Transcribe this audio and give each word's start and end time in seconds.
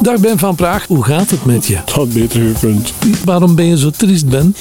Dag 0.00 0.20
Ben 0.20 0.38
van 0.38 0.54
Praag, 0.54 0.86
hoe 0.86 1.04
gaat 1.04 1.30
het 1.30 1.44
met 1.44 1.66
je? 1.66 1.76
Het 1.76 1.90
had 1.90 2.12
beter 2.12 2.40
gekund. 2.54 2.92
Waarom 3.24 3.54
ben 3.54 3.64
je 3.64 3.78
zo 3.78 3.90
triest, 3.90 4.28
Ben? 4.28 4.56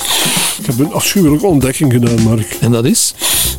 Ik 0.60 0.66
heb 0.66 0.80
een 0.80 0.94
afschuwelijke 0.94 1.46
ontdekking 1.46 1.92
gedaan, 1.92 2.22
Mark. 2.22 2.58
En 2.62 2.72
dat 2.72 2.86
is? 2.86 3.14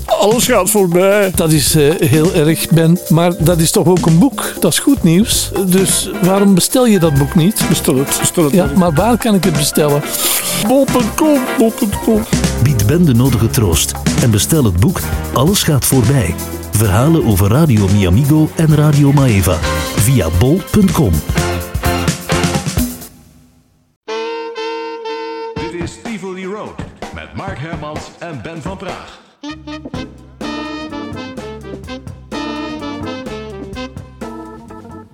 Alles 0.05 0.47
gaat 0.47 0.71
voorbij. 0.71 1.33
Dat 1.35 1.53
is 1.53 1.75
eh, 1.75 1.91
heel 1.99 2.35
erg, 2.35 2.69
Ben. 2.69 2.99
Maar 3.09 3.45
dat 3.45 3.59
is 3.59 3.71
toch 3.71 3.87
ook 3.87 4.07
een 4.07 4.19
boek? 4.19 4.53
Dat 4.61 4.73
is 4.73 4.79
goed 4.79 5.03
nieuws. 5.03 5.51
Dus 5.67 6.11
waarom 6.23 6.55
bestel 6.55 6.87
je 6.87 6.99
dat 6.99 7.15
boek 7.15 7.35
niet? 7.35 7.63
Bestel 7.69 7.97
het, 7.97 8.17
bestel 8.21 8.45
het. 8.45 8.53
Ja, 8.53 8.65
Mark. 8.65 8.77
maar 8.77 8.93
waar 8.93 9.19
kan 9.19 9.35
ik 9.35 9.45
het 9.45 9.53
bestellen? 9.53 10.03
Bol.com, 10.67 11.41
bol.com. 11.59 12.23
Bied 12.63 12.87
Ben 12.87 13.05
de 13.05 13.15
nodige 13.15 13.51
troost 13.51 13.93
en 14.23 14.31
bestel 14.31 14.65
het 14.65 14.81
boek 14.81 15.01
Alles 15.33 15.63
gaat 15.63 15.85
voorbij. 15.85 16.35
Verhalen 16.73 17.25
over 17.25 17.49
Radio 17.51 17.89
Miamigo 17.93 18.51
en 18.57 18.75
Radio 18.75 19.13
Maeva 19.13 19.59
via 19.97 20.29
bol.com. 20.39 21.13
van 28.63 28.77
Praag. 28.77 29.19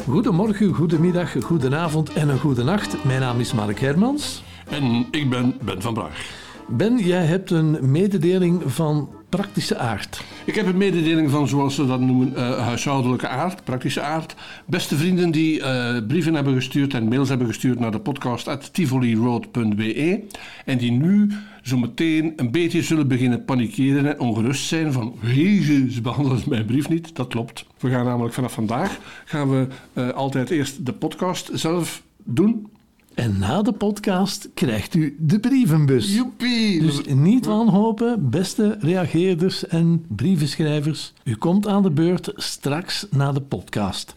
Goedemorgen, 0.08 0.74
goedemiddag, 0.74 1.42
goedenavond 1.42 2.12
en 2.12 2.28
een 2.28 2.38
goede 2.38 2.64
nacht. 2.64 3.04
Mijn 3.04 3.20
naam 3.20 3.40
is 3.40 3.52
Mark 3.52 3.80
Hermans. 3.80 4.42
En 4.68 5.06
ik 5.10 5.30
ben 5.30 5.54
Ben 5.64 5.82
van 5.82 5.94
Braag. 5.94 6.44
Ben, 6.68 6.98
jij 6.98 7.24
hebt 7.24 7.50
een 7.50 7.90
mededeling 7.90 8.62
van 8.66 9.08
praktische 9.28 9.76
aard. 9.76 10.24
Ik 10.44 10.54
heb 10.54 10.66
een 10.66 10.76
mededeling 10.76 11.30
van, 11.30 11.48
zoals 11.48 11.74
ze 11.74 11.86
dat 11.86 12.00
noemen, 12.00 12.36
eh, 12.36 12.58
huishoudelijke 12.58 13.28
aard, 13.28 13.64
praktische 13.64 14.00
aard. 14.00 14.34
Beste 14.66 14.96
vrienden 14.96 15.30
die 15.30 15.62
eh, 15.62 16.06
brieven 16.06 16.34
hebben 16.34 16.54
gestuurd 16.54 16.94
en 16.94 17.08
mails 17.08 17.28
hebben 17.28 17.46
gestuurd 17.46 17.78
naar 17.78 17.90
de 17.90 18.00
podcast 18.00 18.48
at 18.48 18.72
tivoliroad.be 18.74 20.24
en 20.64 20.78
die 20.78 20.92
nu 20.92 21.32
zo 21.66 21.78
meteen 21.78 22.32
een 22.36 22.50
beetje 22.50 22.82
zullen 22.82 23.08
beginnen 23.08 23.44
panikeren 23.44 24.06
en 24.06 24.20
ongerust 24.20 24.66
zijn 24.66 24.92
van 24.92 25.14
Jezus, 25.22 25.94
ze 25.94 26.00
behandelen 26.00 26.42
mijn 26.48 26.64
brief 26.64 26.88
niet. 26.88 27.16
Dat 27.16 27.28
klopt. 27.28 27.66
We 27.78 27.90
gaan 27.90 28.04
namelijk 28.04 28.34
vanaf 28.34 28.52
vandaag 28.52 28.98
gaan 29.24 29.50
we 29.50 29.66
eh, 29.92 30.08
altijd 30.08 30.50
eerst 30.50 30.86
de 30.86 30.92
podcast 30.92 31.50
zelf 31.52 32.02
doen. 32.24 32.66
En 33.14 33.38
na 33.38 33.62
de 33.62 33.72
podcast 33.72 34.48
krijgt 34.54 34.94
u 34.94 35.16
de 35.18 35.40
brievenbus. 35.40 36.14
Joepie! 36.14 36.80
Dus 36.80 37.00
niet 37.04 37.46
wanhopen, 37.46 38.30
beste 38.30 38.76
reageerders 38.80 39.66
en 39.66 40.04
brievenschrijvers. 40.08 41.12
U 41.24 41.36
komt 41.36 41.66
aan 41.66 41.82
de 41.82 41.90
beurt 41.90 42.32
straks 42.34 43.06
na 43.10 43.32
de 43.32 43.40
podcast. 43.40 44.14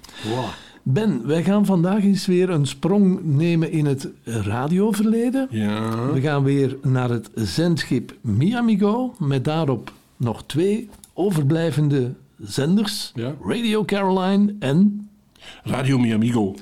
Ben, 0.83 1.27
wij 1.27 1.43
gaan 1.43 1.65
vandaag 1.65 2.03
eens 2.03 2.25
weer 2.25 2.49
een 2.49 2.67
sprong 2.67 3.19
nemen 3.23 3.71
in 3.71 3.85
het 3.85 4.07
radioverleden. 4.23 5.47
Ja. 5.49 6.11
We 6.11 6.21
gaan 6.21 6.43
weer 6.43 6.77
naar 6.81 7.09
het 7.09 7.29
zendschip 7.33 8.15
Miamigo, 8.21 9.15
met 9.19 9.45
daarop 9.45 9.93
nog 10.17 10.43
twee 10.45 10.89
overblijvende 11.13 12.13
zenders. 12.41 13.11
Ja. 13.15 13.35
Radio 13.45 13.85
Caroline 13.85 14.55
en 14.59 15.09
Radio 15.63 15.97
Miamigo. 15.97 16.55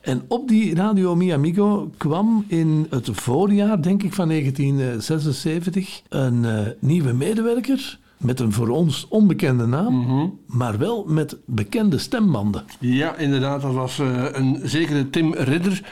en 0.00 0.22
op 0.28 0.48
die 0.48 0.74
Radio 0.74 1.14
Mi 1.14 1.30
Amigo 1.32 1.90
kwam 1.96 2.44
in 2.46 2.86
het 2.90 3.08
voorjaar, 3.12 3.82
denk 3.82 4.02
ik, 4.02 4.12
van 4.12 4.28
1976 4.28 6.02
een 6.08 6.44
eh, 6.44 6.66
nieuwe 6.78 7.12
medewerker 7.12 7.98
met 8.18 8.40
een 8.40 8.52
voor 8.52 8.68
ons 8.68 9.06
onbekende 9.08 9.66
naam, 9.66 10.38
maar 10.46 10.78
wel 10.78 11.04
met 11.06 11.36
bekende 11.44 11.98
stembanden. 11.98 12.64
Ja, 12.80 13.16
inderdaad. 13.16 13.62
Dat 13.62 13.74
was 13.74 13.98
eh, 13.98 14.24
een 14.32 14.60
zekere 14.62 15.10
Tim 15.10 15.34
Ridder 15.34 15.82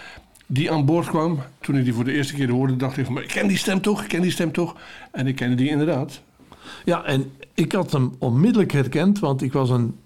die 0.47 0.71
aan 0.73 0.85
boord 0.85 1.07
kwam. 1.07 1.39
Toen 1.61 1.77
ik 1.77 1.85
die 1.85 1.95
voor 1.95 2.05
de 2.05 2.13
eerste 2.13 2.35
keer 2.35 2.51
hoorde, 2.51 2.77
dacht 2.77 2.97
ik 2.97 3.07
van, 3.07 3.19
ik 3.19 3.29
ken 3.29 3.49
die 3.49 3.57
stem 3.57 3.81
toch, 3.81 4.03
ik 4.03 4.09
ken 4.09 4.23
die 4.23 4.31
stem 4.31 4.53
toch. 4.53 4.77
En 5.11 5.27
ik 5.27 5.37
kende 5.37 5.55
die 5.55 5.69
inderdaad. 5.69 6.21
Ja, 6.85 7.05
en 7.05 7.31
ik 7.55 7.73
had 7.73 7.93
hem 7.93 8.15
onmiddellijk 8.19 8.73
herkend, 8.73 9.19
want 9.19 9.43
ik 9.43 9.53
was 9.53 9.71
een 9.71 9.97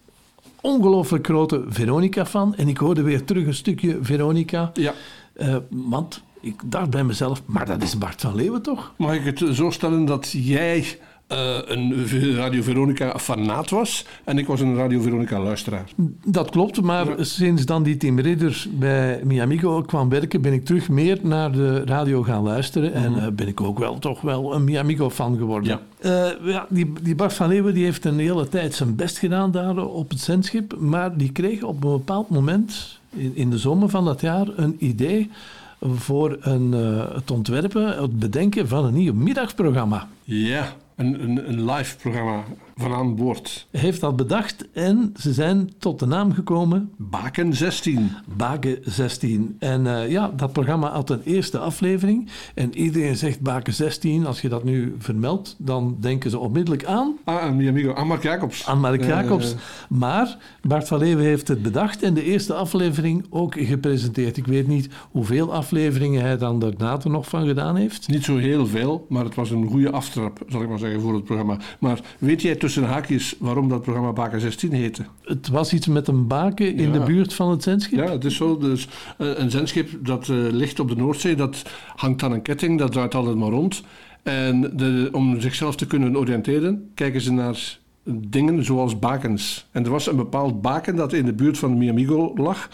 ongelooflijk 0.60 1.26
grote 1.26 1.64
Veronica-fan 1.68 2.54
en 2.54 2.68
ik 2.68 2.76
hoorde 2.76 3.02
weer 3.02 3.24
terug 3.24 3.46
een 3.46 3.54
stukje 3.54 3.98
Veronica. 4.02 4.70
Ja. 4.74 4.92
Eh, 5.32 5.56
want 5.68 6.22
ik 6.40 6.62
dacht 6.64 6.90
bij 6.90 7.04
mezelf, 7.04 7.42
maar 7.46 7.66
dat 7.66 7.82
is 7.82 7.98
Bart 7.98 8.20
van 8.20 8.34
Leeuwen 8.34 8.62
toch? 8.62 8.92
Mag 8.96 9.14
ik 9.14 9.24
het 9.24 9.56
zo 9.56 9.70
stellen 9.70 10.04
dat 10.04 10.30
jij 10.30 10.98
eh, 11.30 11.58
een 11.64 12.06
Radio 12.34 12.62
Veronica 12.62 13.18
fanaat 13.18 13.70
was 13.70 14.04
en 14.24 14.38
ik 14.38 14.46
was 14.46 14.60
een 14.60 14.76
Radio 14.76 15.00
Veronica 15.00 15.40
luisteraar? 15.40 15.84
Dat 16.24 16.50
klopt, 16.50 16.80
maar 16.80 17.06
sinds 17.18 17.66
dan 17.66 17.82
die 17.82 17.96
Tim 17.96 18.18
Ridder 18.18 18.66
bij 18.70 19.20
Miamigo 19.24 19.82
kwam 19.82 20.08
werken, 20.08 20.40
ben 20.40 20.52
ik 20.52 20.64
terug 20.64 20.88
meer 20.88 21.18
naar 21.22 21.52
de 21.52 21.84
radio 21.84 22.22
gaan 22.22 22.42
luisteren. 22.42 22.92
En 22.92 23.22
eh, 23.22 23.28
ben 23.32 23.48
ik 23.48 23.60
ook 23.60 23.78
wel 23.78 23.98
toch 23.98 24.20
wel 24.20 24.54
een 24.54 24.64
Miamigo-fan 24.64 25.36
geworden. 25.36 25.80
Ja. 26.00 26.08
Eh, 26.10 26.52
ja, 26.52 26.66
die, 26.68 26.92
die 27.02 27.14
Bart 27.14 27.32
van 27.32 27.48
Leeuwen 27.48 27.74
die 27.74 27.84
heeft 27.84 28.04
een 28.04 28.18
hele 28.18 28.48
tijd 28.48 28.74
zijn 28.74 28.96
best 28.96 29.18
gedaan 29.18 29.50
daar 29.50 29.86
op 29.86 30.10
het 30.10 30.20
zendschip. 30.20 30.76
Maar 30.78 31.16
die 31.16 31.32
kreeg 31.32 31.62
op 31.62 31.84
een 31.84 31.90
bepaald 31.90 32.30
moment, 32.30 32.98
in, 33.10 33.36
in 33.36 33.50
de 33.50 33.58
zomer 33.58 33.88
van 33.88 34.04
dat 34.04 34.20
jaar, 34.20 34.46
een 34.56 34.76
idee 34.78 35.30
voor 35.80 36.36
een, 36.40 36.72
het 37.14 37.30
ontwerpen, 37.30 38.02
het 38.02 38.18
bedenken 38.18 38.68
van 38.68 38.84
een 38.84 38.94
nieuw 38.94 39.14
middagprogramma. 39.14 40.08
Ja, 40.24 40.74
een, 41.00 41.48
een, 41.48 41.72
live 41.72 41.96
programma 41.96 42.44
van 42.80 42.92
aan 42.92 43.16
boord. 43.16 43.66
Hij 43.70 43.80
heeft 43.80 44.00
dat 44.00 44.16
bedacht 44.16 44.68
en 44.72 45.14
ze 45.16 45.32
zijn 45.32 45.70
tot 45.78 45.98
de 45.98 46.06
naam 46.06 46.32
gekomen 46.32 46.90
Baken 46.96 47.54
16. 47.54 48.10
Baken 48.36 48.78
16. 48.82 49.56
En 49.58 49.86
eh, 49.86 50.10
ja, 50.10 50.32
dat 50.36 50.52
programma 50.52 50.90
had 50.90 51.10
een 51.10 51.20
eerste 51.24 51.58
aflevering. 51.58 52.28
En 52.54 52.76
iedereen 52.78 53.16
zegt 53.16 53.40
Baken 53.40 53.72
16. 53.74 54.26
Als 54.26 54.40
je 54.40 54.48
dat 54.48 54.64
nu 54.64 54.94
vermeldt, 54.98 55.56
dan 55.58 55.96
denken 56.00 56.30
ze 56.30 56.38
onmiddellijk 56.38 56.84
aan. 56.84 57.16
Ah, 57.24 57.42
en 57.44 57.56
Miamigo. 57.56 57.92
Ah, 57.92 58.06
Mark 58.06 58.22
Jacobs. 58.22 58.66
Aan 58.66 58.80
Mark 58.80 59.00
Eh, 59.00 59.08
Jacobs. 59.08 59.54
Maar 59.88 60.36
Bart 60.62 60.88
van 60.88 60.98
Leeuwen 60.98 61.24
heeft 61.24 61.48
het 61.48 61.62
bedacht 61.62 62.02
en 62.02 62.14
de 62.14 62.22
eerste 62.24 62.54
aflevering 62.54 63.24
ook 63.30 63.54
gepresenteerd. 63.54 64.36
Ik 64.36 64.46
weet 64.46 64.66
niet 64.66 64.88
hoeveel 65.10 65.52
afleveringen 65.52 66.22
hij 66.22 66.38
dan 66.38 66.58
daarna 66.58 66.98
er 67.04 67.10
nog 67.10 67.28
van 67.28 67.46
gedaan 67.46 67.76
heeft. 67.76 68.08
Niet 68.08 68.24
zo 68.24 68.36
heel 68.36 68.66
veel, 68.66 69.06
maar 69.08 69.24
het 69.24 69.34
was 69.34 69.50
een 69.50 69.66
goede 69.66 69.90
aftrap, 69.90 70.38
zal 70.48 70.62
ik 70.62 70.68
maar 70.68 70.78
zeggen, 70.78 71.00
voor 71.00 71.14
het 71.14 71.24
programma. 71.24 71.58
Maar 71.78 72.00
weet 72.18 72.42
jij 72.42 72.54
tussen 72.54 72.68
haakjes 72.76 73.34
waarom 73.38 73.68
dat 73.68 73.82
programma 73.82 74.12
Baken 74.12 74.40
16 74.40 74.72
heette? 74.72 75.04
Het 75.24 75.48
was 75.48 75.72
iets 75.72 75.86
met 75.86 76.08
een 76.08 76.26
baken 76.26 76.74
in 76.76 76.92
Ja. 76.92 76.98
de 76.98 77.04
buurt 77.04 77.34
van 77.34 77.50
het 77.50 77.62
zendschip. 77.62 77.98
Ja, 77.98 78.10
het 78.12 78.24
is 78.24 78.36
zo. 78.36 78.58
Dus, 78.58 78.88
eh, 79.18 79.28
een 79.34 79.50
zendschip 79.50 79.88
dat 80.06 80.28
eh, 80.28 80.36
ligt 80.50 80.80
op 80.80 80.88
de 80.88 80.96
Noordzee, 80.96 81.34
dat 81.36 81.62
hangt 81.96 82.22
aan 82.22 82.32
een 82.32 82.42
ketting, 82.42 82.78
dat 82.78 82.92
draait 82.92 83.14
altijd 83.14 83.36
maar 83.36 83.50
rond. 83.50 83.82
En 84.22 84.60
de, 84.76 85.08
om 85.12 85.40
zichzelf 85.40 85.76
te 85.76 85.86
kunnen 85.86 86.16
oriënteren, 86.16 86.90
kijken 86.94 87.20
ze 87.20 87.32
naar 87.32 87.78
dingen 88.04 88.64
zoals 88.64 88.98
bakens. 88.98 89.66
En 89.70 89.84
er 89.84 89.90
was 89.90 90.06
een 90.06 90.16
bepaald 90.16 90.60
baken 90.62 90.96
dat 90.96 91.12
in 91.12 91.24
de 91.24 91.32
buurt 91.32 91.58
van 91.58 91.78
Miamigo 91.78 92.32
lag. 92.36 92.68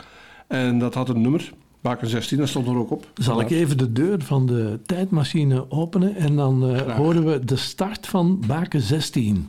En 0.46 0.78
dat 0.78 0.94
had 0.94 1.08
een 1.08 1.20
nummer, 1.20 1.52
baken 1.80 2.08
16, 2.08 2.38
dat 2.38 2.48
stond 2.48 2.66
er 2.66 2.76
ook 2.76 2.90
op. 2.90 3.06
Zal 3.14 3.40
ik 3.40 3.50
even 3.50 3.78
de 3.78 3.92
deur 3.92 4.22
van 4.22 4.46
de 4.46 4.78
tijdmachine 4.86 5.70
openen 5.70 6.16
en 6.16 6.36
dan 6.36 6.68
eh, 6.74 6.96
horen 6.96 7.24
we 7.24 7.44
de 7.44 7.56
start 7.56 8.06
van 8.06 8.42
Baken 8.46 8.80
16. 8.80 9.48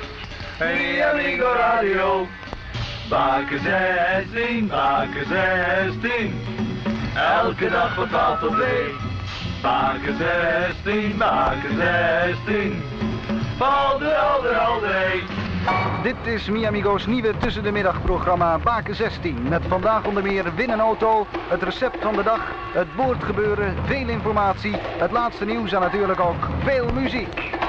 hey. 0.61 0.91
Baken 0.91 0.93
16, 0.93 0.97
Baken 1.01 1.01
16. 1.01 1.01
Mi 1.01 1.01
amigo 1.01 1.53
radio. 1.53 2.27
Baken 2.29 2.29
16, 2.29 2.29
Baken 2.29 2.29
16. 2.29 2.29
Mi 2.29 2.29
amigo 2.29 2.29
radio. 2.29 2.29
Baken 3.09 3.59
16, 3.59 4.67
Baken 4.67 5.25
16. 5.27 6.33
Elke 7.15 7.69
dag 7.69 7.93
van 7.93 8.07
12 8.07 8.39
tot 8.39 8.51
2. 8.51 8.95
Baken 9.61 10.17
16, 10.17 11.17
Baken 11.17 11.75
16. 11.75 12.83
Alder, 13.59 14.15
alder, 14.15 14.57
alder. 14.57 15.23
Dit 16.03 16.15
is 16.23 16.49
Miamigo's 16.49 17.05
nieuwe 17.05 17.37
tussen 17.37 17.63
de 17.63 17.71
middagprogramma 17.71 18.57
Baken 18.57 18.95
16. 18.95 19.47
Met 19.49 19.61
vandaag 19.67 20.05
onder 20.05 20.23
meer 20.23 20.55
win 20.55 20.69
een 20.69 20.79
auto, 20.79 21.27
het 21.47 21.63
recept 21.63 21.97
van 22.01 22.15
de 22.15 22.23
dag, 22.23 22.41
het 22.73 22.95
boordgebeuren, 22.95 23.75
veel 23.85 24.07
informatie, 24.07 24.75
het 24.77 25.11
laatste 25.11 25.45
nieuws 25.45 25.71
en 25.71 25.79
natuurlijk 25.79 26.19
ook 26.19 26.47
veel 26.63 26.93
muziek. 26.93 27.60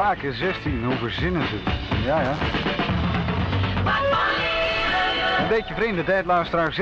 Baken 0.00 0.34
16, 0.34 0.84
hoe 0.84 0.96
verzinnen 0.96 1.42
ze? 1.48 1.56
Ja, 2.04 2.20
ja. 2.20 2.34
Een 5.38 5.48
beetje 5.48 5.74
vreemde 5.74 6.04
tijd, 6.04 6.24
luisteraar. 6.24 6.74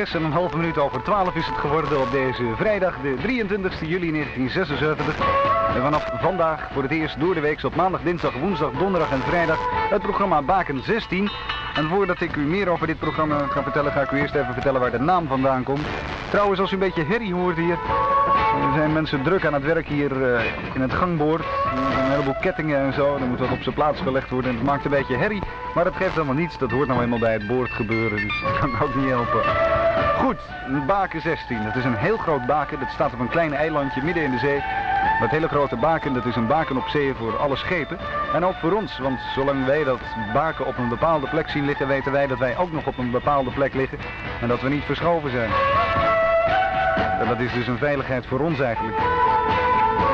6,5 0.51 0.57
minuut 0.57 0.79
over 0.79 1.03
12 1.03 1.35
is 1.35 1.47
het 1.47 1.57
geworden 1.57 2.01
op 2.01 2.11
deze 2.11 2.53
vrijdag, 2.57 3.01
de 3.03 3.15
23 3.23 3.81
juli 3.81 4.11
1976. 4.11 5.19
En 5.75 5.83
vanaf 5.83 6.05
vandaag 6.21 6.69
voor 6.73 6.83
het 6.83 6.93
eerst 6.93 7.21
door 7.21 7.35
de 7.35 7.41
week 7.41 7.63
op 7.63 7.75
maandag, 7.75 8.03
dinsdag, 8.03 8.33
woensdag, 8.33 8.71
donderdag 8.71 9.11
en 9.11 9.21
vrijdag 9.21 9.59
het 9.91 10.03
programma 10.03 10.43
Baken 10.43 10.83
16. 10.83 11.31
En 11.75 11.89
voordat 11.89 12.21
ik 12.21 12.37
u 12.37 12.41
meer 12.41 12.69
over 12.69 12.87
dit 12.87 12.99
programma 12.99 13.47
ga 13.47 13.63
vertellen, 13.63 13.93
ga 13.93 14.01
ik 14.01 14.11
u 14.11 14.19
eerst 14.19 14.35
even 14.35 14.53
vertellen 14.53 14.81
waar 14.81 14.91
de 14.91 15.01
naam 15.01 15.27
vandaan 15.27 15.63
komt. 15.63 15.87
Trouwens, 16.31 16.61
als 16.61 16.71
u 16.71 16.73
een 16.73 16.79
beetje 16.79 17.05
herrie 17.05 17.35
hoort 17.35 17.57
hier, 17.57 17.79
er 18.63 18.73
zijn 18.75 18.93
mensen 18.93 19.23
druk 19.23 19.47
aan 19.47 19.53
het 19.53 19.63
werk 19.65 19.89
hier 19.89 20.35
eh, 20.35 20.45
in 20.75 20.81
het 20.81 20.93
gangboord. 20.93 21.41
Er 21.41 22.05
een 22.05 22.11
heleboel 22.11 22.37
kettingen 22.41 22.79
en 22.79 22.93
zo, 22.93 23.19
dan 23.19 23.29
moet 23.29 23.39
wat 23.39 23.51
op 23.51 23.63
zijn 23.63 23.75
plaats 23.75 24.01
gelegd 24.01 24.31
worden. 24.31 24.51
En 24.51 24.57
het 24.57 24.67
maakt 24.67 24.85
een 24.85 24.91
beetje 24.91 25.17
herrie, 25.17 25.43
maar 25.75 25.85
dat 25.85 25.97
geeft 25.97 26.15
helemaal 26.15 26.35
niets. 26.35 26.59
Dat 26.59 26.71
hoort 26.71 26.89
nou 26.89 27.03
eenmaal 27.03 27.19
bij 27.19 27.33
het 27.33 27.47
boord 27.47 27.71
gebeuren, 27.71 28.17
dus 28.17 28.43
dat 28.43 28.59
kan 28.59 28.69
ik 28.69 28.83
ook 28.83 28.95
niet 28.95 29.09
helpen. 29.09 29.41
Goed, 30.19 30.39
baken 30.87 31.21
16. 31.21 31.65
Dat 31.65 31.77
is 31.77 31.85
een 31.85 31.97
heel 31.97 32.17
groot 32.17 32.47
baken. 32.47 32.79
Dat 32.79 32.91
staat 32.91 33.13
op 33.13 33.19
een 33.19 33.29
klein 33.29 33.55
eilandje 33.55 34.03
midden 34.03 34.23
in 34.23 34.31
de 34.31 34.39
zee. 34.39 34.63
Dat 35.21 35.31
hele 35.31 35.49
grote 35.49 35.77
baken, 35.77 36.15
dat 36.15 36.27
is 36.27 36.37
een 36.37 36.47
baken 36.47 36.77
op 36.77 36.89
zee 36.89 37.15
voor 37.15 37.37
alle 37.37 37.57
schepen. 37.57 37.99
En 38.35 38.45
ook 38.45 38.55
voor 38.55 38.73
ons, 38.73 38.99
want 38.99 39.21
zolang 39.35 39.67
wij 39.67 39.85
dat 39.85 40.01
baken 40.33 40.67
op 40.67 40.79
een 40.79 40.89
bepaalde 40.89 41.29
plek 41.29 41.49
zien 41.49 41.65
liggen, 41.65 41.89
weten 41.89 42.13
wij 42.13 42.27
dat 42.27 42.39
wij 42.39 42.57
ook 42.57 42.73
nog 42.73 42.87
op 42.87 42.99
een 42.99 43.11
bepaalde 43.11 43.51
plek 43.51 43.75
liggen. 43.75 43.99
En 44.41 44.49
dat 44.49 44.61
we 44.61 44.69
niet 44.69 44.85
verschoven 44.85 45.31
zijn. 45.31 45.51
En 47.19 47.29
dat 47.29 47.39
is 47.41 47.53
dus 47.53 47.67
een 47.67 47.79
veiligheid 47.79 48.27
voor 48.27 48.41
ons 48.41 48.61
eigenlijk. 48.61 48.97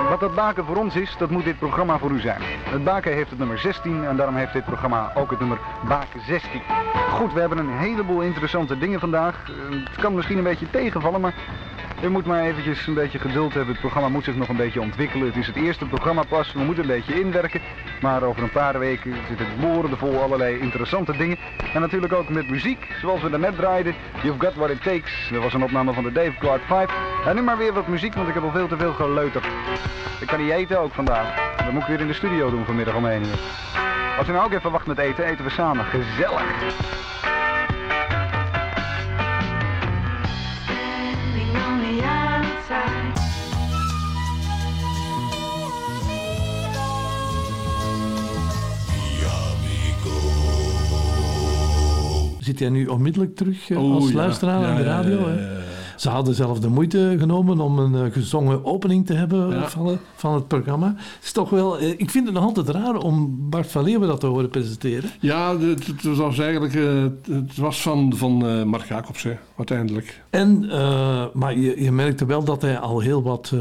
Wat 0.09 0.21
dat 0.21 0.35
baken 0.35 0.65
voor 0.65 0.77
ons 0.77 0.97
is, 0.97 1.15
dat 1.19 1.31
moet 1.31 1.45
dit 1.45 1.59
programma 1.59 1.99
voor 1.99 2.11
u 2.11 2.21
zijn. 2.21 2.41
Het 2.69 2.85
baken 2.85 3.13
heeft 3.13 3.31
het 3.31 3.39
nummer 3.39 3.59
16 3.59 4.05
en 4.05 4.17
daarom 4.17 4.37
heeft 4.37 4.53
dit 4.53 4.65
programma 4.65 5.13
ook 5.15 5.31
het 5.31 5.39
nummer 5.39 5.59
baken 5.89 6.21
16. 6.27 6.63
Goed, 7.11 7.33
we 7.33 7.41
hebben 7.41 7.59
een 7.59 7.79
heleboel 7.79 8.21
interessante 8.21 8.79
dingen 8.79 9.01
vandaag. 9.01 9.51
Eh, 9.51 9.79
Het 9.85 9.97
kan 10.01 10.15
misschien 10.15 10.39
een 10.39 10.45
beetje 10.45 10.71
tegenvallen, 10.71 11.21
maar 11.21 11.35
u 12.03 12.09
moet 12.11 12.27
maar 12.27 12.41
eventjes 12.41 12.87
een 12.87 12.95
beetje 12.95 13.19
geduld 13.19 13.55
hebben. 13.55 13.71
Het 13.73 13.81
programma 13.81 14.09
moet 14.09 14.25
zich 14.25 14.37
nog 14.37 14.49
een 14.49 14.57
beetje 14.57 14.81
ontwikkelen. 14.81 15.27
Het 15.27 15.37
is 15.37 15.47
het 15.47 15.57
eerste 15.57 15.87
programma 15.87 16.23
pas. 16.29 16.53
We 16.53 16.59
moeten 16.63 16.85
een 16.85 16.91
beetje 16.91 17.21
inwerken. 17.21 17.61
Maar 18.05 18.23
over 18.23 18.43
een 18.43 18.51
paar 18.51 18.79
weken 18.79 19.15
zit 19.29 19.39
het 19.39 19.61
boordevol 19.61 20.23
allerlei 20.23 20.59
interessante 20.59 21.17
dingen. 21.17 21.37
En 21.75 21.81
natuurlijk 21.81 22.13
ook 22.13 22.29
met 22.29 22.51
muziek, 22.51 22.87
zoals 23.01 23.23
we 23.23 23.31
daarnet 23.31 23.57
draaiden. 23.57 23.95
You've 24.23 24.47
Got 24.47 24.55
What 24.55 24.71
It 24.71 24.83
Takes. 24.83 25.29
Dat 25.33 25.43
was 25.43 25.55
een 25.55 25.63
opname 25.63 25.93
van 25.93 26.03
de 26.03 26.13
Dave 26.13 26.39
Clark 26.39 26.63
5. 26.67 26.91
En 27.27 27.35
nu 27.35 27.43
maar 27.43 27.57
weer 27.57 27.73
wat 27.73 27.87
muziek, 27.87 28.15
want 28.15 28.29
ik 28.29 28.35
heb 28.35 28.43
al 28.43 28.51
veel 28.51 28.69
te 28.69 28.77
veel 28.77 28.93
geleuterd. 28.93 29.45
Ik 30.21 30.27
kan 30.27 30.41
niet 30.41 30.51
eten 30.51 30.81
ook 30.81 30.93
vandaag. 30.93 31.57
Dat 31.57 31.73
moet 31.73 31.83
ik 31.83 31.89
weer 31.89 32.01
in 32.01 32.07
de 32.07 32.13
studio 32.13 32.51
doen 32.51 32.65
vanmiddag 32.65 32.95
om 32.95 33.07
1 33.07 33.23
uur. 33.23 33.39
Als 34.19 34.29
u 34.29 34.33
nou 34.33 34.45
ook 34.45 34.53
even 34.53 34.71
wacht 34.71 34.87
met 34.87 34.99
eten, 34.99 35.25
eten 35.25 35.45
we 35.45 35.51
samen. 35.51 35.85
Gezellig. 35.85 36.43
Zit 52.45 52.59
jij 52.59 52.69
nu 52.69 52.87
onmiddellijk 52.87 53.37
terug 53.37 53.71
eh, 53.71 53.85
Oh, 53.85 53.95
als 53.95 54.13
luisteraar 54.13 54.65
aan 54.65 54.77
de 54.77 54.83
radio? 54.83 55.29
hè? 55.29 55.64
Ze 55.97 56.09
hadden 56.09 56.35
zelf 56.35 56.61
de 56.61 56.69
moeite 56.69 57.17
genomen 57.19 57.61
om 57.61 57.79
een 57.79 57.95
eh, 58.07 58.13
gezongen 58.13 58.65
opening 58.65 59.07
te 59.07 59.13
hebben 59.13 59.51
Ja. 59.51 59.69
van, 59.69 59.87
het, 59.87 59.99
van 60.15 60.35
het 60.35 60.49
programma. 60.49 60.87
Het 60.97 61.25
is 61.25 61.33
toch 61.33 61.51
wel, 61.51 61.79
eh, 61.79 61.91
ik 61.91 62.11
vind 62.11 62.25
het 62.27 62.35
nog 62.35 62.45
altijd 62.45 62.69
raar 62.69 62.97
om 62.97 63.37
Bart 63.51 63.71
van 63.71 63.85
Leeuwen 63.85 64.09
dat 64.09 64.21
te 64.21 64.27
horen 64.27 64.49
presenteren. 64.51 65.11
Ja, 65.21 65.59
het, 65.59 65.87
het 65.87 66.03
was 66.17 66.39
eigenlijk, 66.39 66.75
eh, 66.75 67.35
het 67.35 67.57
was 67.57 67.83
van, 67.83 68.13
van 68.17 68.47
eh, 68.47 68.63
Mark 68.63 68.85
Jacobs, 68.89 69.23
hè, 69.23 69.33
uiteindelijk. 69.57 70.23
En, 70.31 70.71
eh, 70.71 71.25
maar 71.33 71.59
je, 71.59 71.83
je 71.83 71.93
merkte 71.93 72.27
wel 72.27 72.45
dat 72.45 72.63
hij 72.63 72.79
al 72.79 73.01
heel 73.01 73.23
wat, 73.23 73.51
eh, 73.55 73.61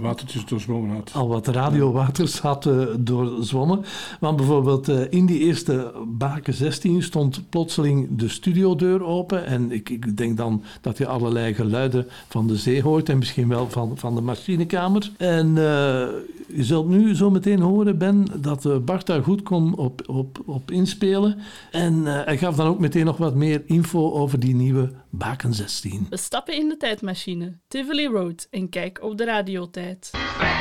Watertjes 0.00 0.44
doorzwommen 0.44 0.90
had. 0.96 1.10
al 1.14 1.28
wat 1.28 1.46
radiowaters 1.46 2.38
had 2.40 2.66
eh, 2.66 2.74
doorzwommen. 2.98 3.84
Want 4.20 4.36
bijvoorbeeld 4.36 4.88
eh, 4.88 5.00
in 5.10 5.26
die 5.26 5.38
eerste 5.38 5.92
Baken 6.08 6.54
16 6.54 7.02
stond 7.02 7.48
plotseling 7.48 8.08
de 8.10 8.28
studiodeur 8.28 9.04
open. 9.04 9.46
En 9.46 9.72
ik, 9.72 9.88
ik 9.90 10.16
denk 10.16 10.36
dan 10.36 10.62
dat 10.80 10.98
je 10.98 11.06
allerlei 11.06 11.51
geluiden 11.54 12.06
van 12.28 12.46
de 12.46 12.56
zee 12.56 12.82
hoort 12.82 13.08
en 13.08 13.18
misschien 13.18 13.48
wel 13.48 13.70
van, 13.70 13.98
van 13.98 14.14
de 14.14 14.20
machinekamer. 14.20 15.10
En 15.16 15.48
eh, 15.48 16.08
je 16.54 16.64
zult 16.64 16.88
nu 16.88 17.14
zo 17.14 17.30
meteen 17.30 17.60
horen, 17.60 17.98
Ben, 17.98 18.26
dat 18.36 18.64
eh, 18.64 18.76
Bart 18.76 19.06
daar 19.06 19.22
goed 19.22 19.42
kon 19.42 19.76
op, 19.76 20.02
op, 20.06 20.38
op 20.46 20.70
inspelen. 20.70 21.38
En 21.70 22.06
eh, 22.06 22.24
hij 22.24 22.38
gaf 22.38 22.56
dan 22.56 22.66
ook 22.66 22.78
meteen 22.78 23.04
nog 23.04 23.16
wat 23.16 23.34
meer 23.34 23.62
info 23.66 24.12
over 24.12 24.40
die 24.40 24.54
nieuwe 24.54 24.90
Baken 25.10 25.54
16. 25.54 26.06
We 26.10 26.16
stappen 26.16 26.56
in 26.56 26.68
de 26.68 26.76
tijdmachine, 26.76 27.58
Tivoli 27.68 28.06
Road, 28.06 28.46
en 28.50 28.68
kijk 28.68 29.02
op 29.02 29.18
de 29.18 29.24
radiotijd. 29.24 30.10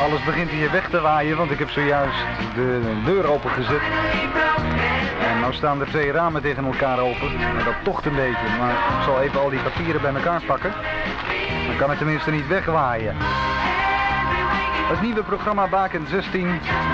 Alles 0.01 0.25
begint 0.25 0.49
hier 0.49 0.71
weg 0.71 0.89
te 0.89 0.99
waaien, 0.99 1.37
want 1.37 1.51
ik 1.51 1.59
heb 1.59 1.69
zojuist 1.69 2.17
de 2.55 3.01
deur 3.05 3.25
opengezet. 3.25 3.81
Nou 5.51 5.63
staan 5.63 5.81
er 5.81 5.87
twee 5.87 6.11
ramen 6.11 6.41
tegen 6.41 6.65
elkaar 6.65 6.99
open. 6.99 7.39
En 7.39 7.65
dat 7.65 7.73
tocht 7.83 8.05
een 8.05 8.15
beetje, 8.15 8.57
maar 8.59 8.71
ik 8.71 9.03
zal 9.05 9.21
even 9.21 9.39
al 9.39 9.49
die 9.49 9.59
papieren 9.59 10.01
bij 10.01 10.13
elkaar 10.13 10.41
pakken. 10.45 10.71
Dan 11.67 11.77
kan 11.77 11.89
het 11.89 11.97
tenminste 11.97 12.31
niet 12.31 12.47
wegwaaien. 12.47 13.15
Het 14.91 15.01
nieuwe 15.01 15.23
programma 15.23 15.67
Baken 15.67 16.07
16 16.07 16.47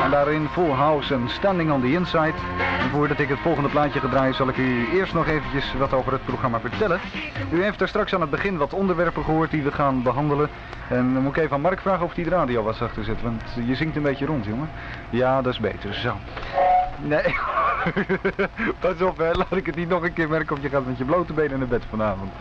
en 0.03 0.11
daarin 0.11 0.47
Full 0.47 0.69
House 0.69 1.13
en 1.13 1.29
Standing 1.29 1.71
on 1.71 1.81
the 1.81 1.91
Inside. 1.91 2.33
Voordat 2.91 3.19
ik 3.19 3.29
het 3.29 3.39
volgende 3.39 3.69
plaatje 3.69 3.99
ga 3.99 4.09
draaien 4.09 4.35
zal 4.35 4.47
ik 4.47 4.57
u 4.57 4.89
eerst 4.93 5.13
nog 5.13 5.27
eventjes 5.27 5.73
wat 5.73 5.93
over 5.93 6.11
het 6.11 6.25
programma 6.25 6.59
vertellen. 6.59 6.99
U 7.51 7.63
heeft 7.63 7.81
er 7.81 7.87
straks 7.87 8.13
aan 8.13 8.21
het 8.21 8.29
begin 8.29 8.57
wat 8.57 8.73
onderwerpen 8.73 9.23
gehoord 9.23 9.51
die 9.51 9.63
we 9.63 9.71
gaan 9.71 10.03
behandelen. 10.03 10.49
En 10.89 11.13
dan 11.13 11.23
moet 11.23 11.37
ik 11.37 11.43
even 11.43 11.55
aan 11.55 11.61
Mark 11.61 11.79
vragen 11.79 12.05
of 12.05 12.13
hij 12.13 12.23
de 12.23 12.29
radio 12.29 12.63
was 12.63 12.81
achter 12.81 13.03
zit, 13.03 13.21
want 13.21 13.43
je 13.65 13.75
zingt 13.75 13.95
een 13.95 14.03
beetje 14.03 14.25
rond 14.25 14.45
jongen. 14.45 14.69
Ja, 15.09 15.41
dat 15.41 15.53
is 15.53 15.59
beter, 15.59 15.93
zo. 15.93 16.17
Nee, 17.01 17.35
pas 18.79 19.01
op 19.01 19.17
hè, 19.17 19.31
laat 19.31 19.55
ik 19.55 19.65
het 19.65 19.75
niet 19.75 19.89
nog 19.89 20.03
een 20.03 20.13
keer 20.13 20.29
merken 20.29 20.55
of 20.55 20.61
je 20.61 20.69
gaat 20.69 20.85
met 20.85 20.97
je 20.97 21.05
blote 21.05 21.33
benen 21.33 21.59
naar 21.59 21.67
bed 21.67 21.83
vanavond. 21.89 22.31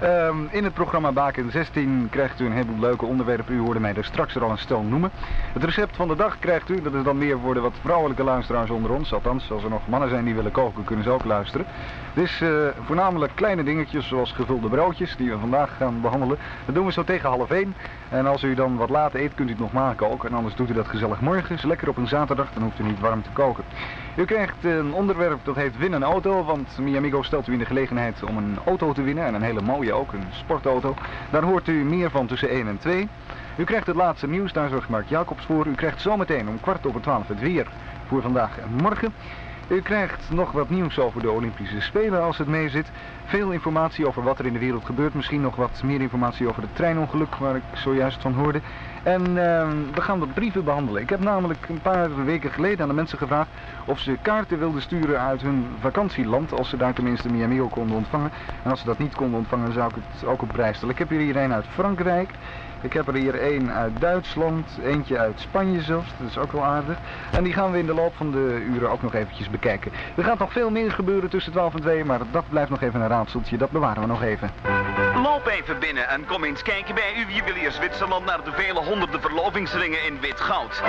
Ehm, 0.00 0.36
in 0.50 0.64
het 0.64 0.74
programma 0.74 1.12
Baken 1.12 1.50
16 1.50 2.08
krijgt 2.10 2.40
u 2.40 2.44
een 2.44 2.52
heleboel 2.52 2.78
leuke 2.78 3.04
onderwerpen. 3.04 3.54
U 3.54 3.60
hoorde 3.60 3.80
mij 3.80 3.94
er 3.94 4.04
straks 4.04 4.34
er 4.34 4.44
al 4.44 4.50
een 4.50 4.58
stel 4.58 4.82
noemen. 4.82 5.10
Het 5.52 5.64
recept 5.64 5.96
van 5.96 6.08
de 6.08 6.16
dag 6.16 6.38
krijgt 6.38 6.68
u, 6.68 6.82
dat 6.82 6.94
is 6.94 7.02
dan 7.02 7.18
meer 7.18 7.38
voor 7.38 7.54
de 7.54 7.60
wat 7.60 7.74
vrouwelijke 7.82 8.24
luisteraars 8.24 8.70
onder 8.70 8.90
ons. 8.90 9.12
Althans, 9.12 9.50
als 9.50 9.62
er 9.62 9.70
nog 9.70 9.88
mannen 9.88 10.08
zijn 10.08 10.24
die 10.24 10.34
willen 10.34 10.52
koken, 10.52 10.84
kunnen 10.84 11.04
ze 11.04 11.10
ook 11.10 11.24
luisteren. 11.24 11.66
Dus 12.14 12.40
eh, 12.40 12.48
voornamelijk 12.84 13.32
kleine 13.34 13.62
dingetjes 13.62 14.08
zoals 14.08 14.32
gevulde 14.32 14.68
broodjes 14.68 15.16
die 15.16 15.30
we 15.30 15.38
vandaag 15.38 15.76
gaan 15.76 16.00
behandelen. 16.00 16.38
Dat 16.64 16.74
doen 16.74 16.86
we 16.86 16.92
zo 16.92 17.04
tegen 17.04 17.28
half 17.28 17.50
één. 17.50 17.74
En 18.08 18.26
als 18.26 18.42
u 18.42 18.54
dan 18.54 18.76
wat 18.76 18.88
later 18.88 19.20
eet, 19.20 19.34
kunt 19.34 19.48
u 19.48 19.52
het 19.52 19.60
nog 19.60 19.72
maken 19.72 20.10
ook. 20.10 20.24
En 20.24 20.32
anders 20.32 20.54
doet 20.54 20.70
u 20.70 20.72
dat 20.72 20.88
gezellig 20.88 21.20
morgens, 21.20 21.62
lekker 21.62 21.88
op 21.88 21.96
een 21.96 22.08
zaterdag, 22.08 22.52
dan 22.52 22.62
hoeft 22.62 22.78
u 22.78 22.82
niet 22.82 23.00
warm 23.00 23.22
te 23.22 23.30
koken. 23.32 23.64
U 24.16 24.24
krijgt 24.24 24.64
een 24.64 24.92
onderwerp 24.92 25.38
dat 25.44 25.56
heet 25.56 25.78
Win 25.78 25.92
een 25.92 26.02
auto, 26.02 26.44
want 26.44 26.78
Miamigo 26.78 27.22
stelt 27.22 27.46
u 27.46 27.52
in 27.52 27.58
de 27.58 27.64
gelegenheid 27.64 28.22
om 28.22 28.36
een 28.36 28.58
auto 28.64 28.92
te 28.92 29.02
winnen. 29.02 29.24
En 29.24 29.34
een 29.34 29.42
hele 29.42 29.62
mooie 29.62 29.92
ook, 29.92 30.12
een 30.12 30.26
sportauto. 30.30 30.94
Daar 31.30 31.42
hoort 31.42 31.68
u 31.68 31.84
meer 31.84 32.10
van 32.10 32.26
tussen 32.26 32.48
1 32.48 32.68
en 32.68 32.78
2. 32.78 33.08
U 33.56 33.64
krijgt 33.64 33.86
het 33.86 33.96
laatste 33.96 34.28
nieuws, 34.28 34.52
daar 34.52 34.68
zorgt 34.68 34.88
Mark 34.88 35.08
Jacobs 35.08 35.44
voor. 35.44 35.66
U 35.66 35.74
krijgt 35.74 36.00
zometeen 36.00 36.48
om 36.48 36.60
kwart 36.60 36.86
over 36.86 37.00
twaalf 37.00 37.28
het 37.28 37.40
weer 37.40 37.66
voor 38.06 38.22
vandaag 38.22 38.58
en 38.58 38.82
morgen. 38.82 39.12
U 39.70 39.80
krijgt 39.80 40.30
nog 40.30 40.52
wat 40.52 40.70
nieuws 40.70 40.98
over 40.98 41.20
de 41.20 41.30
Olympische 41.30 41.80
Spelen 41.80 42.22
als 42.22 42.38
het 42.38 42.48
mee 42.48 42.68
zit. 42.68 42.90
Veel 43.24 43.50
informatie 43.50 44.06
over 44.06 44.22
wat 44.22 44.38
er 44.38 44.46
in 44.46 44.52
de 44.52 44.58
wereld 44.58 44.84
gebeurt. 44.84 45.14
Misschien 45.14 45.40
nog 45.40 45.56
wat 45.56 45.82
meer 45.82 46.00
informatie 46.00 46.48
over 46.48 46.62
het 46.62 46.76
treinongeluk 46.76 47.36
waar 47.36 47.56
ik 47.56 47.62
zojuist 47.72 48.20
van 48.20 48.32
hoorde. 48.32 48.60
En 49.02 49.22
ehm, 49.22 49.76
we 49.94 50.00
gaan 50.00 50.18
wat 50.18 50.34
brieven 50.34 50.64
behandelen. 50.64 51.02
Ik 51.02 51.10
heb 51.10 51.20
namelijk 51.20 51.68
een 51.68 51.80
paar 51.82 52.24
weken 52.24 52.50
geleden 52.50 52.80
aan 52.82 52.88
de 52.88 52.94
mensen 52.94 53.18
gevraagd 53.18 53.50
of 53.84 53.98
ze 53.98 54.18
kaarten 54.22 54.58
wilden 54.58 54.82
sturen 54.82 55.20
uit 55.20 55.42
hun 55.42 55.66
vakantieland. 55.80 56.52
Als 56.52 56.68
ze 56.68 56.76
daar 56.76 56.92
tenminste 56.92 57.28
Miami 57.28 57.60
ook 57.60 57.70
konden 57.70 57.96
ontvangen. 57.96 58.30
En 58.62 58.70
als 58.70 58.80
ze 58.80 58.86
dat 58.86 58.98
niet 58.98 59.14
konden 59.14 59.38
ontvangen 59.38 59.72
zou 59.72 59.88
ik 59.88 59.94
het 59.94 60.28
ook 60.28 60.42
op 60.42 60.48
prijs 60.48 60.76
stellen. 60.76 60.94
Ik 60.94 60.98
heb 60.98 61.08
hier 61.08 61.36
een 61.36 61.52
uit 61.52 61.66
Frankrijk. 61.66 62.30
Ik 62.82 62.92
heb 62.92 63.08
er 63.08 63.14
hier 63.14 63.40
één 63.40 63.72
uit 63.72 64.00
Duitsland, 64.00 64.78
eentje 64.84 65.18
uit 65.18 65.40
Spanje 65.40 65.82
zelfs, 65.82 66.12
dat 66.18 66.28
is 66.28 66.38
ook 66.38 66.52
wel 66.52 66.64
aardig. 66.64 66.98
En 67.32 67.44
die 67.44 67.52
gaan 67.52 67.70
we 67.70 67.78
in 67.78 67.86
de 67.86 67.94
loop 67.94 68.14
van 68.16 68.30
de 68.30 68.66
uren 68.72 68.90
ook 68.90 69.02
nog 69.02 69.14
eventjes 69.14 69.50
bekijken. 69.50 69.92
Er 70.16 70.24
gaat 70.24 70.38
nog 70.38 70.52
veel 70.52 70.70
meer 70.70 70.92
gebeuren 70.92 71.30
tussen 71.30 71.52
12 71.52 71.74
en 71.74 71.80
2, 71.80 72.04
maar 72.04 72.20
dat 72.30 72.44
blijft 72.48 72.70
nog 72.70 72.80
even 72.80 73.00
een 73.00 73.08
raadseltje, 73.08 73.56
dat 73.56 73.70
bewaren 73.70 74.02
we 74.02 74.08
nog 74.08 74.22
even. 74.22 74.50
Loop 75.22 75.46
even 75.46 75.78
binnen 75.78 76.08
en 76.08 76.26
kom 76.26 76.44
eens 76.44 76.62
kijken 76.62 76.94
bij 76.94 77.14
uw 77.16 77.34
juwelier 77.34 77.72
Zwitserland 77.72 78.24
naar 78.24 78.44
de 78.44 78.52
vele 78.52 78.80
honderden 78.80 79.20
verlovingsringen 79.20 80.04
in 80.04 80.20
wit 80.20 80.40
goud. 80.40 80.82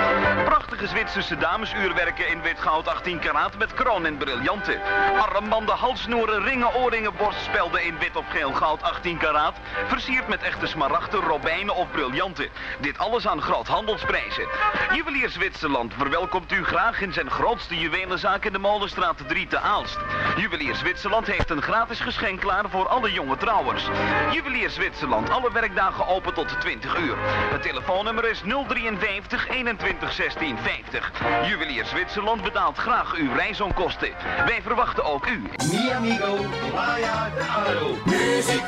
Prachtige 0.44 0.86
Zwitserse 0.86 1.36
damesuurwerken 1.36 2.28
in 2.28 2.42
wit 2.42 2.60
goud 2.60 2.88
18 2.88 3.18
karaat 3.18 3.58
met 3.58 3.74
kroon 3.74 4.06
en 4.06 4.16
briljanten. 4.16 4.80
Armbanden, 5.18 5.74
halsnoeren, 5.74 6.42
ringen, 6.42 6.74
oorringen, 6.74 7.16
borstspelden 7.16 7.84
in 7.84 7.98
wit 7.98 8.16
of 8.16 8.24
geel 8.28 8.52
goud 8.52 8.82
18 8.82 9.18
karaat. 9.18 9.56
Versierd 9.86 10.28
met 10.28 10.42
echte 10.42 10.66
smaragden, 10.66 11.20
robijnen 11.20 11.74
of 11.74 11.90
briljanten. 11.90 12.48
Dit 12.80 12.98
alles 12.98 13.26
aan 13.26 13.42
groothandelsprijzen. 13.42 14.46
Juwelier 14.94 15.30
Zwitserland 15.30 15.94
verwelkomt 15.96 16.52
u 16.52 16.64
graag 16.64 17.00
in 17.00 17.12
zijn 17.12 17.30
grootste 17.30 17.78
juwelenzaak 17.78 18.44
in 18.44 18.52
de 18.52 18.58
Molenstraat 18.58 19.28
3 19.28 19.46
te 19.46 19.58
Aalst. 19.58 19.98
Juwelier 20.36 20.74
Zwitserland 20.74 21.26
heeft 21.26 21.50
een 21.50 21.62
gratis 21.62 22.00
geschenk 22.00 22.40
klaar 22.40 22.64
voor 22.70 22.88
alle 22.88 23.12
jonge 23.12 23.36
trouwers. 23.36 23.88
Juwelier 24.30 24.70
Zwitserland, 24.70 25.30
alle 25.30 25.52
werkdagen 25.52 26.06
open 26.06 26.34
tot 26.34 26.60
20 26.60 26.98
uur. 26.98 27.16
Het 27.50 27.62
telefoonnummer 27.62 28.30
is 28.30 28.42
053 28.68 29.48
21 29.48 30.12
16 30.12 30.58
50. 30.58 31.12
Juwelier 31.48 31.84
Zwitserland 31.84 32.42
betaalt 32.42 32.78
graag 32.78 33.14
uw 33.14 33.32
reisonkosten. 33.34 34.10
Wij 34.46 34.62
verwachten 34.62 35.04
ook 35.04 35.26
u. 35.26 35.42
Mi 35.70 35.90
amigo, 35.90 36.36
de 36.36 37.46
aro. 37.56 37.96
Muziek. 38.04 38.62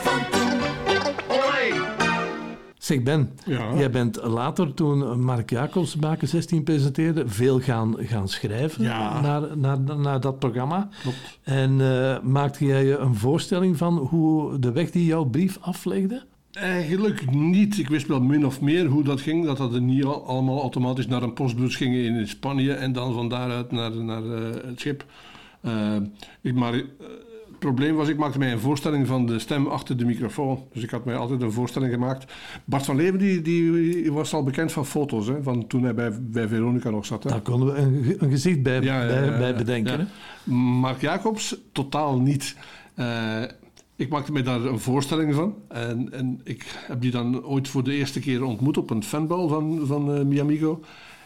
Zeg 2.85 3.03
Ben, 3.03 3.31
jij 3.77 3.91
bent 3.91 4.23
later 4.23 4.75
toen 4.75 5.21
Mark 5.25 5.51
Jacobs 5.51 5.97
Baken 5.97 6.29
16 6.29 6.63
presenteerde, 6.63 7.29
veel 7.29 7.61
gaan, 7.61 7.95
gaan 7.99 8.29
schrijven 8.29 8.83
Ja. 8.83 9.21
naar, 9.21 9.59
naar, 9.59 9.79
naar 9.99 10.21
dat 10.21 10.39
programma. 10.39 10.89
Klopt. 11.03 11.17
En 11.43 11.81
eh, 11.81 12.21
maakte 12.23 12.65
jij 12.65 12.85
je 12.85 12.97
een 12.97 13.15
voorstelling 13.15 13.77
van 13.77 13.97
hoe 13.99 14.59
de 14.59 14.73
weg 14.73 14.91
die 14.91 15.05
jouw 15.05 15.25
brief 15.25 15.59
aflegde? 15.61 16.23
Eigenlijk 16.53 17.31
niet. 17.35 17.79
Ik 17.79 17.89
wist 17.89 18.07
wel 18.07 18.21
min 18.21 18.47
of 18.47 18.61
meer 18.61 18.87
hoe 18.87 19.03
dat 19.03 19.21
ging. 19.21 19.45
Dat 19.45 19.57
dat 19.57 19.75
er 19.75 19.81
niet 19.83 20.05
al- 20.05 20.27
allemaal 20.27 20.61
automatisch 20.61 21.07
naar 21.07 21.23
een 21.23 21.33
postbus 21.35 21.77
ging 21.77 21.95
in 21.95 22.29
Spanje 22.29 22.73
en 22.73 22.93
dan 22.93 23.15
van 23.15 23.29
daaruit 23.29 23.73
naar, 23.73 23.97
naar 23.97 24.25
eh, 24.25 24.55
het 24.67 24.81
schip. 24.81 25.05
Eh, 25.61 25.97
ik, 26.41 26.55
maar 26.55 26.83
het 27.55 27.63
probleem 27.75 27.95
was, 27.95 28.09
ik 28.09 28.17
maakte 28.19 28.39
mij 28.39 28.53
een 28.53 28.59
voorstelling 28.61 29.07
van 29.07 29.27
de 29.27 29.39
stem 29.39 29.67
achter 29.67 29.97
de 29.97 30.05
microfoon. 30.05 30.59
Dus 30.73 30.83
ik 30.83 30.91
had 30.91 31.05
mij 31.05 31.17
altijd 31.17 31.43
een 31.43 31.53
voorstelling 31.53 31.93
gemaakt. 31.93 32.33
Bart 32.65 32.85
van 32.85 32.97
Leeuwen 32.97 33.19
die, 33.19 33.43
die 33.43 34.13
was 34.13 34.35
al 34.35 34.43
bekend 34.43 34.73
van 34.73 34.87
foto's, 34.87 35.27
hè, 35.27 35.43
van 35.43 35.67
toen 35.67 35.83
hij 35.83 35.95
bij, 35.95 36.23
bij 36.23 36.49
Veronica 36.49 36.91
nog 36.91 37.07
zat. 37.07 37.23
Hè. 37.25 37.31
Daar 37.31 37.41
konden 37.41 37.75
we 37.75 37.81
een, 37.81 38.03
ge- 38.05 38.17
een 38.19 38.31
gezicht 38.31 38.63
bij, 38.63 38.81
Ja, 38.81 39.07
bij, 39.07 39.25
ja, 39.25 39.39
bij 39.39 39.49
ja, 39.51 39.57
bedenken. 39.57 39.99
ja. 39.99 40.53
Mark 40.55 41.01
Jacobs 41.01 41.57
totaal 41.73 42.21
niet. 42.21 42.57
Eh, 42.95 43.43
ik 43.97 44.09
maakte 44.09 44.33
me 44.33 44.43
daar 44.43 44.61
een 44.65 44.81
voorstelling 44.81 45.35
van. 45.35 45.55
En, 45.69 46.13
en 46.13 46.41
ik 46.45 46.65
heb 46.87 47.01
die 47.01 47.11
dan 47.11 47.45
ooit 47.45 47.69
voor 47.69 47.85
de 47.85 47.95
eerste 47.95 48.21
keer 48.21 48.45
ontmoet 48.45 48.77
op 48.79 48.91
een 48.91 49.03
fanbal 49.05 49.49
van, 49.49 49.81
van 49.87 50.15
eh, 50.15 50.25
Miamigo. 50.25 50.81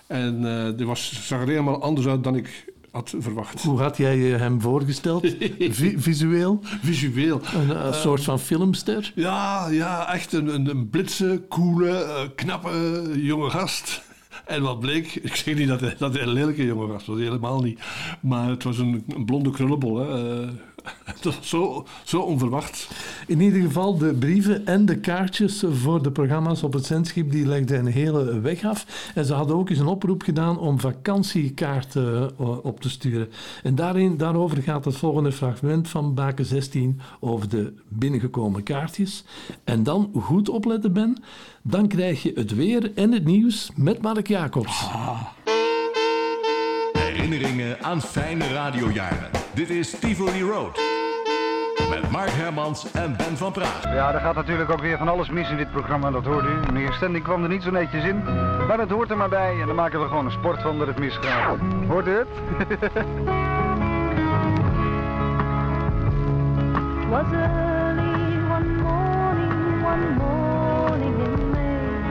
En 0.07 0.47
eh 0.67 0.77
die 0.77 0.87
was, 0.87 1.27
zag 1.27 1.41
er 1.41 1.49
helemaal 1.49 1.83
anders 1.83 2.07
uit 2.07 2.25
dan 2.25 2.37
ik 2.37 2.73
had 2.91 3.15
verwacht. 3.19 3.63
Hoe 3.63 3.81
had 3.81 3.97
jij 3.97 4.17
je 4.19 4.35
hem 4.35 4.61
voorgesteld? 4.61 5.27
Vi- 5.59 5.95
visueel? 5.99 6.61
Visueel. 6.83 7.41
Een, 7.55 7.87
een 7.87 7.95
soort 7.95 8.25
van 8.25 8.39
filmster? 8.41 9.13
Ja, 9.15 9.69
ja 9.69 10.13
echt 10.13 10.33
een, 10.33 10.55
een, 10.55 10.71
een 10.71 10.89
blitse, 10.91 11.43
coole, 11.49 11.91
eh, 11.91 12.21
knappe 12.35 12.71
eh, 13.15 13.25
jonge 13.25 13.51
gast. 13.51 14.03
En 14.47 14.63
wat 14.63 14.81
bleek, 14.81 15.15
ik 15.23 15.35
zeg 15.37 15.55
niet 15.55 15.69
dat 15.69 15.81
hij, 15.81 15.95
dat 15.99 16.13
hij 16.13 16.23
een 16.23 16.33
lelijke 16.33 16.65
jonge 16.65 16.93
gast 16.93 17.07
was, 17.07 17.19
helemaal 17.19 17.63
niet. 17.63 17.81
Maar 18.21 18.49
het 18.49 18.63
was 18.65 18.79
een, 18.79 19.05
een 19.09 19.25
blonde 19.25 19.51
krullebol. 19.51 19.97
Hè. 19.99 20.45
Was 21.23 21.39
zo, 21.41 21.87
zo 22.05 22.21
onverwacht. 22.21 22.89
In 23.27 23.41
ieder 23.41 23.61
geval, 23.61 23.99
de 23.99 24.15
brieven 24.15 24.67
en 24.67 24.87
de 24.87 24.99
kaartjes 24.99 25.65
voor 25.71 26.03
de 26.03 26.11
programma's 26.11 26.63
op 26.63 26.73
het 26.73 26.85
zendschip, 26.85 27.31
die 27.31 27.47
legden 27.47 27.79
een 27.79 27.93
hele 27.93 28.41
weg 28.41 28.65
af. 28.65 29.11
En 29.15 29.25
ze 29.25 29.35
hadden 29.35 29.57
ook 29.57 29.71
eens 29.71 29.79
een 29.79 29.87
oproep 29.87 30.23
gedaan 30.23 30.59
om 30.59 30.81
vakantiekaarten 30.81 32.31
eh, 32.39 32.65
op 32.65 32.81
te 32.81 32.91
sturen. 32.91 33.29
En 33.63 33.75
daarin, 33.75 34.17
daarover 34.17 34.63
gaat 34.63 34.85
het 34.85 34.97
volgende 34.97 35.33
fragment 35.33 35.89
van 35.89 36.15
Baken 36.15 36.45
16 36.45 37.01
over 37.21 37.49
de 37.49 37.73
binnengekomen 37.89 38.63
kaartjes. 38.63 39.25
En 39.65 39.83
dan, 39.83 40.11
goed 40.21 40.49
opletten 40.49 40.93
Ben, 40.93 41.23
dan 41.63 41.89
krijg 41.89 42.23
je 42.23 42.33
het 42.35 42.55
weer 42.55 42.93
en 42.95 43.13
het 43.13 43.25
nieuws 43.25 43.71
met 43.75 44.03
Mark 44.03 44.29
Jacobs. 44.29 44.87
Herinneringen 47.19 47.77
aan 47.83 48.01
fijne 48.01 48.53
radiojaren. 48.53 49.31
Dit 49.55 49.71
is 49.71 49.99
Tivoli 49.99 50.43
Road. 50.43 50.81
Met 51.91 52.11
Mark 52.11 52.31
Hermans 52.31 52.93
en 52.93 53.17
Ben 53.17 53.37
van 53.37 53.53
Praag. 53.53 53.83
Ja, 53.83 54.15
er 54.15 54.21
gaat 54.21 54.35
natuurlijk 54.35 54.71
ook 54.71 54.81
weer 54.81 54.99
van 54.99 55.09
alles 55.09 55.31
mis 55.31 55.51
in 55.51 55.57
dit 55.57 55.71
programma, 55.71 56.11
dat 56.11 56.25
hoort 56.25 56.45
u. 56.45 56.73
Meneer 56.73 56.93
Stending 56.93 57.25
kwam 57.25 57.43
er 57.43 57.49
niet 57.49 57.63
zo 57.63 57.71
netjes 57.71 58.05
in, 58.05 58.25
maar 58.67 58.79
het 58.79 58.91
hoort 58.91 59.11
er 59.11 59.17
maar 59.17 59.29
bij 59.29 59.61
en 59.61 59.67
dan 59.67 59.77
maken 59.77 60.01
we 60.01 60.09
gewoon 60.09 60.25
een 60.25 60.31
sport 60.31 60.63
van 60.63 60.79
dat 60.79 60.87
het 60.87 60.99
misgaat. 60.99 61.59
Hoort 61.89 62.07
u 62.07 62.11
het? 62.11 62.29
Was 67.11 67.33
early 67.33 67.68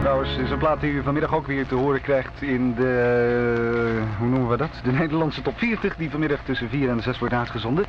Trouwens, 0.07 0.37
is 0.37 0.51
een 0.51 0.57
plaat 0.57 0.81
die 0.81 0.91
u 0.91 1.03
vanmiddag 1.03 1.33
ook 1.33 1.47
weer 1.47 1.67
te 1.67 1.75
horen 1.75 2.01
krijgt 2.01 2.41
in 2.41 2.73
de, 2.75 4.01
hoe 4.17 4.27
noemen 4.27 4.49
we 4.49 4.57
dat? 4.57 4.69
De 4.83 4.91
Nederlandse 4.91 5.41
top 5.41 5.57
40, 5.57 5.95
die 5.95 6.09
vanmiddag 6.09 6.39
tussen 6.43 6.69
4 6.69 6.89
en 6.89 7.01
6 7.01 7.19
wordt 7.19 7.33
uitgezonden. 7.33 7.85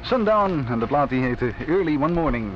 Sundown, 0.00 0.66
en 0.68 0.78
de 0.78 0.86
plaat 0.86 1.08
die 1.08 1.22
heette 1.22 1.52
Early 1.66 1.96
One 1.96 2.12
Morning. 2.12 2.50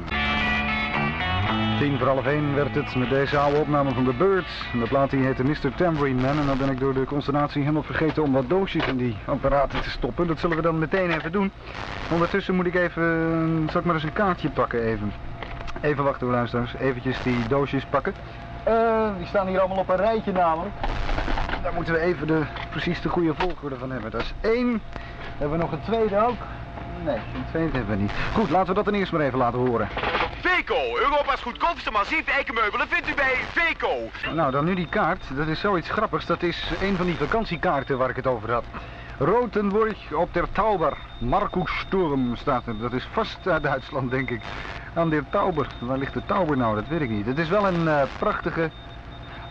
Tien 1.78 1.98
voor 1.98 2.06
half 2.06 2.26
één 2.26 2.54
werd 2.54 2.74
het 2.74 2.94
met 2.94 3.08
deze 3.08 3.38
oude 3.38 3.58
opname 3.58 3.94
van 3.94 4.04
The 4.04 4.12
Birds. 4.12 4.64
En 4.72 4.78
de 4.78 4.86
plaat 4.86 5.10
die 5.10 5.24
heette 5.24 5.44
Mr. 5.44 5.74
Tambourine 5.76 6.20
Man. 6.20 6.38
En 6.38 6.46
dan 6.46 6.58
ben 6.58 6.70
ik 6.70 6.80
door 6.80 6.94
de 6.94 7.04
consternatie 7.04 7.60
helemaal 7.60 7.82
vergeten 7.82 8.22
om 8.22 8.32
wat 8.32 8.48
doosjes 8.48 8.86
in 8.86 8.96
die 8.96 9.16
apparaten 9.24 9.80
te 9.80 9.90
stoppen. 9.90 10.26
Dat 10.26 10.38
zullen 10.38 10.56
we 10.56 10.62
dan 10.62 10.78
meteen 10.78 11.10
even 11.10 11.32
doen. 11.32 11.50
Ondertussen 12.12 12.54
moet 12.54 12.66
ik 12.66 12.74
even, 12.74 13.68
zal 13.70 13.80
ik 13.80 13.86
maar 13.86 13.94
eens 13.94 14.04
een 14.04 14.12
kaartje 14.12 14.50
pakken 14.50 14.82
even. 14.82 15.12
Even 15.80 16.04
wachten 16.04 16.26
luisteraars, 16.26 16.74
eventjes 16.74 17.22
die 17.22 17.48
doosjes 17.48 17.84
pakken. 17.84 18.14
Eh, 18.64 19.08
die 19.16 19.26
staan 19.26 19.46
hier 19.46 19.58
allemaal 19.58 19.78
op 19.78 19.88
een 19.88 19.96
rijtje 19.96 20.32
namelijk. 20.32 20.74
Daar 21.62 21.74
moeten 21.74 21.94
we 21.94 22.00
even 22.00 22.26
de, 22.26 22.42
precies 22.70 23.00
de 23.00 23.08
goede 23.08 23.34
volgorde 23.34 23.76
van 23.76 23.90
hebben. 23.90 24.10
Dat 24.10 24.20
is 24.20 24.32
één. 24.40 24.82
Hebben 25.38 25.58
we 25.58 25.64
nog 25.64 25.72
een 25.72 25.82
tweede 25.82 26.26
ook? 26.26 26.36
Nee, 27.04 27.16
een 27.16 27.44
tweede 27.50 27.76
hebben 27.76 27.96
we 27.96 28.02
niet. 28.02 28.12
Goed, 28.34 28.50
laten 28.50 28.68
we 28.68 28.74
dat 28.74 28.84
dan 28.84 28.94
eerst 28.94 29.12
maar 29.12 29.20
even 29.20 29.38
laten 29.38 29.58
horen. 29.58 29.88
Veco, 30.40 30.98
Europa's 30.98 31.40
goedkoopste 31.42 31.90
massief 31.90 32.26
eikenmeubelen 32.26 32.88
vindt 32.88 33.08
u 33.08 33.14
bij 33.14 33.34
Veco. 33.52 34.10
Nou, 34.34 34.50
dan 34.50 34.64
nu 34.64 34.74
die 34.74 34.88
kaart. 34.88 35.22
Dat 35.36 35.46
is 35.46 35.60
zoiets 35.60 35.90
grappigs. 35.90 36.26
Dat 36.26 36.42
is 36.42 36.70
een 36.80 36.96
van 36.96 37.06
die 37.06 37.16
vakantiekaarten 37.16 37.98
waar 37.98 38.10
ik 38.10 38.16
het 38.16 38.26
over 38.26 38.52
had. 38.52 38.64
Rotenburg 39.22 40.12
op 40.12 40.34
der 40.34 40.52
Tauber. 40.52 40.96
Markus 41.18 41.78
Sturm 41.78 42.36
staat 42.36 42.66
er. 42.66 42.78
Dat 42.78 42.92
is 42.92 43.08
vast 43.12 43.48
uit 43.48 43.62
Duitsland, 43.62 44.10
denk 44.10 44.30
ik. 44.30 44.40
Aan 44.94 45.10
der 45.10 45.24
Tauber. 45.30 45.66
Waar 45.78 45.98
ligt 45.98 46.14
de 46.14 46.22
Tauber 46.26 46.56
nou? 46.56 46.74
Dat 46.74 46.88
weet 46.88 47.00
ik 47.00 47.10
niet. 47.10 47.26
Het 47.26 47.38
is 47.38 47.48
wel 47.48 47.66
een 47.66 47.88
eh, 47.88 48.02
prachtige... 48.18 48.70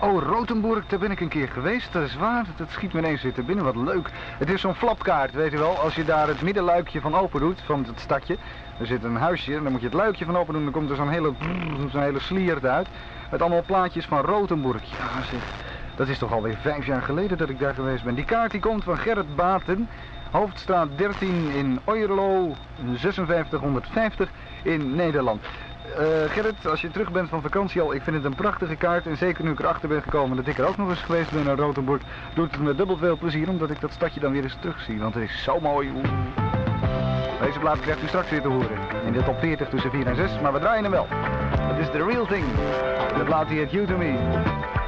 Oh, 0.02 0.24
Rotenburg, 0.24 0.86
daar 0.88 1.00
ben 1.00 1.12
ik 1.12 1.20
een 1.20 1.28
keer 1.28 1.48
geweest. 1.48 1.94
Dat 1.94 2.04
is 2.04 2.16
waar. 2.16 2.46
Dat 2.56 2.70
schiet 2.70 2.94
me 2.94 3.00
ineens 3.00 3.22
weer 3.22 3.46
binnen. 3.46 3.66
Wat 3.66 3.76
leuk. 3.76 4.10
Het 4.38 4.50
is 4.50 4.62
zo'n 4.62 4.76
flapkaart, 4.76 5.34
weet 5.34 5.54
u 5.54 5.58
wel. 5.58 5.78
Als 5.80 5.96
je 5.96 6.06
daar 6.06 6.28
het 6.28 6.42
middenluikje 6.42 7.02
van 7.02 7.16
open 7.16 7.40
doet, 7.40 7.62
van 7.66 7.84
het 7.84 8.00
stadje. 8.00 8.38
Er 8.80 8.86
zit 8.86 9.04
een 9.04 9.16
huisje 9.16 9.56
en 9.56 9.64
dan 9.64 9.72
moet 9.72 9.82
je 9.82 9.88
het 9.88 9.96
luikje 9.96 10.26
van 10.26 10.38
open 10.38 10.54
doen. 10.54 10.64
Dan 10.64 10.74
komt 10.74 10.90
er 10.90 10.96
zo'n 10.96 11.10
hele, 11.10 11.34
zo'n 11.92 12.02
hele 12.02 12.20
slier 12.20 12.70
uit. 12.70 12.88
Met 13.32 13.42
allemaal 13.42 13.64
plaatjes 13.66 14.06
van 14.06 14.22
Rotenburg. 14.22 14.84
Ja, 14.84 15.22
zeg. 15.32 15.69
Dat 16.00 16.08
is 16.08 16.18
toch 16.18 16.34
alweer 16.34 16.58
vijf 16.62 16.86
jaar 16.86 17.01
geleden 17.01 17.38
dat 17.38 17.50
ik 17.50 17.60
daar 17.60 17.74
geweest 17.74 18.03
ben. 18.03 18.15
Die 18.15 18.25
kaart 18.25 18.51
die 18.51 18.60
komt 18.60 18.84
van 18.84 18.98
Gerrit 18.98 19.36
Baten. 19.36 19.89
Hoofdstraat 20.32 20.88
13 20.96 21.51
in 21.51 21.79
Oierlo, 21.86 22.56
5650 22.96 24.29
in 24.63 24.96
Nederland. 24.96 25.44
Eh, 25.98 26.06
Gerrit, 26.27 26.68
als 26.68 26.82
je 26.82 26.91
terug 26.91 27.12
bent 27.12 27.29
van 27.29 27.41
vakantie 27.41 27.82
al, 27.82 27.94
ik 27.94 28.01
vind 28.01 28.15
het 28.15 28.25
een 28.25 28.36
prachtige 28.36 28.75
kaart. 28.75 29.06
En 29.06 29.18
zeker 29.18 29.44
nu 29.44 29.51
ik 29.51 29.60
erachter 29.60 29.89
ben 29.89 30.01
gekomen 30.01 30.38
dat 30.38 30.48
ik 30.48 30.58
er 30.58 30.68
ook 30.68 30.77
nog 30.77 30.89
eens 30.89 31.01
geweest 31.01 31.32
ben 31.32 31.46
naar 31.46 31.58
Rotenburg, 31.58 32.01
doet 32.34 32.51
het 32.51 32.62
me 32.62 32.75
dubbel 32.75 32.98
veel 32.98 33.18
plezier 33.18 33.50
omdat 33.50 33.70
ik 33.70 33.82
dat 33.82 33.91
stadje 33.91 34.20
dan 34.20 34.32
weer 34.32 34.44
eens 34.44 34.58
terugzie. 34.60 35.00
Want 35.00 35.13
het 35.13 35.24
is 35.24 35.44
zo 35.44 35.60
mooi. 35.60 35.91
Deze 37.41 37.60
plaat 37.60 37.79
krijgt 37.79 38.03
u 38.03 38.08
straks 38.08 38.29
weer 38.29 38.41
te 38.41 38.48
horen. 38.48 38.77
In 39.06 39.12
de 39.12 39.24
top 39.24 39.39
40 39.39 39.70
tussen 39.70 39.91
4 39.91 40.08
en 40.08 40.15
6, 40.15 40.39
maar 40.41 40.53
we 40.53 40.60
draaien 40.60 40.84
hem 40.84 40.91
wel. 40.91 41.08
Het 41.10 41.79
is 41.79 41.91
The 41.91 42.06
Real 42.06 42.25
Thing. 42.25 42.46
De 43.18 43.24
plaat 43.24 43.48
die 43.48 43.58
heet 43.58 43.72
You 43.72 43.86
To 43.86 43.98
Me. 43.98 44.79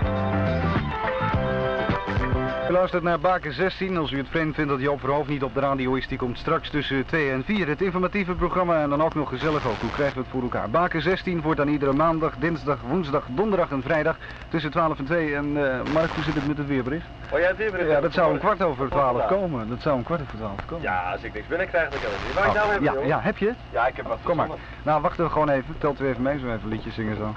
U 2.71 2.73
luistert 2.73 3.03
naar 3.03 3.19
Baken 3.19 3.53
16. 3.53 3.97
Als 3.97 4.11
u 4.11 4.17
het 4.17 4.29
vreemd 4.29 4.55
vindt 4.55 4.69
dat 4.69 4.79
Joop 4.79 4.99
Verhoofd 4.99 5.29
niet 5.29 5.43
op 5.43 5.53
de 5.53 5.59
radio 5.59 5.93
is, 5.93 6.07
die 6.07 6.17
komt 6.17 6.37
straks 6.37 6.69
tussen 6.69 7.05
2 7.05 7.31
en 7.31 7.43
4. 7.43 7.67
Het 7.67 7.81
informatieve 7.81 8.33
programma 8.33 8.81
en 8.81 8.89
dan 8.89 9.03
ook 9.03 9.15
nog 9.15 9.29
gezellig 9.29 9.67
ook. 9.67 9.79
Hoe 9.79 9.91
krijgen 9.91 10.15
we 10.15 10.21
het 10.21 10.31
voor 10.31 10.41
elkaar? 10.41 10.69
Baken 10.69 11.01
16 11.01 11.41
wordt 11.41 11.57
dan 11.57 11.67
iedere 11.67 11.93
maandag, 11.93 12.35
dinsdag, 12.39 12.77
woensdag, 12.81 13.25
donderdag 13.29 13.71
en 13.71 13.81
vrijdag 13.81 14.17
tussen 14.49 14.71
12 14.71 14.97
en 14.97 15.05
2. 15.05 15.35
En 15.35 15.45
uh, 15.45 15.81
Mark, 15.93 16.09
hoe 16.09 16.23
zit 16.23 16.33
het 16.33 16.47
met 16.47 16.57
het 16.57 16.67
weerbericht? 16.67 17.05
Oh 17.31 17.39
ja, 17.39 17.47
het 17.47 17.57
weerbericht? 17.57 17.89
Ja, 17.89 18.01
dat 18.01 18.13
zou 18.13 18.33
een 18.33 18.39
kwart 18.39 18.61
over 18.61 18.89
12 18.89 19.25
komen. 19.25 19.69
Dat 19.69 19.81
zou 19.81 19.97
een 19.97 20.03
kwart 20.03 20.21
over 20.21 20.37
12 20.37 20.65
komen. 20.65 20.83
Ja, 20.83 21.11
als 21.11 21.23
ik 21.23 21.33
niks 21.33 21.47
binnen 21.47 21.67
krijg, 21.67 21.89
dan 21.89 21.99
kan 21.99 22.11
het 22.11 22.25
niet. 22.25 22.33
Waar 22.33 22.47
ik 22.47 22.53
nou 22.53 22.71
heb, 22.71 22.81
ja, 22.81 23.07
ja, 23.07 23.19
heb 23.21 23.37
je? 23.37 23.53
Ja, 23.71 23.87
ik 23.87 23.95
heb 23.95 24.07
wat 24.07 24.19
Kom 24.23 24.35
maar. 24.35 24.47
Nou, 24.83 25.01
wachten 25.01 25.23
we 25.23 25.31
gewoon 25.31 25.49
even. 25.49 25.75
Telt 25.77 26.01
u 26.01 26.07
even 26.07 26.21
mee, 26.21 26.39
zo 26.39 26.45
even 26.45 26.59
een 26.63 26.69
liedje 26.69 26.91
zingen 26.91 27.17
zo. 27.17 27.33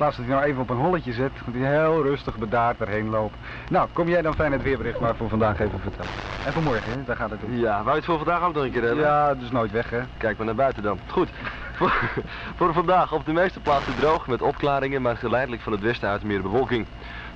Plaats 0.00 0.16
dat 0.16 0.26
hij 0.26 0.34
nou 0.34 0.46
even 0.46 0.62
op 0.62 0.70
een 0.70 0.76
holletje 0.76 1.12
zit, 1.12 1.30
moet 1.44 1.54
hij 1.54 1.70
heel 1.70 2.02
rustig 2.02 2.36
bedaard 2.36 2.80
erheen 2.80 3.08
lopen. 3.08 3.38
Nou, 3.70 3.88
kom 3.92 4.08
jij 4.08 4.22
dan 4.22 4.34
fijn 4.34 4.52
het 4.60 4.68
weerbericht 4.68 5.00
maar 5.00 5.16
voor 5.16 5.28
vandaag 5.28 5.60
even 5.60 5.80
vertellen. 5.80 6.10
En 6.44 6.52
voor 6.52 6.62
morgen, 6.62 6.92
hè? 6.92 7.04
daar 7.04 7.16
gaat 7.16 7.30
het 7.30 7.44
om. 7.44 7.56
Ja, 7.56 7.74
wou 7.74 7.88
je 7.88 7.94
het 7.94 8.04
voor 8.04 8.16
vandaag 8.16 8.42
ook 8.42 8.54
nog 8.54 8.64
een 8.64 8.70
keer 8.70 8.82
hebben? 8.82 9.04
Ja, 9.04 9.34
is 9.40 9.50
nooit 9.50 9.70
weg, 9.70 9.90
hè? 9.90 10.00
Kijk 10.16 10.36
maar 10.36 10.46
naar 10.46 10.54
buiten 10.54 10.82
dan. 10.82 10.98
Goed. 11.06 11.28
Voor, 11.80 11.92
voor 12.56 12.72
vandaag 12.72 13.12
op 13.12 13.24
de 13.24 13.32
meeste 13.32 13.60
plaatsen 13.60 13.96
droog 13.96 14.26
met 14.26 14.42
opklaringen, 14.42 15.02
maar 15.02 15.16
geleidelijk 15.16 15.62
van 15.62 15.72
het 15.72 15.80
westen 15.80 16.08
uit 16.08 16.22
meer 16.22 16.42
bewolking. 16.42 16.86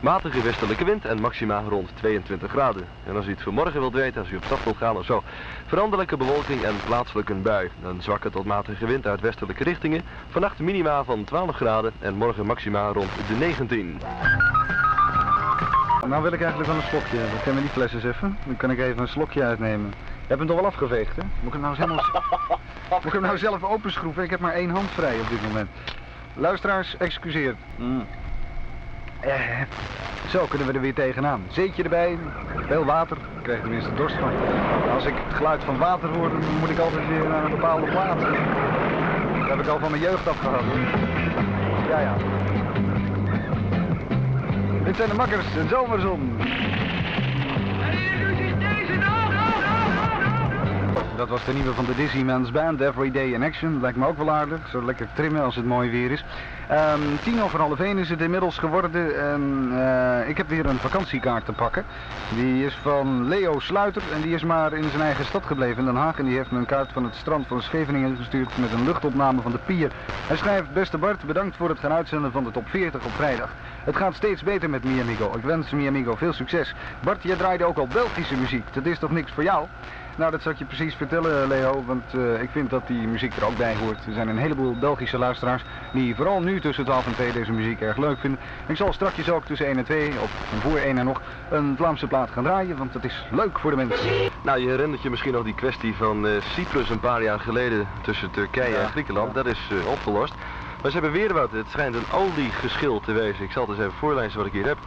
Matige 0.01 0.43
westelijke 0.43 0.85
wind 0.85 1.05
en 1.05 1.21
maxima 1.21 1.63
rond 1.69 1.91
22 1.95 2.51
graden. 2.51 2.85
En 3.07 3.17
als 3.17 3.27
u 3.27 3.31
het 3.31 3.43
voor 3.43 3.53
morgen 3.53 3.81
wilt 3.81 3.93
weten, 3.93 4.21
als 4.21 4.31
u 4.31 4.37
op 4.37 4.45
stap 4.45 4.65
wilt 4.65 4.77
gaan 4.77 4.97
of 4.97 5.05
zo. 5.05 5.23
Veranderlijke 5.67 6.17
bewolking 6.17 6.63
en 6.63 6.75
plaatselijk 6.87 7.29
een 7.29 7.43
bui. 7.43 7.71
Een 7.85 8.03
zwakke 8.03 8.31
tot 8.31 8.45
matige 8.45 8.87
wind 8.87 9.07
uit 9.07 9.21
westelijke 9.21 9.65
richtingen. 9.65 10.03
Vannacht 10.29 10.59
minima 10.59 11.05
van 11.05 11.25
12 11.25 11.57
graden 11.57 11.93
en 11.99 12.15
morgen 12.15 12.47
maxima 12.47 12.89
rond 12.89 13.11
de 13.29 13.35
19. 13.35 14.01
Nou 16.09 16.23
wil 16.23 16.33
ik 16.33 16.41
eigenlijk 16.41 16.71
wel 16.71 16.81
een 16.81 16.89
slokje 16.89 17.17
hebben. 17.17 17.43
Ken 17.43 17.55
me 17.55 17.61
die 17.61 17.71
fles 17.71 17.93
eens 17.95 18.05
even? 18.05 18.39
Dan 18.45 18.57
kan 18.57 18.71
ik 18.71 18.79
even 18.79 18.99
een 18.99 19.09
slokje 19.09 19.43
uitnemen. 19.43 19.87
Je 19.97 20.27
hebt 20.27 20.39
hem 20.39 20.49
toch 20.49 20.57
wel 20.57 20.67
afgeveegd, 20.67 21.17
hè? 21.17 21.23
Moet 21.23 21.47
ik 21.47 21.53
hem 21.53 21.61
nou, 21.61 21.77
helemaal... 21.77 22.05
Moet 22.91 23.05
ik 23.05 23.13
hem 23.13 23.23
nou 23.23 23.39
zelf 23.39 23.65
openschroeven? 23.65 24.23
Ik 24.23 24.31
heb 24.31 24.41
maar 24.41 24.53
één 24.53 24.71
hand 24.71 24.91
vrij 24.91 25.21
op 25.21 25.29
dit 25.29 25.43
moment. 25.43 25.69
Luisteraars, 26.35 26.97
excuseer. 26.97 27.55
Mm. 27.77 28.07
Eh, 29.21 29.61
zo 30.29 30.47
kunnen 30.47 30.67
we 30.67 30.73
er 30.73 30.81
weer 30.81 30.95
tegenaan. 30.95 31.43
Zeetje 31.49 31.83
erbij, 31.83 32.19
veel 32.67 32.85
water, 32.85 33.17
ik 33.17 33.43
krijg 33.43 33.59
er 33.59 33.65
tenminste 33.65 33.95
dorst 33.95 34.17
van. 34.17 34.31
Als 34.95 35.05
ik 35.05 35.15
het 35.27 35.35
geluid 35.35 35.65
van 35.65 35.79
water 35.79 36.09
hoor, 36.09 36.31
dan 36.31 36.41
moet 36.61 36.71
ik 36.71 36.79
altijd 36.79 37.09
weer 37.09 37.29
naar 37.29 37.45
een 37.45 37.51
bepaalde 37.51 37.91
plaats. 37.91 38.23
Dat 38.23 39.49
heb 39.49 39.61
ik 39.61 39.67
al 39.67 39.79
van 39.79 39.91
mijn 39.91 40.03
jeugd 40.03 40.29
afgehad. 40.29 40.63
Ja, 41.89 42.01
ja. 42.01 42.15
Dit 44.85 44.97
zijn 44.97 45.09
de 45.09 45.15
makkers, 45.15 45.47
de 45.55 45.67
zomerzon. 45.69 46.37
Dat 51.17 51.29
was 51.29 51.45
de 51.45 51.53
nieuwe 51.53 51.75
van 51.75 51.85
de 51.85 51.95
Dizzy 51.95 52.23
Man's 52.23 52.51
Band, 52.51 52.81
Everyday 52.81 53.33
in 53.33 53.43
Action. 53.43 53.81
Lijkt 53.81 53.97
me 53.97 54.07
ook 54.07 54.17
wel 54.17 54.31
aardig, 54.31 54.69
zo 54.69 54.85
lekker 54.85 55.09
trimmen 55.13 55.43
als 55.43 55.57
het 55.57 55.65
mooi 55.65 55.91
weer 55.91 56.11
is. 56.11 56.25
Ehm, 56.69 57.01
tien 57.23 57.43
over 57.43 57.61
half 57.61 57.81
één 57.81 57.99
is 57.99 58.09
het 58.11 58.21
inmiddels 58.21 58.59
geworden 58.59 59.21
en 59.31 59.69
eh, 59.73 60.29
ik 60.29 60.37
heb 60.37 60.49
weer 60.49 60.67
een 60.67 60.79
vakantiekaart 60.79 61.45
te 61.45 61.53
pakken. 61.53 61.85
Die 62.35 62.65
is 62.65 62.75
van 62.83 63.29
Leo 63.29 63.59
Sluiter 63.59 64.03
en 64.15 64.21
die 64.21 64.35
is 64.35 64.45
maar 64.45 64.73
in 64.73 64.91
zijn 64.91 65.03
eigen 65.03 65.25
stad 65.25 65.47
gebleven 65.47 65.79
in 65.79 65.85
Den 65.85 66.03
Haag. 66.03 66.19
En 66.19 66.25
die 66.25 66.37
heeft 66.37 66.51
me 66.51 66.59
een 66.59 66.67
kaart 66.67 66.93
van 66.93 67.05
het 67.05 67.15
strand 67.15 67.47
van 67.47 67.63
Scheveningen 67.63 68.17
gestuurd 68.17 68.59
met 68.59 68.73
een 68.73 68.85
luchtopname 68.85 69.43
van 69.43 69.53
de 69.53 69.59
pier. 69.67 69.93
Hij 70.27 70.37
schrijft, 70.37 70.73
beste 70.73 70.99
Bart, 70.99 71.25
bedankt 71.27 71.57
voor 71.57 71.69
het 71.69 71.79
gaan 71.79 71.93
uitzenden 71.93 72.33
van 72.33 72.45
de 72.45 72.51
top 72.51 72.69
40 72.69 73.05
op 73.05 73.13
vrijdag. 73.13 73.51
Het 73.85 73.97
gaat 73.97 74.15
steeds 74.15 74.43
beter 74.43 74.71
met 74.71 74.85
Miamigo. 74.85 75.33
Ik 75.37 75.43
wens 75.43 75.71
Miamigo 75.71 76.15
veel 76.15 76.33
succes. 76.33 76.75
Bart, 77.03 77.23
jij 77.23 77.37
draaide 77.37 77.65
ook 77.65 77.79
al 77.79 77.87
Belgische 77.87 78.37
muziek. 78.37 78.65
Dat 78.73 78.87
is 78.87 78.99
toch 78.99 79.11
niks 79.11 79.33
voor 79.33 79.43
jou? 79.43 79.67
Nou, 80.17 80.31
dat 80.31 80.43
zal 80.43 80.53
ik 80.53 80.59
je 80.59 80.65
precies 80.65 80.95
vertellen, 80.95 81.49
Leo, 81.49 81.85
want 81.87 82.15
eh, 82.15 82.43
ik 82.43 82.51
vind 82.51 82.71
dat 82.71 82.87
die 82.87 83.07
muziek 83.07 83.37
er 83.37 83.45
ook 83.45 83.57
bij 83.57 83.77
hoort. 83.77 84.07
Er 84.07 84.13
zijn 84.13 84.29
een 84.29 84.39
heleboel 84.39 84.77
Belgische 84.79 85.19
luisteraars 85.19 85.63
die 85.93 86.15
vooral 86.15 86.41
nu 86.41 86.61
tussen 86.61 86.85
12 86.85 87.07
en 87.07 87.13
2 87.13 87.33
deze 87.33 87.53
muziek 87.53 87.81
erg 87.81 87.97
leuk 87.97 88.19
vinden. 88.19 88.41
Ik 88.67 88.77
zal 88.77 88.93
straks 88.93 89.31
ook 89.31 89.45
tussen 89.45 89.67
1 89.67 89.79
en 89.79 89.85
2, 89.85 90.21
of 90.21 90.31
voor 90.61 90.77
1 90.79 90.99
en 90.99 91.05
nog, 91.05 91.21
een 91.51 91.75
Vlaamse 91.77 92.07
plaat 92.07 92.31
gaan 92.31 92.45
draaien, 92.45 92.77
want 92.77 92.93
dat 92.93 93.05
is 93.05 93.25
leuk 93.31 93.59
voor 93.59 93.71
de 93.71 93.77
mensen. 93.77 94.09
Nou, 94.43 94.61
je 94.61 94.69
herinnert 94.69 95.03
je 95.03 95.11
misschien 95.11 95.33
nog 95.33 95.45
die 95.45 95.55
kwestie 95.55 95.95
van 95.95 96.27
eh, 96.27 96.33
Cyprus 96.41 96.91
een 96.91 97.01
paar 97.01 97.23
jaar 97.23 97.41
geleden 97.41 97.89
tussen 98.03 98.31
Turkije 98.31 98.77
en 98.77 98.89
Griekenland. 98.89 99.35
Dat 99.35 99.47
is 99.47 99.69
eh, 99.71 99.91
opgelost. 99.91 100.35
Maar 100.83 100.91
ze 100.93 100.99
hebben 100.99 101.21
weer 101.21 101.33
wat. 101.33 101.51
Het 101.51 101.69
schijnt 101.69 101.95
een 101.95 102.13
oliegeschil 102.13 103.01
te 103.01 103.13
wezen. 103.13 103.45
Ik 103.45 103.51
zal 103.51 103.63
het 103.63 103.71
eens 103.71 103.87
even 103.87 103.99
voorlezen 103.99 104.39
wat 104.39 104.47
ik 104.47 104.53
hier 104.53 104.67
heb. 104.67 104.79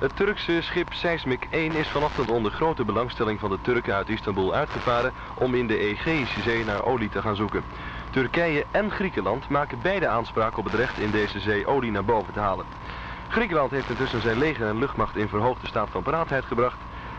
Het 0.00 0.16
Turkse 0.16 0.62
schip 0.62 0.92
Seismic 0.92 1.46
1 1.50 1.74
is 1.74 1.88
vanochtend 1.88 2.30
onder 2.30 2.52
grote 2.52 2.84
belangstelling 2.84 3.40
van 3.40 3.50
de 3.50 3.58
Turken 3.62 3.94
uit 3.94 4.08
Istanbul 4.08 4.54
uitgevaren 4.54 5.12
om 5.34 5.54
in 5.54 5.66
de 5.66 5.78
Egeïsche 5.78 6.42
Zee 6.42 6.64
naar 6.64 6.84
olie 6.84 7.08
te 7.08 7.22
gaan 7.22 7.36
zoeken. 7.36 7.62
Turkije 8.10 8.66
en 8.70 8.90
Griekenland 8.90 9.48
maken 9.48 9.78
beide 9.82 10.08
aanspraak 10.08 10.56
op 10.56 10.64
het 10.64 10.74
recht 10.74 10.98
in 10.98 11.10
deze 11.10 11.40
zee 11.40 11.66
olie 11.66 11.90
naar 11.90 12.04
boven 12.04 12.32
te 12.32 12.38
halen. 12.40 12.64
Griekenland 13.28 13.70
heeft 13.70 13.88
intussen 13.88 14.20
zijn 14.20 14.38
leger 14.38 14.66
en 14.66 14.78
luchtmacht 14.78 15.16
in 15.16 15.28
verhoogde 15.28 15.66
staat 15.66 15.88
van 15.90 16.02
paraatheid 16.02 16.44
gebracht. 16.44 16.78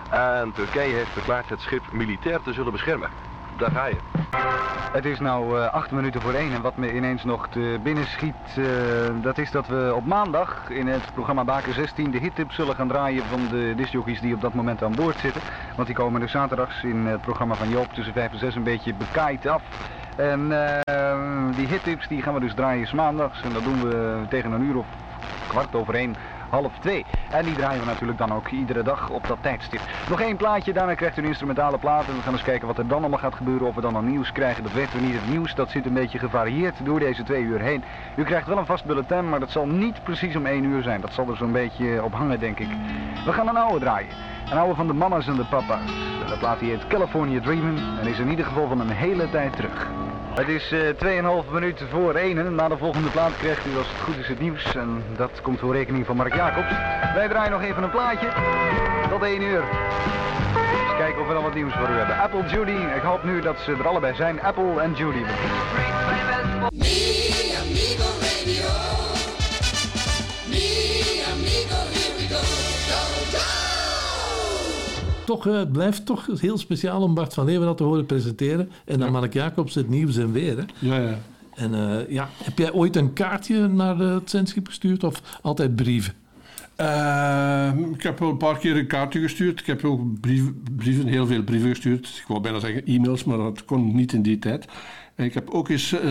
En 0.10 0.52
Turkije 0.54 0.96
heeft 0.96 1.12
verklaard 1.12 1.50
het 1.50 1.62
schip 1.62 1.92
militair 1.92 2.42
te 2.42 2.54
zullen 2.54 2.72
beschermen. 2.72 3.10
Daar 3.62 3.72
ga 3.72 3.86
je. 3.86 3.98
Het 4.92 5.06
is 5.06 5.20
nou 5.20 5.60
eh, 5.60 5.74
acht 5.74 5.92
minuten 5.92 6.22
voor 6.22 6.34
één 6.34 6.54
en 6.54 6.62
wat 6.62 6.78
me 6.78 6.94
ineens 6.94 7.24
nog 7.24 7.48
te 7.48 7.80
binnen 7.84 8.06
schiet, 8.06 8.58
eh, 8.58 8.64
dat 9.22 9.38
is 9.38 9.52
dat 9.52 9.68
we 9.68 9.92
op 9.96 10.06
maandag 10.06 10.70
in 10.70 10.88
het 10.88 11.14
programma 11.14 11.44
Baken 11.44 11.74
16 11.74 12.12
de 12.12 12.18
hittips 12.18 12.56
zullen 12.56 12.76
gaan 12.76 12.88
draaien 12.88 13.24
van 13.26 13.48
de 13.50 13.74
discjockeys 13.76 14.22
die 14.22 14.34
op 14.34 14.42
dat 14.42 14.54
moment 14.54 14.84
aan 14.84 14.96
boord 14.96 15.20
zitten. 15.20 15.42
Want 15.76 15.88
die 15.88 15.96
komen 15.96 16.20
dus 16.22 16.32
zaterdags 16.32 16.84
in 16.84 17.06
het 17.06 17.22
programma 17.22 17.56
van 17.56 17.70
Joop 17.70 17.94
tussen 17.94 18.14
5 18.14 18.32
en 18.32 18.40
6 18.40 18.56
een 18.56 18.64
beetje 18.64 18.94
bekaaid 18.94 19.48
af. 19.48 19.64
En 20.16 20.52
eh, 20.52 21.56
die 21.56 21.68
hittips 21.68 22.08
die 22.08 22.22
gaan 22.22 22.34
we 22.34 22.40
dus 22.40 22.54
draaien 22.54 22.96
maandags 22.96 23.42
en 23.44 23.54
dat 23.54 23.64
doen 23.64 23.90
we 23.90 24.22
tegen 24.30 24.52
een 24.52 24.64
uur 24.64 24.78
of 24.78 24.86
kwart 25.48 25.76
over 25.76 25.96
één 25.96 26.16
half 26.52 26.72
twee. 26.80 27.06
En 27.30 27.46
die 27.46 27.56
draaien 27.56 27.80
we 27.80 27.86
natuurlijk 27.86 28.18
dan 28.18 28.34
ook 28.34 28.48
iedere 28.48 28.84
dag 28.84 29.10
op 29.10 29.28
dat 29.28 29.38
tijdstip. 29.42 29.82
Nog 30.10 30.22
één 30.22 30.38
plaatje, 30.38 30.74
daarna 30.74 30.94
krijgt 30.94 31.18
u 31.18 31.22
een 31.22 31.28
instrumentale 31.28 31.78
plaat. 31.78 32.08
En 32.08 32.16
we 32.16 32.22
gaan 32.22 32.34
eens 32.34 32.44
kijken 32.44 32.68
wat 32.68 32.78
er 32.78 32.88
dan 32.88 33.00
allemaal 33.00 33.20
gaat 33.20 33.36
gebeuren. 33.36 33.68
Of 33.68 33.76
we 33.76 33.82
dan 33.82 33.96
al 33.96 34.02
nieuws 34.02 34.32
krijgen, 34.32 34.64
dat 34.64 34.72
weten 34.72 35.00
we 35.00 35.06
niet. 35.06 35.14
Het 35.14 35.30
nieuws 35.30 35.56
dat 35.56 35.70
zit 35.70 35.86
een 35.86 35.94
beetje 35.94 36.20
gevarieerd 36.20 36.86
door 36.86 37.00
deze 37.00 37.24
twee 37.24 37.44
uur 37.44 37.60
heen. 37.60 37.84
U 38.16 38.24
krijgt 38.24 38.48
wel 38.48 38.58
een 38.58 38.66
vast 38.66 38.86
bulletin, 38.86 39.30
maar 39.30 39.40
dat 39.40 39.52
zal 39.52 39.68
niet 39.68 40.04
precies 40.04 40.36
om 40.36 40.46
één 40.46 40.64
uur 40.64 40.84
zijn. 40.84 41.02
Dat 41.02 41.14
zal 41.14 41.30
er 41.30 41.38
zo'n 41.38 41.52
beetje 41.52 42.04
op 42.04 42.14
hangen, 42.14 42.40
denk 42.40 42.60
ik. 42.60 42.70
We 43.26 43.34
gaan 43.34 43.48
een 43.48 43.58
oude 43.58 43.80
draaien. 43.80 44.10
Een 44.52 44.58
oude 44.58 44.76
van 44.76 44.88
de 44.88 44.94
mama's 44.94 45.28
en 45.28 45.36
de 45.36 45.46
papa's. 45.46 45.86
De 46.28 46.38
plaat 46.40 46.60
die 46.60 46.70
heet 46.70 46.88
California 46.88 47.42
Dreamin' 47.42 47.98
en 48.00 48.08
is 48.08 48.20
in 48.20 48.30
ieder 48.30 48.46
geval 48.46 48.68
van 48.68 48.80
een 48.80 48.90
hele 48.90 49.30
tijd 49.30 49.56
terug. 49.56 49.90
Het 50.36 50.48
is 50.48 50.72
eh 50.72 51.44
2,5 51.46 51.52
minuten 51.52 51.88
voor 51.90 52.14
1 52.14 52.38
en 52.38 52.56
na 52.56 52.68
de 52.68 52.78
volgende 52.78 53.10
plaat 53.10 53.38
krijgt 53.38 53.66
u 53.66 53.78
als 53.78 53.88
het 53.88 54.02
goed 54.02 54.18
is 54.18 54.28
het 54.28 54.40
nieuws. 54.40 54.76
En 54.76 55.04
dat 55.16 55.42
komt 55.42 55.60
voor 55.60 55.74
rekening 55.74 56.06
van 56.06 56.16
Mark 56.16 56.34
Jacobs. 56.42 56.76
Wij 57.14 57.28
draaien 57.28 57.52
nog 57.52 57.62
even 57.62 57.84
een 57.84 57.90
plaatje. 57.90 58.30
Tot 59.10 59.22
1 59.24 59.42
uur. 59.42 59.62
Eens 59.62 60.98
kijken 60.98 61.22
of 61.22 61.28
we 61.28 61.34
dan 61.34 61.44
wat 61.44 61.54
nieuws 61.54 61.74
voor 61.74 61.90
u 61.90 61.94
hebben. 61.94 62.20
Apple 62.20 62.50
Judy, 62.50 62.96
ik 62.96 63.02
hoop 63.02 63.24
nu 63.24 63.42
dat 63.42 63.60
ze 63.60 63.72
er 63.72 63.88
allebei 63.88 64.16
zijn. 64.16 64.42
Apple 64.42 64.82
en 64.82 64.94
Judy. 64.94 65.24
Toch, 75.26 75.48
eh, 75.48 75.54
het 75.54 75.72
blijft 75.72 76.06
toch 76.06 76.28
heel 76.40 76.58
speciaal 76.58 77.02
om 77.02 77.14
Bart 77.14 77.34
van 77.34 77.46
Leeuwen 77.46 77.68
dat 77.68 77.78
te 77.78 77.84
horen 77.84 78.06
presenteren. 78.06 78.72
En 78.86 79.00
dan 79.00 79.12
Mark 79.12 79.34
Jacobs 79.34 79.76
het 79.76 79.90
nieuws 79.90 80.18
en 80.18 80.32
weer. 80.32 80.58
Hè? 80.58 80.64
Ja, 80.80 80.98
ja. 80.98 81.18
En 81.56 81.74
eh, 81.74 82.10
ja, 82.10 82.30
heb 82.44 82.58
jij 82.58 82.72
ooit 82.72 82.96
een 82.96 83.14
kaartje 83.14 83.68
naar 83.68 83.98
het 83.98 84.30
zendschip 84.30 84.68
gestuurd 84.68 85.04
of 85.04 85.22
altijd 85.42 85.76
brieven? 85.76 86.21
Uh, 86.82 87.72
ik 87.94 88.04
heb 88.04 88.20
wel 88.20 88.30
een 88.30 88.38
paar 88.38 88.58
keer 88.58 88.78
een 88.78 88.88
kaartje 88.88 89.22
gestuurd. 89.22 89.60
Ik 89.60 89.66
heb 89.66 89.86
ook 89.86 90.20
brieven, 90.20 90.64
brieven, 90.76 91.08
heel 91.08 91.28
veel 91.28 91.44
brieven 91.44 91.70
gestuurd. 91.70 92.08
Ik 92.08 92.28
wou 92.28 92.42
bijna 92.42 92.60
zeggen 92.60 92.86
e-mails, 92.86 93.24
maar 93.24 93.38
dat 93.38 93.66
kon 93.66 93.96
niet 93.96 94.14
in 94.14 94.22
die 94.22 94.40
tijd. 94.40 94.66
En 95.16 95.26
ik 95.26 95.34
heb 95.34 95.50
ook 95.50 95.70
eens 95.70 95.94
uh, 95.94 96.02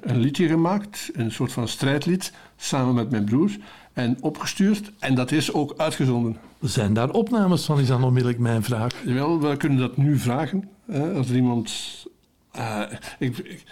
een 0.00 0.18
liedje 0.18 0.48
gemaakt, 0.48 1.10
een 1.12 1.32
soort 1.32 1.52
van 1.52 1.68
strijdlied, 1.68 2.32
samen 2.56 2.94
met 2.94 3.10
mijn 3.10 3.24
broers. 3.24 3.58
En 3.92 4.16
opgestuurd. 4.20 4.92
En 4.98 5.14
dat 5.14 5.32
is 5.32 5.52
ook 5.52 5.74
uitgezonden. 5.76 6.36
Zijn 6.60 6.94
daar 6.94 7.10
opnames 7.10 7.64
van, 7.64 7.80
is 7.80 7.86
dan 7.86 8.04
onmiddellijk 8.04 8.40
mijn 8.40 8.62
vraag. 8.62 9.02
Wel, 9.04 9.40
we 9.40 9.56
kunnen 9.56 9.78
dat 9.78 9.96
nu 9.96 10.18
vragen. 10.18 10.68
Hè, 10.86 11.12
als 11.12 11.28
er 11.28 11.36
iemand... 11.36 11.72
Uh, 12.58 12.80
ik, 13.18 13.38
ik, 13.38 13.64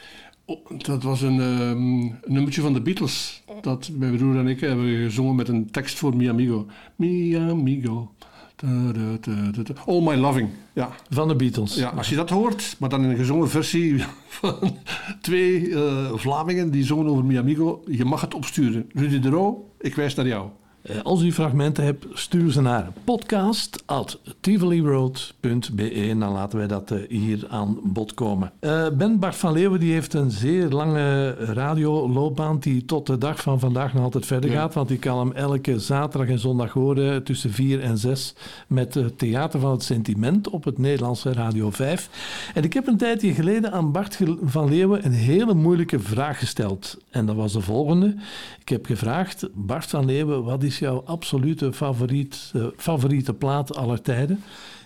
dat 0.77 1.03
was 1.03 1.23
een, 1.23 1.41
um, 1.41 2.03
een 2.03 2.19
nummertje 2.27 2.61
van 2.61 2.73
de 2.73 2.81
Beatles. 2.81 3.43
Dat 3.61 3.91
mijn 3.99 4.17
broer 4.17 4.37
en 4.37 4.47
ik 4.47 4.61
hebben 4.61 4.87
gezongen 4.87 5.35
met 5.35 5.49
een 5.49 5.71
tekst 5.71 5.99
voor 5.99 6.17
Mi 6.17 6.29
Amigo. 6.29 6.67
Mi 6.97 7.37
Amigo. 7.37 8.13
Da, 8.57 8.93
da, 8.93 9.17
da, 9.21 9.51
da, 9.51 9.63
da. 9.63 9.75
All 9.87 10.01
My 10.03 10.15
Loving. 10.15 10.49
Ja. 10.73 10.91
Van 11.11 11.29
de 11.29 11.37
Beatles. 11.37 11.75
Ja, 11.75 11.89
als 11.89 12.09
je 12.09 12.17
dat 12.17 12.31
hoort, 12.31 12.77
maar 12.79 12.89
dan 12.89 13.05
in 13.05 13.11
een 13.11 13.17
gezongen 13.17 13.49
versie 13.49 14.05
van 14.41 14.77
twee 15.21 15.69
uh, 15.69 16.13
Vlamingen 16.15 16.71
die 16.71 16.85
zongen 16.85 17.07
over 17.07 17.25
Mi 17.25 17.39
Amigo. 17.39 17.83
Je 17.87 18.05
mag 18.05 18.21
het 18.21 18.35
opsturen. 18.35 18.91
Rudy 18.95 19.19
de 19.21 19.29
Roo, 19.29 19.71
ik 19.81 19.95
wijs 19.95 20.15
naar 20.15 20.27
jou. 20.27 20.49
Eh, 20.83 21.01
Als 21.03 21.23
u 21.23 21.33
fragmenten 21.33 21.85
hebt, 21.85 22.07
stuur 22.13 22.53
ze 22.53 22.61
naar 22.61 22.93
podcast.tivoliroad.be 23.05 25.91
en 25.91 26.19
dan 26.19 26.33
laten 26.33 26.59
wij 26.59 26.67
dat 26.67 26.91
eh, 26.91 26.99
hier 27.09 27.47
aan 27.49 27.79
bod 27.83 28.15
komen. 28.15 28.53
Eh, 28.61 28.87
ben 28.99 29.19
Bart 29.19 29.37
van 29.37 29.53
Leeuwen 29.53 29.81
die 29.81 29.93
heeft 29.93 30.15
een 30.15 30.31
zeer 30.31 30.69
lange 30.69 31.31
radioloopbaan 31.35 32.59
die 32.59 32.85
tot 32.85 33.07
de 33.07 33.19
dag 33.19 33.41
van 33.43 33.61
vandaag 33.61 33.95
nog 33.95 34.03
altijd 34.03 34.27
verder 34.27 34.51
Ja. 34.51 34.61
gaat, 34.61 34.75
want 34.75 34.91
ik 34.91 35.01
kan 35.01 35.19
hem 35.19 35.33
elke 35.33 35.79
zaterdag 35.81 36.29
en 36.29 36.39
zondag 36.39 36.73
horen 36.73 37.23
tussen 37.25 37.51
4 37.53 37.81
en 37.81 37.99
6 37.99 38.35
met 38.67 38.95
het 38.95 39.19
Theater 39.19 39.61
van 39.61 39.71
het 39.71 39.83
Sentiment 39.83 40.49
op 40.49 40.65
het 40.65 40.79
Nederlandse 40.79 41.33
Radio 41.33 41.71
5. 41.71 42.09
En 42.55 42.65
ik 42.65 42.73
heb 42.73 42.87
een 42.87 42.97
tijdje 42.97 43.33
geleden 43.35 43.73
aan 43.73 43.93
Bart 43.93 44.19
van 44.43 44.69
Leeuwen 44.69 45.05
een 45.05 45.13
hele 45.13 45.55
moeilijke 45.55 46.01
vraag 46.01 46.39
gesteld. 46.39 46.97
En 47.11 47.27
dat 47.27 47.37
was 47.37 47.53
de 47.53 47.61
volgende. 47.61 48.15
Ik 48.61 48.69
heb 48.69 48.87
gevraagd, 48.87 49.49
Bart 49.55 49.87
van 49.87 50.05
Leeuwen, 50.05 50.45
wat 50.45 50.63
is 50.63 50.72
jouw 50.79 51.03
absolute 51.05 51.73
favoriet, 51.73 52.51
eh, 52.55 52.67
favoriete 52.77 53.35
plaat 53.35 53.77
aller 53.77 54.03
tijden? 54.03 54.43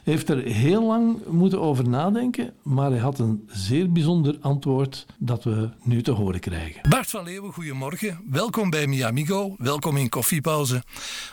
Hij 0.07 0.14
heeft 0.14 0.29
er 0.29 0.42
heel 0.42 0.87
lang 0.87 1.18
moeten 1.27 1.61
over 1.61 1.88
nadenken, 1.88 2.55
maar 2.62 2.90
hij 2.90 3.01
had 3.01 3.18
een 3.18 3.49
zeer 3.53 3.92
bijzonder 3.92 4.37
antwoord 4.40 5.07
dat 5.18 5.44
we 5.44 5.68
nu 5.83 6.03
te 6.03 6.11
horen 6.11 6.40
krijgen. 6.40 6.88
Bart 6.88 7.11
van 7.11 7.25
Leeuwen, 7.25 7.53
goedemorgen. 7.53 8.20
Welkom 8.31 8.70
bij 8.70 8.87
Miamigo. 8.87 9.55
Welkom 9.59 9.96
in 9.96 10.09
Koffiepauze. 10.09 10.83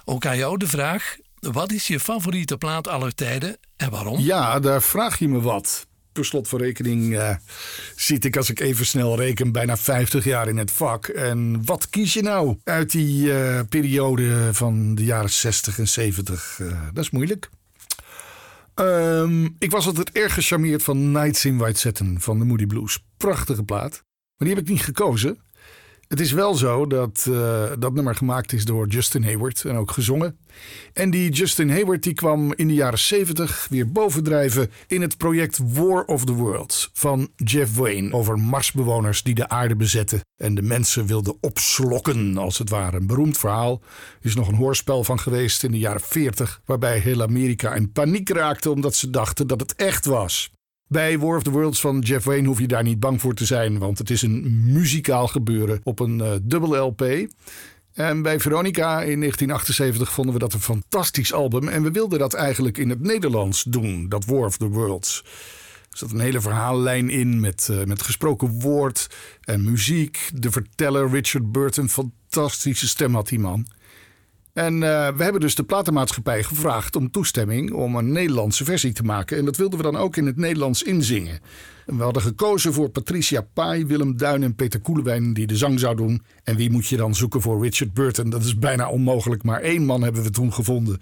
Ook 0.06 0.26
aan 0.26 0.38
jou 0.38 0.58
de 0.58 0.68
vraag: 0.68 1.18
wat 1.40 1.72
is 1.72 1.88
je 1.88 2.00
favoriete 2.00 2.58
plaat 2.58 2.88
aller 2.88 3.16
tijden 3.16 3.58
en 3.78 3.90
waarom? 3.90 4.20
Ja, 4.20 4.60
daar 4.60 4.82
vraag 4.82 5.20
je 5.20 5.28
me 5.28 5.42
wat. 5.42 5.88
Per 6.14 6.26
slot 6.26 6.48
van 6.48 6.60
rekening 6.60 7.18
eh, 7.18 7.36
zit 7.96 8.26
ik, 8.26 8.38
als 8.38 8.50
ik 8.50 8.60
even 8.60 8.86
snel 8.86 9.18
reken, 9.18 9.52
bijna 9.52 9.78
50 9.78 10.24
jaar 10.24 10.48
in 10.48 10.58
het 10.58 10.72
vak. 10.72 11.08
En 11.08 11.66
wat 11.66 11.90
kies 11.90 12.14
je 12.14 12.22
nou 12.22 12.58
uit 12.64 12.92
die 12.92 13.34
eh, 13.34 13.60
periode 13.70 14.54
van 14.54 14.96
de 14.96 15.04
jaren 15.04 15.30
60 15.30 15.80
en 15.80 15.88
70? 15.88 16.60
Eh, 16.60 16.82
dat 16.94 17.04
is 17.04 17.10
moeilijk. 17.10 17.50
Ehm, 18.74 19.46
ik 19.60 19.72
was 19.72 19.86
altijd 19.86 20.12
erg 20.12 20.34
gecharmeerd 20.34 20.84
van 20.84 21.12
Nights 21.12 21.46
in 21.46 21.58
White 21.58 21.80
Satin 21.80 22.20
van 22.20 22.40
de 22.40 22.46
Moody 22.46 22.66
Blues. 22.66 23.04
Prachtige 23.18 23.64
plaat. 23.64 24.04
Maar 24.38 24.48
die 24.48 24.58
heb 24.58 24.64
ik 24.64 24.70
niet 24.70 24.84
gekozen. 24.84 25.40
Het 26.14 26.22
is 26.22 26.32
wel 26.32 26.56
zo 26.56 26.88
dat 26.88 27.28
eh, 27.30 27.64
dat 27.80 27.94
nummer 27.94 28.16
gemaakt 28.16 28.54
is 28.54 28.66
door 28.66 28.88
Justin 28.88 29.24
Hayward 29.24 29.66
en 29.66 29.76
ook 29.76 29.92
gezongen. 29.92 30.38
En 30.94 31.10
die 31.10 31.32
Justin 31.32 31.70
Hayward 31.70 32.04
die 32.04 32.14
kwam 32.14 32.54
in 32.54 32.68
de 32.68 32.74
jaren 32.74 33.00
70 33.00 33.68
weer 33.70 33.92
bovendrijven 33.92 34.72
in 34.88 35.02
het 35.02 35.18
project 35.18 35.60
War 35.64 36.06
of 36.06 36.26
the 36.26 36.34
Worlds 36.34 36.90
van 36.94 37.30
Jeff 37.36 37.76
Wayne 37.76 38.14
over 38.14 38.40
Marsbewoners 38.40 39.24
die 39.24 39.34
de 39.34 39.50
aarde 39.50 39.76
bezetten 39.76 40.22
en 40.38 40.56
de 40.56 40.62
mensen 40.62 41.06
wilden 41.06 41.38
opslokken 41.42 42.38
als 42.38 42.58
het 42.58 42.70
ware. 42.70 42.98
Een 42.98 43.08
beroemd 43.08 43.38
verhaal. 43.38 43.82
Er 44.20 44.28
is 44.28 44.36
nog 44.36 44.48
een 44.48 44.56
hoorspel 44.56 45.04
van 45.04 45.20
geweest 45.20 45.64
in 45.64 45.72
de 45.72 45.80
jaren 45.80 46.02
40 46.02 46.62
waarbij 46.66 47.00
heel 47.00 47.22
Amerika 47.22 47.74
in 47.74 47.92
paniek 47.92 48.30
raakte 48.30 48.72
omdat 48.72 48.96
ze 48.96 49.10
dachten 49.10 49.48
dat 49.48 49.60
het 49.60 49.76
echt 49.76 50.06
was. 50.06 50.52
Bij 50.94 51.20
War 51.20 51.36
of 51.36 51.44
the 51.44 51.52
Worlds 51.52 51.82
van 51.82 52.00
Jeff 52.00 52.26
Wayne 52.26 52.48
hoef 52.48 52.60
je 52.60 52.68
daar 52.68 52.84
niet 52.84 53.00
bang 53.00 53.22
voor 53.22 53.34
te 53.34 53.46
zijn, 53.46 53.78
want 53.78 53.98
het 53.98 54.10
is 54.10 54.22
een 54.22 54.64
muzikaal 54.74 55.28
gebeuren 55.28 55.80
op 55.84 56.00
een 56.00 56.22
eh, 56.22 56.32
dubbel 56.42 56.76
LP. 56.76 57.28
En 57.94 58.22
bij 58.22 58.40
Veronica 58.40 58.90
in 58.90 59.20
1978 59.20 60.12
vonden 60.12 60.34
we 60.34 60.40
dat 60.40 60.54
een 60.54 60.62
fantastisch 60.62 61.34
album 61.34 61.68
en 61.68 61.84
we 61.84 61.92
wilden 61.92 62.20
dat 62.20 62.34
eigenlijk 62.34 62.78
in 62.78 62.90
het 62.90 63.02
Nederlands 63.02 63.64
doen, 63.64 64.10
dat 64.10 64.26
War 64.26 64.46
of 64.46 64.58
the 64.58 64.68
Worlds. 64.68 65.24
Er 65.92 65.98
zat 65.98 66.12
een 66.12 66.20
hele 66.20 66.42
verhaallijn 66.42 67.10
in 67.10 67.40
met, 67.40 67.68
eh, 67.72 67.84
met 67.84 68.02
gesproken 68.02 68.60
woord 68.60 69.10
en 69.42 69.64
muziek. 69.64 70.30
De 70.34 70.52
verteller 70.52 71.10
Richard 71.10 71.52
Burton, 71.52 71.90
fantastische 71.90 72.88
stem 72.88 73.14
had 73.14 73.28
die 73.28 73.40
man. 73.40 73.68
En 74.54 74.74
eh, 74.74 75.16
we 75.16 75.24
hebben 75.24 75.42
dus 75.42 75.56
de 75.56 75.64
platenmaatschappij 75.64 76.44
gevraagd 76.44 76.96
om 76.96 77.12
toestemming 77.12 77.72
om 77.72 77.96
een 77.96 78.12
Nederlandse 78.12 78.64
versie 78.64 78.94
te 78.94 79.04
maken. 79.04 79.38
En 79.38 79.46
dat 79.46 79.58
wilden 79.58 79.78
we 79.78 79.84
dan 79.84 79.96
ook 79.96 80.16
in 80.16 80.26
het 80.26 80.38
Nederlands 80.38 80.84
inzingen. 80.84 81.40
En 81.86 81.98
we 81.98 82.04
hadden 82.04 82.22
gekozen 82.22 82.74
voor 82.74 82.90
Patricia 82.90 83.42
Pai, 83.54 83.86
Willem 83.86 84.18
Duin 84.18 84.44
en 84.44 84.56
Peter 84.56 84.82
Koelewijn 84.82 85.34
die 85.34 85.48
de 85.48 85.58
zang 85.58 85.80
zou 85.80 85.96
doen. 85.96 86.24
En 86.44 86.56
wie 86.56 86.72
moet 86.72 86.88
je 86.88 86.98
dan 86.98 87.16
zoeken 87.16 87.42
voor 87.42 87.64
Richard 87.64 87.94
Burton? 87.94 88.30
Dat 88.30 88.44
is 88.44 88.58
bijna 88.60 88.90
onmogelijk, 88.90 89.44
maar 89.44 89.62
één 89.62 89.86
man 89.86 90.02
hebben 90.02 90.24
we 90.24 90.30
toen 90.30 90.54
gevonden. 90.54 91.00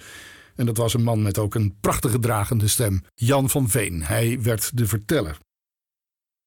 En 0.55 0.65
dat 0.65 0.77
was 0.77 0.93
een 0.93 1.03
man 1.03 1.21
met 1.21 1.37
ook 1.37 1.55
een 1.55 1.75
prachtige 1.81 2.19
dragende 2.19 2.67
stem. 2.67 3.01
Jan 3.15 3.49
van 3.49 3.69
Veen. 3.69 4.03
Hij 4.03 4.41
werd 4.41 4.77
de 4.77 4.87
verteller. 4.87 5.37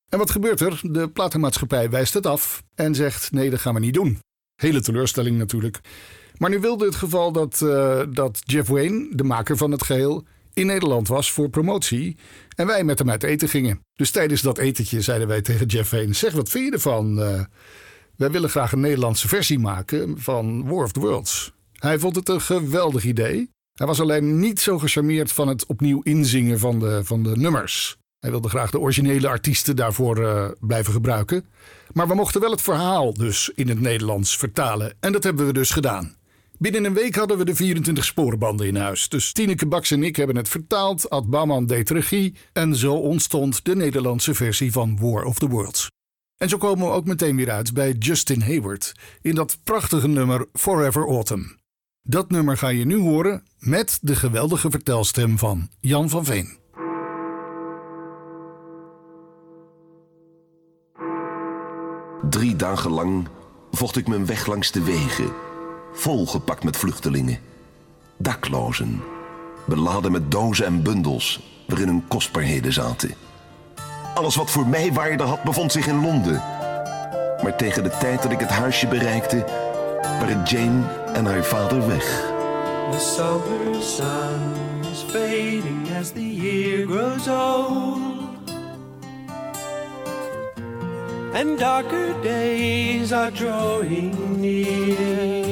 En 0.08 0.18
wat 0.18 0.30
gebeurt 0.30 0.60
er? 0.60 0.80
De 0.82 1.08
platenmaatschappij 1.08 1.90
wijst 1.90 2.14
het 2.14 2.26
af 2.26 2.62
en 2.74 2.94
zegt: 2.94 3.32
nee, 3.32 3.50
dat 3.50 3.60
gaan 3.60 3.74
we 3.74 3.80
niet 3.80 3.94
doen. 3.94 4.18
Hele 4.54 4.80
teleurstelling 4.80 5.38
natuurlijk. 5.38 5.80
Maar 6.38 6.50
nu 6.50 6.60
wilde 6.60 6.84
het 6.84 6.94
geval 6.94 7.32
dat, 7.32 7.60
eh, 7.62 8.00
dat 8.10 8.40
Jeff 8.44 8.68
Wayne, 8.68 9.08
de 9.10 9.24
maker 9.24 9.56
van 9.56 9.70
het 9.70 9.82
geheel, 9.82 10.24
in 10.54 10.66
Nederland 10.66 11.08
was 11.08 11.32
voor 11.32 11.48
promotie. 11.48 12.16
En 12.56 12.66
wij 12.66 12.84
met 12.84 12.98
hem 12.98 13.10
uit 13.10 13.22
eten 13.22 13.48
gingen. 13.48 13.80
Dus 13.94 14.10
tijdens 14.10 14.42
dat 14.42 14.58
etentje 14.58 15.00
zeiden 15.00 15.28
wij 15.28 15.42
tegen 15.42 15.66
Jeff 15.66 15.90
Wayne: 15.90 16.12
Zeg, 16.12 16.32
wat 16.32 16.48
vind 16.48 16.64
je 16.64 16.72
ervan? 16.72 17.22
Eh, 17.22 17.40
wij 18.16 18.30
willen 18.30 18.50
graag 18.50 18.72
een 18.72 18.80
Nederlandse 18.80 19.28
versie 19.28 19.58
maken 19.58 20.20
van 20.20 20.68
War 20.68 20.84
of 20.84 20.92
the 20.92 21.00
Worlds. 21.00 21.52
Hij 21.72 21.98
vond 21.98 22.16
het 22.16 22.28
een 22.28 22.40
geweldig 22.40 23.04
idee. 23.04 23.50
Hij 23.74 23.86
was 23.86 24.00
alleen 24.00 24.38
niet 24.38 24.60
zo 24.60 24.78
gecharmeerd 24.78 25.32
van 25.32 25.48
het 25.48 25.66
opnieuw 25.66 26.00
inzingen 26.02 26.58
van 26.58 26.78
de, 26.78 27.00
van 27.04 27.22
de 27.22 27.36
nummers. 27.36 27.96
Hij 28.18 28.30
wilde 28.30 28.48
graag 28.48 28.70
de 28.70 28.80
originele 28.80 29.28
artiesten 29.28 29.76
daarvoor 29.76 30.24
eh, 30.24 30.48
blijven 30.60 30.92
gebruiken. 30.92 31.44
Maar 31.92 32.08
we 32.08 32.14
mochten 32.14 32.40
wel 32.40 32.50
het 32.50 32.62
verhaal 32.62 33.14
dus 33.14 33.50
in 33.54 33.68
het 33.68 33.80
Nederlands 33.80 34.36
vertalen. 34.36 34.94
En 35.00 35.12
dat 35.12 35.24
hebben 35.24 35.46
we 35.46 35.52
dus 35.52 35.70
gedaan. 35.70 36.16
Binnen 36.64 36.84
een 36.84 36.94
week 36.94 37.14
hadden 37.14 37.38
we 37.38 37.44
de 37.44 37.54
24 37.54 38.04
sporenbanden 38.04 38.66
in 38.66 38.76
huis. 38.76 39.08
Dus 39.08 39.32
Tineke 39.32 39.66
Baks 39.66 39.90
en 39.90 40.02
ik 40.02 40.16
hebben 40.16 40.36
het 40.36 40.48
vertaald, 40.48 41.10
Ad 41.10 41.30
Bauman 41.30 41.66
deed 41.66 41.90
regie... 41.90 42.34
en 42.52 42.76
zo 42.76 42.94
ontstond 42.94 43.64
de 43.64 43.76
Nederlandse 43.76 44.34
versie 44.34 44.72
van 44.72 44.98
War 45.00 45.24
of 45.24 45.38
the 45.38 45.48
Worlds. 45.48 45.90
En 46.36 46.48
zo 46.48 46.56
komen 46.56 46.86
we 46.86 46.92
ook 46.92 47.06
meteen 47.06 47.36
weer 47.36 47.50
uit 47.50 47.74
bij 47.74 47.92
Justin 47.92 48.40
Hayward... 48.40 48.92
in 49.20 49.34
dat 49.34 49.58
prachtige 49.64 50.08
nummer 50.08 50.46
Forever 50.52 51.06
Autumn. 51.06 51.58
Dat 52.02 52.30
nummer 52.30 52.56
ga 52.56 52.68
je 52.68 52.84
nu 52.84 52.98
horen 52.98 53.42
met 53.58 53.98
de 54.00 54.16
geweldige 54.16 54.70
vertelstem 54.70 55.38
van 55.38 55.68
Jan 55.80 56.08
van 56.08 56.24
Veen. 56.24 56.58
Drie 62.30 62.56
dagen 62.56 62.90
lang 62.90 63.28
vocht 63.70 63.96
ik 63.96 64.08
mijn 64.08 64.26
weg 64.26 64.46
langs 64.46 64.72
de 64.72 64.82
wegen, 64.82 65.32
volgepakt 65.94 66.64
met 66.64 66.76
vluchtelingen. 66.76 67.38
Daklozen, 68.16 69.02
beladen 69.66 70.12
met 70.12 70.30
dozen 70.30 70.66
en 70.66 70.82
bundels 70.82 71.40
waarin 71.66 71.88
hun 71.88 72.04
kostbaarheden 72.08 72.72
zaten. 72.72 73.14
Alles 74.14 74.36
wat 74.36 74.50
voor 74.50 74.66
mij 74.66 74.92
waarde 74.92 75.22
had 75.22 75.42
bevond 75.42 75.72
zich 75.72 75.86
in 75.86 76.00
Londen. 76.00 76.42
Maar 77.42 77.56
tegen 77.56 77.82
de 77.82 77.96
tijd 78.00 78.22
dat 78.22 78.32
ik 78.32 78.40
het 78.40 78.50
huisje 78.50 78.86
bereikte, 78.86 79.44
waren 80.02 80.42
Jane 80.44 80.82
en 81.12 81.26
haar 81.26 81.44
vader 81.44 81.86
weg. 81.86 82.32
The 82.90 82.98
summer 82.98 83.82
sun 83.82 84.90
is 84.92 85.04
fading 85.08 85.88
as 86.00 86.10
the 86.10 86.34
year 86.34 86.86
grows 86.86 87.28
old. 87.28 88.22
And 91.34 91.58
darker 91.58 92.14
days 92.22 93.12
are 93.12 93.32
drawing 93.32 94.38
near. 94.40 95.43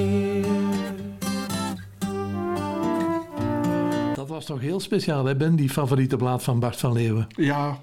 Was 4.49 4.57
toch 4.57 4.69
heel 4.69 4.81
speciaal, 4.81 5.25
hè 5.25 5.37
Ben, 5.37 5.57
die 5.57 5.71
favoriete 5.71 6.17
plaat 6.17 6.43
van 6.43 6.59
Bart 6.59 6.77
van 6.77 6.93
Leeuwen. 6.93 7.27
Ja, 7.37 7.81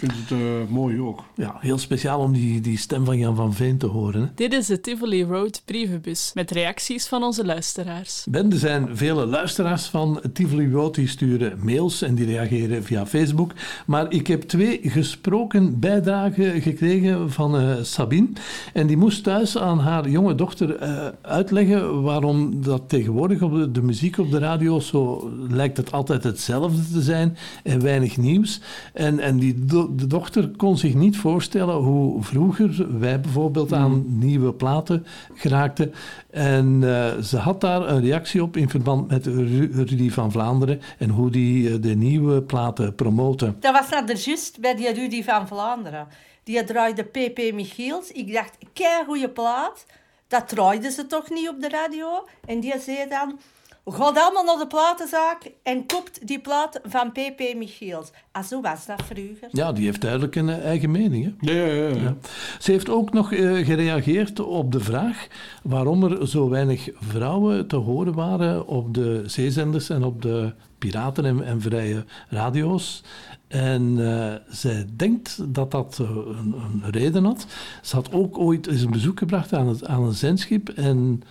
vind 0.00 0.12
het 0.12 0.30
eh, 0.30 0.38
mooi 0.68 1.00
ook. 1.00 1.24
Ja, 1.34 1.56
heel 1.60 1.78
speciaal 1.78 2.20
om 2.20 2.32
die, 2.32 2.60
die 2.60 2.78
stem 2.78 3.04
van 3.04 3.18
Jan 3.18 3.36
van 3.36 3.54
Veen 3.54 3.78
te 3.78 3.86
horen. 3.86 4.20
Hè? 4.20 4.26
Dit 4.34 4.52
is 4.52 4.66
de 4.66 4.80
Tivoli 4.80 5.24
Road 5.24 5.62
brievenbus 5.64 6.30
met 6.34 6.50
reacties 6.50 7.06
van 7.06 7.22
onze 7.22 7.44
luisteraars. 7.44 8.26
Ben, 8.30 8.50
er 8.52 8.58
zijn 8.58 8.96
vele 8.96 9.26
luisteraars 9.26 9.86
van 9.86 10.20
Tivoli 10.32 10.70
Road 10.72 10.94
die 10.94 11.08
sturen 11.08 11.58
mails 11.62 12.02
en 12.02 12.14
die 12.14 12.26
reageren 12.26 12.84
via 12.84 13.06
Facebook. 13.06 13.52
Maar 13.86 14.12
ik 14.12 14.26
heb 14.26 14.42
twee 14.42 14.80
gesproken 14.82 15.78
bijdragen 15.80 16.62
gekregen 16.62 17.30
van 17.30 17.56
eh, 17.58 17.74
Sabine. 17.82 18.28
En 18.72 18.86
die 18.86 18.96
moest 18.96 19.22
thuis 19.22 19.58
aan 19.58 19.78
haar 19.78 20.08
jonge 20.08 20.34
dochter 20.34 20.76
eh, 20.76 21.06
uitleggen 21.22 22.02
waarom 22.02 22.62
dat 22.62 22.88
tegenwoordig 22.88 23.42
op 23.42 23.52
de, 23.52 23.70
de 23.70 23.82
muziek 23.82 24.18
op 24.18 24.30
de 24.30 24.38
radio 24.38 24.80
zo 24.80 25.30
lijkt 25.48 25.76
het 25.76 25.92
altijd 25.92 26.24
hetzelfde 26.24 26.82
te 26.92 27.02
zijn 27.02 27.36
en 27.62 27.82
weinig 27.82 28.16
nieuws. 28.16 28.60
En, 28.92 29.18
en 29.18 29.38
die 29.38 29.64
do- 29.64 29.89
de 29.96 30.06
dochter 30.06 30.50
kon 30.56 30.78
zich 30.78 30.94
niet 30.94 31.16
voorstellen 31.16 31.74
hoe 31.74 32.22
vroeger 32.22 32.98
wij 32.98 33.20
bijvoorbeeld 33.20 33.72
aan 33.72 34.18
nieuwe 34.18 34.52
platen 34.54 35.06
geraakten. 35.34 35.92
En 36.30 36.80
eh, 36.82 37.22
ze 37.22 37.36
had 37.36 37.60
daar 37.60 37.88
een 37.88 38.00
reactie 38.00 38.42
op 38.42 38.56
in 38.56 38.68
verband 38.68 39.08
met 39.08 39.26
Ru- 39.26 39.70
Rudy 39.72 40.10
van 40.10 40.32
Vlaanderen 40.32 40.80
en 40.98 41.10
hoe 41.10 41.30
die 41.30 41.70
eh, 41.70 41.82
de 41.82 41.94
nieuwe 41.94 42.42
platen 42.42 42.94
promoten. 42.94 43.56
Dat 43.60 43.72
was 43.72 43.88
net 43.88 44.10
er 44.10 44.16
juist 44.16 44.60
bij 44.60 44.74
die 44.74 44.92
Rudy 44.92 45.22
van 45.22 45.46
Vlaanderen. 45.48 46.06
Die 46.44 46.64
draaide 46.64 47.02
PP 47.02 47.52
Michiels. 47.52 48.10
Ik 48.10 48.32
dacht, 48.32 48.58
kei 48.72 49.04
goede 49.04 49.28
plaat. 49.30 49.86
dat 50.28 50.48
draaiden 50.48 50.92
ze 50.92 51.06
toch 51.06 51.30
niet 51.30 51.48
op 51.48 51.60
de 51.60 51.68
radio. 51.68 52.26
En 52.46 52.60
die 52.60 52.74
zei 52.80 53.08
dan, 53.08 53.38
gaat 53.86 54.18
allemaal 54.18 54.44
naar 54.44 54.58
de 54.58 54.66
platenzaak 54.66 55.50
en 55.62 55.86
koopt 55.86 56.26
die 56.26 56.40
plaat 56.40 56.80
van 56.82 57.12
P.P. 57.12 57.54
Michiels. 57.56 58.10
Ah, 58.32 58.44
zo 58.44 58.60
was 58.60 58.86
dat 58.86 59.02
vroeger. 59.02 59.48
Ja, 59.50 59.72
die 59.72 59.84
heeft 59.84 60.00
duidelijk 60.00 60.36
een 60.36 60.48
eh, 60.48 60.64
eigen 60.64 60.90
mening. 60.90 61.24
Hè? 61.24 61.52
Ja, 61.52 61.66
ja, 61.66 61.88
ja. 61.88 62.16
Ze 62.58 62.70
heeft 62.70 62.88
ook 62.88 63.12
nog 63.12 63.32
eh, 63.32 63.66
gereageerd 63.66 64.40
op 64.40 64.72
de 64.72 64.80
vraag 64.80 65.26
waarom 65.62 66.04
er 66.04 66.28
zo 66.28 66.48
weinig 66.48 66.88
vrouwen 66.94 67.66
te 67.66 67.76
horen 67.76 68.14
waren 68.14 68.66
op 68.66 68.94
de 68.94 69.22
zeezenders 69.26 69.90
en 69.90 70.04
op 70.04 70.22
de 70.22 70.52
piraten 70.78 71.24
en, 71.24 71.44
en 71.44 71.60
vrije 71.60 72.04
radio's. 72.28 73.02
En 73.48 73.96
eh, 73.98 74.34
zij 74.48 74.86
denkt 74.96 75.54
dat 75.54 75.70
dat 75.70 75.98
een, 75.98 76.54
een 76.54 76.90
reden 76.90 77.24
had. 77.24 77.46
Ze 77.82 77.96
had 77.96 78.12
ook 78.12 78.38
ooit 78.38 78.66
eens 78.66 78.82
een 78.82 78.90
bezoek 78.90 79.18
gebracht 79.18 79.52
aan, 79.52 79.68
het, 79.68 79.86
aan 79.86 80.02
een 80.02 80.12
zendschip. 80.12 80.68
En 80.68 81.22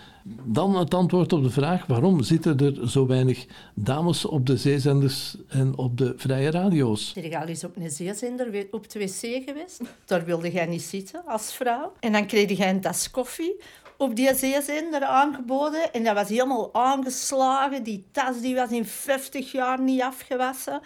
dan 0.44 0.76
het 0.76 0.94
antwoord 0.94 1.34
op 1.34 1.44
de 1.44 1.50
vraag 1.50 1.86
waarom 1.86 2.22
zitten 2.24 2.58
er 2.58 2.90
zo 2.90 3.08
weinig 3.08 3.46
dames 3.74 4.26
op 4.26 4.46
de 4.46 4.58
zeezenders 4.58 5.36
en 5.48 5.78
op 5.78 5.98
de 5.98 6.14
vrije 6.18 6.52
radio's. 6.52 7.14
Je 7.14 7.40
al 7.40 7.70
op 7.70 7.76
een 7.76 7.90
zeezender 7.90 8.68
op 8.72 8.84
het 8.84 8.94
wc 8.94 9.44
geweest? 9.46 9.82
Daar 10.06 10.26
wilde 10.26 10.52
jij 10.52 10.66
niet 10.66 10.82
zitten 10.82 11.22
als 11.26 11.54
vrouw. 11.54 11.94
En 12.00 12.12
dan 12.12 12.26
kreeg 12.26 12.58
je 12.58 12.66
een 12.66 12.82
tas 12.82 13.12
koffie 13.12 13.56
op 13.98 14.16
die 14.16 14.36
zeezender 14.36 15.04
aangeboden. 15.04 15.94
En 15.94 16.04
dat 16.04 16.16
was 16.16 16.30
helemaal 16.30 16.74
aangeslagen. 16.74 17.84
Die 17.84 18.06
tas 18.12 18.42
die 18.42 18.56
was 18.56 18.72
in 18.72 18.86
50 18.86 19.52
jaar 19.52 19.82
niet 19.82 20.02
afgewassen. 20.02 20.82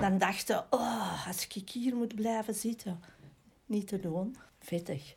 Dan 0.00 0.18
dacht 0.18 0.46
je, 0.46 0.62
oh, 0.70 1.26
als 1.26 1.46
ik 1.54 1.68
hier 1.68 1.96
moet 1.96 2.14
blijven 2.14 2.54
zitten. 2.54 3.00
Niet 3.66 3.86
te 3.86 4.00
doen. 4.00 4.36
Vettig. 4.60 5.12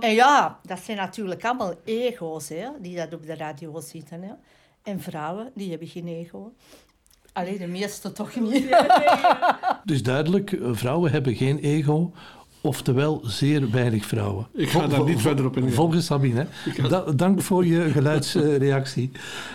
En 0.00 0.14
ja, 0.14 0.58
dat 0.62 0.78
zijn 0.84 0.96
natuurlijk 0.96 1.44
allemaal 1.44 1.74
ego's 1.84 2.48
hè, 2.48 2.66
die 2.80 2.96
dat 2.96 3.14
op 3.14 3.26
de 3.26 3.34
radio 3.36 3.80
zitten. 3.80 4.22
Hè. 4.22 4.32
En 4.82 5.00
vrouwen, 5.00 5.50
die 5.54 5.70
hebben 5.70 5.88
geen 5.88 6.08
ego. 6.08 6.52
Alleen 7.32 7.58
de 7.58 7.66
meeste 7.66 8.12
toch 8.12 8.34
niet. 8.40 8.76
Dus 9.84 10.02
duidelijk, 10.02 10.52
eh, 10.52 10.68
vrouwen 10.72 11.10
hebben 11.12 11.34
geen 11.34 11.58
ego. 11.58 12.12
Oftewel, 12.60 13.20
zeer 13.24 13.70
weinig 13.70 14.04
vrouwen. 14.06 14.46
Ik 14.52 14.68
ga 14.70 14.86
daar 14.86 15.04
niet 15.04 15.20
verder 15.20 15.46
op 15.46 15.56
ingaan. 15.56 15.72
Volgens 15.72 16.06
Sabine. 16.06 16.46
Da- 16.88 17.00
dank 17.12 17.42
voor 17.42 17.66
je 17.66 17.90
geluidsreactie. 17.90 19.10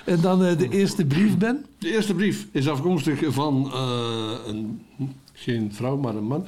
en 0.06 0.22
dan 0.22 0.44
eh, 0.46 0.58
de 0.58 0.70
eerste 0.70 1.06
brief, 1.06 1.38
Ben. 1.38 1.66
De 1.78 1.92
eerste 1.94 2.14
brief 2.16 2.48
is 2.52 2.70
afkomstig 2.70 3.20
van 3.28 3.72
eh, 3.74 4.32
een, 4.48 4.86
geen 5.34 5.74
vrouw, 5.74 5.98
maar 5.98 6.16
een 6.16 6.24
man. 6.24 6.48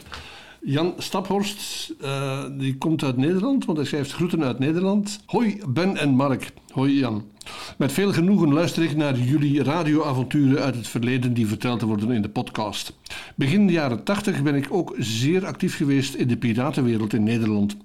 Jan 0.66 0.94
Staphorst, 0.98 1.94
eh, 2.02 2.44
die 2.58 2.78
komt 2.78 3.04
uit 3.04 3.18
Nederland, 3.18 3.66
want 3.66 3.78
hij 3.78 3.88
schrijft 3.88 4.12
groeten 4.12 4.44
uit 4.44 4.60
Nederland. 4.60 5.20
Hoi 5.26 5.62
Ben 5.68 5.98
en 5.98 6.10
Mark. 6.10 6.54
Hoi 6.72 7.00
Jan. 7.00 7.24
Met 7.78 7.92
veel 7.92 8.14
genoegen 8.14 8.54
luister 8.54 8.84
ik 8.84 8.96
naar 8.96 9.18
jullie 9.18 9.64
radioavonturen 9.64 10.64
uit 10.64 10.76
het 10.76 10.88
verleden 10.88 11.34
die 11.34 11.48
verteld 11.48 11.82
worden 11.82 12.12
in 12.12 12.22
de 12.22 12.30
podcast. 12.30 12.98
Begin 13.36 13.68
de 13.68 13.74
jaren 13.74 14.04
80 14.04 14.44
ben 14.44 14.56
ik 14.56 14.68
ook 14.70 14.96
zeer 14.98 15.46
actief 15.46 15.76
geweest 15.76 16.14
in 16.14 16.28
de 16.28 16.38
piratenwereld 16.38 17.14
in 17.14 17.24
Nederland. 17.24 17.78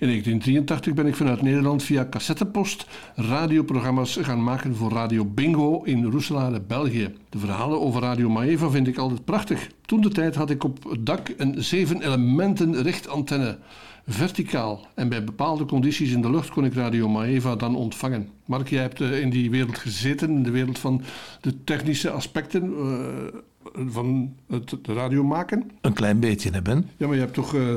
In 0.00 0.06
1983 0.06 0.94
ben 0.94 1.06
ik 1.06 1.16
vanuit 1.16 1.42
Nederland 1.42 1.82
via 1.82 2.06
cassettepost 2.10 2.86
radioprogramma's 3.14 4.18
gaan 4.20 4.42
maken 4.42 4.76
voor 4.76 4.92
Radio 4.92 5.24
Bingo 5.24 5.82
in 5.82 6.04
Roeselare, 6.04 6.60
België. 6.60 7.14
De 7.28 7.38
verhalen 7.38 7.80
over 7.80 8.02
Radio 8.02 8.28
Maeva 8.28 8.70
vind 8.70 8.86
ik 8.86 8.98
altijd 8.98 9.24
prachtig. 9.24 9.70
Toen 9.86 10.00
de 10.00 10.08
tijd 10.08 10.34
had 10.34 10.50
ik 10.50 10.64
op 10.64 10.90
het 10.90 11.06
dak 11.06 11.34
een 11.36 11.64
zeven 11.64 12.02
elementen 12.02 12.82
richtantenne. 12.82 13.58
Verticaal. 14.06 14.86
En 14.94 15.08
bij 15.08 15.24
bepaalde 15.24 15.64
condities 15.64 16.12
in 16.12 16.22
de 16.22 16.30
lucht 16.30 16.50
kon 16.50 16.64
ik 16.64 16.74
Radio 16.74 17.08
Maeva 17.08 17.56
dan 17.56 17.76
ontvangen. 17.76 18.28
Mark, 18.44 18.68
jij 18.68 18.82
hebt 18.82 19.00
eh, 19.00 19.20
in 19.20 19.30
die 19.30 19.50
wereld 19.50 19.78
gezeten, 19.78 20.30
in 20.30 20.42
de 20.42 20.50
wereld 20.50 20.78
van 20.78 21.02
de 21.40 21.64
technische 21.64 22.10
aspecten 22.10 22.62
eh, 22.62 23.82
van 23.86 24.34
het 24.48 24.74
radio 24.82 25.24
maken. 25.24 25.70
Een 25.80 25.92
klein 25.92 26.20
beetje, 26.20 26.50
hè, 26.50 26.62
Ben? 26.62 26.88
Ja, 26.96 27.06
maar 27.06 27.16
je 27.16 27.22
hebt 27.22 27.34
toch 27.34 27.54
eh, 27.54 27.74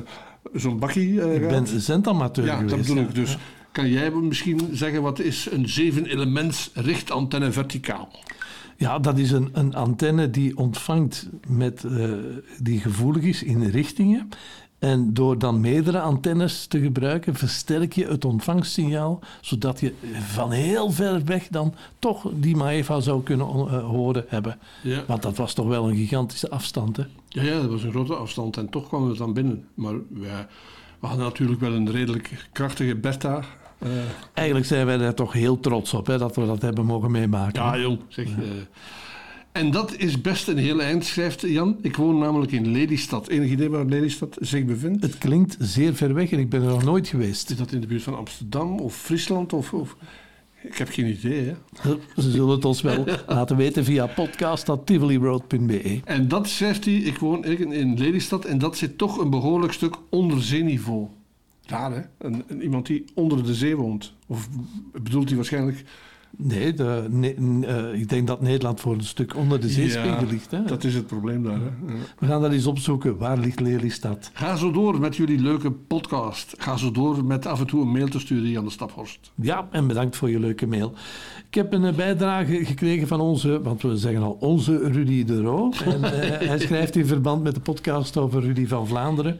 zo'n 0.53 0.79
bakkie 0.79 1.21
eh, 1.21 1.33
Ik 1.35 1.47
ben 1.47 1.67
gehad? 1.67 1.81
zendamateur 1.81 2.45
Ja, 2.45 2.53
geweest. 2.55 2.69
dat 2.75 2.79
bedoel 2.79 2.95
ja. 3.03 3.09
ik 3.09 3.15
dus. 3.15 3.37
Kan 3.71 3.89
jij 3.89 4.11
misschien 4.11 4.69
zeggen 4.71 5.01
wat 5.01 5.19
is 5.19 5.47
een 5.51 5.69
zeven 5.69 6.05
elements 6.05 6.71
richtantenne 6.73 7.51
verticaal? 7.51 8.09
Ja, 8.77 8.99
dat 8.99 9.17
is 9.17 9.31
een, 9.31 9.49
een 9.53 9.75
antenne 9.75 10.29
die 10.29 10.57
ontvangt 10.57 11.29
met, 11.47 11.83
eh, 11.83 12.09
die 12.59 12.79
gevoelig 12.79 13.23
is 13.23 13.43
in 13.43 13.63
richtingen. 13.63 14.29
En 14.83 15.13
door 15.13 15.37
dan 15.39 15.59
meerdere 15.61 15.99
antennes 15.99 16.65
te 16.65 16.79
gebruiken, 16.79 17.35
versterk 17.35 17.93
je 17.93 18.05
het 18.07 18.25
ontvangstsignaal, 18.25 19.19
zodat 19.41 19.79
je 19.79 19.93
van 20.27 20.51
heel 20.51 20.91
ver 20.91 21.23
weg 21.25 21.47
dan 21.47 21.73
toch 21.99 22.31
die 22.33 22.55
Maeva 22.55 22.99
zou 22.99 23.23
kunnen 23.23 23.47
eh, 23.47 23.83
horen 23.85 24.25
hebben. 24.27 24.57
Ja. 24.81 25.03
Want 25.07 25.21
dat 25.21 25.37
was 25.37 25.53
toch 25.53 25.67
wel 25.67 25.89
een 25.89 25.95
gigantische 25.95 26.49
afstand, 26.49 26.97
hè? 26.97 27.03
Ja, 27.27 27.41
ja, 27.43 27.61
dat 27.61 27.69
was 27.69 27.83
een 27.83 27.91
grote 27.91 28.15
afstand 28.15 28.57
en 28.57 28.69
toch 28.69 28.87
kwam 28.87 29.07
het 29.09 29.17
dan 29.17 29.33
binnen. 29.33 29.65
Maar 29.73 29.93
wij, 30.09 30.47
we 30.99 31.07
hadden 31.07 31.25
natuurlijk 31.25 31.59
wel 31.61 31.73
een 31.73 31.91
redelijk 31.91 32.47
krachtige 32.51 32.95
beta. 32.95 33.41
eh, 33.79 33.89
Eigenlijk 34.33 34.67
zijn 34.67 34.85
wij 34.85 34.97
daar 34.97 35.13
toch 35.13 35.33
heel 35.33 35.59
trots 35.59 35.93
op, 35.93 36.07
hè, 36.07 36.17
dat 36.17 36.35
we 36.35 36.45
dat 36.45 36.61
hebben 36.61 36.85
mogen 36.85 37.11
meemaken. 37.11 37.63
ja, 37.63 37.77
jong. 37.77 37.99
Zeg, 38.07 38.25
eh. 38.27 38.33
En 39.53 39.71
dat 39.71 39.97
is 39.97 40.21
best 40.21 40.47
een 40.47 40.57
heel 40.57 40.81
eind, 40.81 41.05
schrijft 41.05 41.41
Jan. 41.41 41.77
Ik 41.81 41.95
woon 41.95 42.17
namelijk 42.17 42.51
in 42.51 42.71
Lelystad. 42.71 43.27
Enig 43.27 43.49
idee 43.51 43.69
waar 43.69 43.85
Lelystad 43.85 44.37
zich 44.39 44.65
bevindt? 44.65 45.03
Het 45.03 45.17
klinkt 45.17 45.55
zeer 45.59 45.95
ver 45.95 46.13
weg 46.13 46.31
en 46.31 46.39
ik 46.39 46.49
ben 46.49 46.61
er 46.61 46.67
nog 46.67 46.83
nooit 46.83 47.07
geweest. 47.07 47.49
Is 47.49 47.57
dat 47.57 47.71
in 47.71 47.81
de 47.81 47.87
buurt 47.87 48.03
van 48.03 48.17
Amsterdam 48.17 48.79
of 48.79 48.95
Friesland? 48.95 49.53
Of, 49.53 49.73
of... 49.73 49.95
Ik 50.63 50.77
heb 50.77 50.89
geen 50.89 51.05
idee, 51.07 51.45
hè. 51.45 51.55
Ze 52.21 52.31
zullen 52.31 52.49
het 52.49 52.65
ons 52.65 52.81
wel 52.81 53.05
laten 53.27 53.57
weten 53.57 53.83
via 53.85 54.07
podcast.tivoliroad.be. 54.07 55.99
En 56.05 56.27
dat 56.27 56.47
schrijft 56.47 56.85
hij, 56.85 56.93
ik 56.95 57.17
woon 57.17 57.45
in 57.45 57.71
in 57.71 57.97
Lelystad 57.97 58.45
en 58.45 58.57
dat 58.57 58.77
zit 58.77 58.97
toch 58.97 59.17
een 59.17 59.29
behoorlijk 59.29 59.73
stuk 59.73 59.95
onder 60.09 60.41
zeeniveau. 60.43 61.07
Raar 61.65 61.91
hè? 61.91 62.01
Een, 62.17 62.43
een- 62.47 62.61
iemand 62.61 62.85
die 62.85 63.05
onder 63.13 63.43
de 63.45 63.53
zee 63.55 63.75
woont. 63.75 64.13
Of 64.27 64.49
bedoelt 64.91 65.27
hij 65.27 65.35
waarschijnlijk... 65.35 65.83
Nee, 66.37 66.73
de, 66.73 67.07
ne- 67.09 67.35
n- 67.41 67.63
eh, 67.67 67.99
ik 68.01 68.09
denk 68.09 68.27
dat 68.27 68.41
Nederland 68.41 68.79
voor 68.79 68.93
een 68.93 69.03
stuk 69.03 69.35
onder 69.35 69.59
de 69.61 69.69
zeespiegel 69.69 70.21
Ja, 70.25 70.29
ligt. 70.31 70.51
Hè? 70.51 70.63
Dat 70.63 70.83
is 70.83 70.95
het 70.95 71.07
probleem 71.07 71.43
daar. 71.43 71.53
Hè? 71.59 71.93
Ja. 71.93 71.99
We 72.19 72.25
gaan 72.25 72.41
dat 72.41 72.51
eens 72.51 72.65
opzoeken. 72.65 73.17
Waar 73.17 73.37
ligt 73.37 73.59
Lelystad? 73.59 74.29
Ga 74.33 74.55
zo 74.55 74.71
door 74.71 74.99
met 74.99 75.15
jullie 75.15 75.39
leuke 75.39 75.71
podcast. 75.71 76.55
Ga 76.57 76.77
zo 76.77 76.91
door 76.91 77.25
met 77.25 77.45
af 77.45 77.59
en 77.59 77.67
toe 77.67 77.81
een 77.81 77.91
mail 77.91 78.07
te 78.07 78.19
sturen, 78.19 78.49
Jan 78.49 78.63
de 78.65 78.71
Staphorst. 78.71 79.31
Ja, 79.35 79.67
en 79.71 79.87
bedankt 79.87 80.15
voor 80.15 80.29
je 80.29 80.39
leuke 80.39 80.67
mail. 80.67 80.93
Ik 81.47 81.53
heb 81.55 81.73
een 81.73 81.85
eh, 81.85 81.93
bijdrage 81.93 82.65
gekregen 82.65 83.07
van 83.07 83.19
onze, 83.21 83.61
want 83.61 83.81
we 83.81 83.97
zeggen 83.97 84.21
al 84.23 84.37
onze 84.39 84.77
Rudy 84.91 85.25
de 85.25 85.41
Roo. 85.41 85.71
En 85.85 86.03
eh, 86.03 86.47
hij 86.49 86.59
schrijft 86.59 86.95
in 86.95 87.05
verband 87.05 87.43
met 87.43 87.53
de 87.55 87.61
podcast 87.61 88.17
over 88.17 88.41
Rudy 88.41 88.67
van 88.67 88.87
Vlaanderen. 88.87 89.39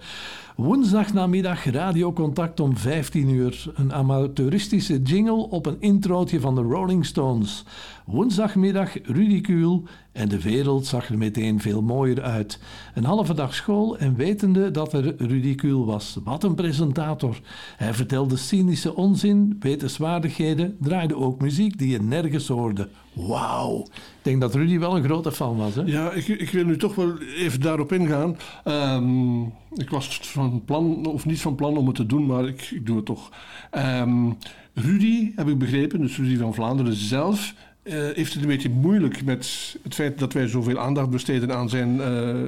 Woensdagnamiddag 0.56 1.66
radiocontact 1.66 2.60
om 2.60 2.78
15 2.78 3.30
uur. 3.30 3.72
Een 3.76 3.94
amateuristische 3.94 5.02
jingle 5.02 5.50
op 5.50 5.66
een 5.66 5.78
introotje 5.80 6.40
van 6.40 6.56
de 6.56 6.62
Rolling 6.62 7.06
Stones. 7.06 7.66
Woensdagmiddag 8.06 8.94
ridicule 9.04 9.82
en 10.12 10.30
de 10.30 10.42
wereld 10.42 10.86
zag 10.86 11.10
er 11.10 11.18
meteen 11.18 11.60
veel 11.60 11.82
mooier 11.82 12.22
uit. 12.22 12.60
Een 12.94 13.04
halve 13.04 13.34
dag 13.34 13.56
school 13.56 13.98
en 13.98 14.16
wetende 14.16 14.72
dat 14.72 14.94
er 14.94 15.16
ridicule 15.18 15.86
was. 15.86 16.18
Wat 16.24 16.44
een 16.44 16.56
presentator. 16.56 17.40
Hij 17.78 17.94
vertelde 17.94 18.38
cynische 18.38 18.96
onzin, 18.96 19.56
wetenswaardigheden, 19.60 20.78
draaide 20.80 21.16
ook 21.16 21.42
muziek 21.42 21.78
die 21.78 21.90
je 21.90 22.02
nergens 22.02 22.48
hoorde. 22.48 22.90
Wauw. 23.14 23.80
Ik 23.92 24.22
denk 24.22 24.42
dat 24.42 24.56
Rudy 24.56 24.80
wel 24.80 24.96
een 24.96 25.04
grote 25.04 25.32
fan 25.32 25.58
was. 25.58 25.76
Hè? 25.76 25.82
Ja, 25.82 26.12
ik, 26.12 26.28
ik 26.28 26.50
wil 26.50 26.66
nu 26.66 26.78
toch 26.78 26.96
wel 26.96 27.18
even 27.20 27.62
daarop 27.62 27.92
ingaan. 27.92 28.38
Ehm, 28.64 29.42
ik 29.74 29.90
was 29.90 30.20
van 30.22 30.62
plan, 30.66 31.06
of 31.06 31.26
niet 31.26 31.42
van 31.42 31.56
plan 31.56 31.78
om 31.78 31.88
het 31.88 31.96
te 31.96 32.06
doen, 32.06 32.26
maar 32.26 32.48
ik, 32.48 32.62
ik 32.72 32.86
doe 32.86 32.96
het 32.96 33.06
toch. 33.06 33.32
Ehm, 33.72 34.32
Rudy, 34.74 35.32
heb 35.36 35.48
ik 35.48 35.58
begrepen, 35.58 36.02
dus 36.02 36.18
Rudy 36.18 36.38
van 36.38 36.54
Vlaanderen 36.54 36.94
zelf, 36.96 37.54
eh, 37.84 37.94
heeft 37.94 38.34
het 38.34 38.42
een 38.42 38.48
beetje 38.48 38.70
moeilijk 38.70 39.24
met 39.24 39.76
het 39.84 39.96
feit 39.96 40.20
dat 40.20 40.34
wij 40.34 40.48
zoveel 40.48 40.80
aandacht 40.80 41.10
besteden 41.10 41.56
aan 41.56 41.70
zijn... 41.70 42.02
eh, 42.02 42.48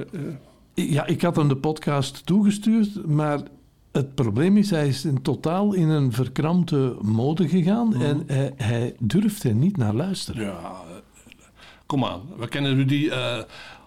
Ja, 0.74 1.06
ik 1.06 1.22
had 1.22 1.36
hem 1.36 1.48
de 1.48 1.56
podcast 1.56 2.26
toegestuurd, 2.26 3.06
maar 3.06 3.40
het 3.92 4.14
probleem 4.14 4.56
is, 4.56 4.70
hij 4.70 4.88
is 4.88 5.04
in 5.04 5.22
totaal 5.22 5.72
in 5.72 5.88
een 5.88 6.12
verkrampte 6.12 6.96
mode 7.00 7.48
gegaan 7.48 7.94
en 7.94 8.22
hij, 8.26 8.52
hij 8.56 8.94
durft 8.98 9.44
er 9.44 9.54
niet 9.54 9.76
naar 9.76 9.94
luisteren. 9.94 10.42
ja, 10.44 10.74
kom 11.86 12.04
aan, 12.04 12.20
we 12.38 12.48
kennen 12.48 12.74
Rudy... 12.74 13.10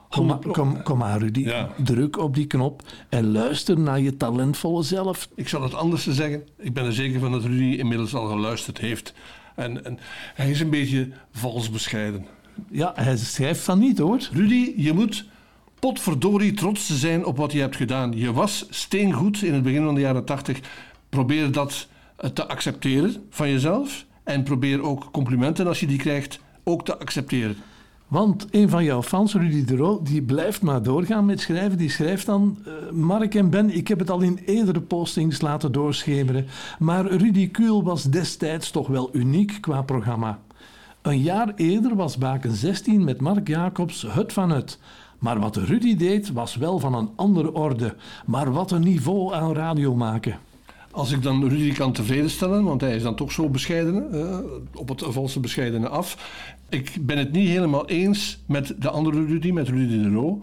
Kom, 0.09 0.39
kom, 0.51 0.83
kom 0.83 0.97
maar, 0.97 1.19
Rudy. 1.19 1.39
Ja. 1.39 1.69
Druk 1.83 2.17
op 2.17 2.35
die 2.35 2.47
knop 2.47 2.81
en 3.09 3.31
luister 3.31 3.79
naar 3.79 3.99
je 3.99 4.17
talentvolle 4.17 4.83
zelf. 4.83 5.29
Ik 5.35 5.47
zal 5.47 5.63
het 5.63 5.73
anders 5.73 6.03
te 6.03 6.13
zeggen. 6.13 6.43
Ik 6.57 6.73
ben 6.73 6.85
er 6.85 6.93
zeker 6.93 7.19
van 7.19 7.31
dat 7.31 7.43
Rudy 7.43 7.77
inmiddels 7.77 8.15
al 8.15 8.27
geluisterd 8.27 8.77
heeft. 8.77 9.13
En, 9.59 9.85
en 9.85 9.99
hij 10.35 10.49
is 10.49 10.59
een 10.59 10.69
beetje 10.69 11.09
vals 11.31 11.69
bescheiden. 11.69 12.25
Ja, 12.71 12.91
hij 12.95 13.17
schrijft 13.17 13.61
van 13.61 13.79
niet 13.79 13.97
hoor. 13.97 14.27
Rudy, 14.31 14.73
je 14.75 14.93
moet 14.93 15.25
potverdorie 15.79 16.53
trots 16.53 16.87
te 16.87 16.95
zijn 16.95 17.25
op 17.25 17.37
wat 17.37 17.51
je 17.51 17.59
hebt 17.59 17.75
gedaan. 17.75 18.17
Je 18.17 18.33
was 18.33 18.65
steengoed 18.69 19.41
in 19.41 19.53
het 19.53 19.63
begin 19.63 19.83
van 19.83 19.95
de 19.95 20.01
jaren 20.01 20.25
tachtig. 20.25 20.59
Probeer 21.09 21.51
dat 21.51 21.87
het 22.17 22.35
te 22.35 22.47
accepteren 22.47 23.15
van 23.29 23.49
jezelf. 23.49 24.05
En 24.23 24.43
probeer 24.43 24.81
ook 24.81 25.11
complimenten 25.11 25.67
als 25.67 25.79
je 25.79 25.87
die 25.87 25.97
krijgt 25.97 26.39
ook 26.63 26.85
te 26.85 26.97
accepteren. 26.97 27.57
Want 28.09 28.47
een 28.51 28.69
van 28.69 28.83
jouw 28.83 29.03
fans, 29.03 29.33
Rudy 29.33 29.65
de 29.65 29.75
Roo, 29.75 30.01
die 30.03 30.21
blijft 30.21 30.61
maar 30.61 30.83
doorgaan 30.83 31.25
met 31.25 31.39
schrijven. 31.39 31.77
Die 31.77 31.89
schrijft 31.89 32.25
dan, 32.25 32.57
eh, 32.65 32.91
Mark 32.91 33.35
en 33.35 33.49
Ben, 33.49 33.75
ik 33.75 33.87
heb 33.87 33.99
het 33.99 34.09
al 34.09 34.21
in 34.21 34.39
eerdere 34.45 34.81
postings 34.81 35.41
laten 35.41 35.71
doorschemeren. 35.71 36.45
Maar 36.79 37.05
Rudy 37.05 37.51
was 37.83 38.03
destijds 38.03 38.71
toch 38.71 38.87
wel 38.87 39.09
uniek 39.13 39.57
qua 39.61 39.81
programma. 39.81 40.39
Een 41.01 41.21
jaar 41.21 41.53
eerder 41.55 41.95
was 41.95 42.17
Baken 42.17 42.55
16 42.55 43.03
met 43.03 43.21
Mark 43.21 43.47
Jacobs 43.47 44.05
het 44.07 44.33
van 44.33 44.49
het. 44.49 44.79
Maar 45.19 45.39
wat 45.39 45.55
Rudy 45.55 45.95
deed 45.95 46.31
was 46.31 46.55
wel 46.55 46.79
van 46.79 46.93
een 46.93 47.09
andere 47.15 47.53
orde. 47.53 47.95
Maar 48.25 48.51
wat 48.51 48.71
een 48.71 48.83
niveau 48.83 49.33
aan 49.33 49.53
radio 49.53 49.95
maken. 49.95 50.39
Als 50.99 51.11
ik 51.11 51.23
dan 51.23 51.47
Rudy 51.47 51.73
kan 51.73 51.91
tevreden 51.91 52.29
stellen, 52.29 52.63
want 52.63 52.81
hij 52.81 52.95
is 52.95 53.03
dan 53.03 53.15
toch 53.15 53.31
zo 53.31 53.49
bescheiden, 53.49 54.11
eh, 54.11 54.39
op 54.73 54.89
het 54.89 55.03
valse 55.07 55.39
bescheidene 55.39 55.89
af. 55.89 56.17
Ik 56.69 56.97
ben 57.01 57.17
het 57.17 57.31
niet 57.31 57.47
helemaal 57.47 57.87
eens 57.87 58.39
met 58.45 58.75
de 58.79 58.89
andere 58.89 59.25
Rudy, 59.25 59.51
met 59.51 59.69
Rudy 59.69 60.01
de 60.01 60.09
Roo. 60.09 60.41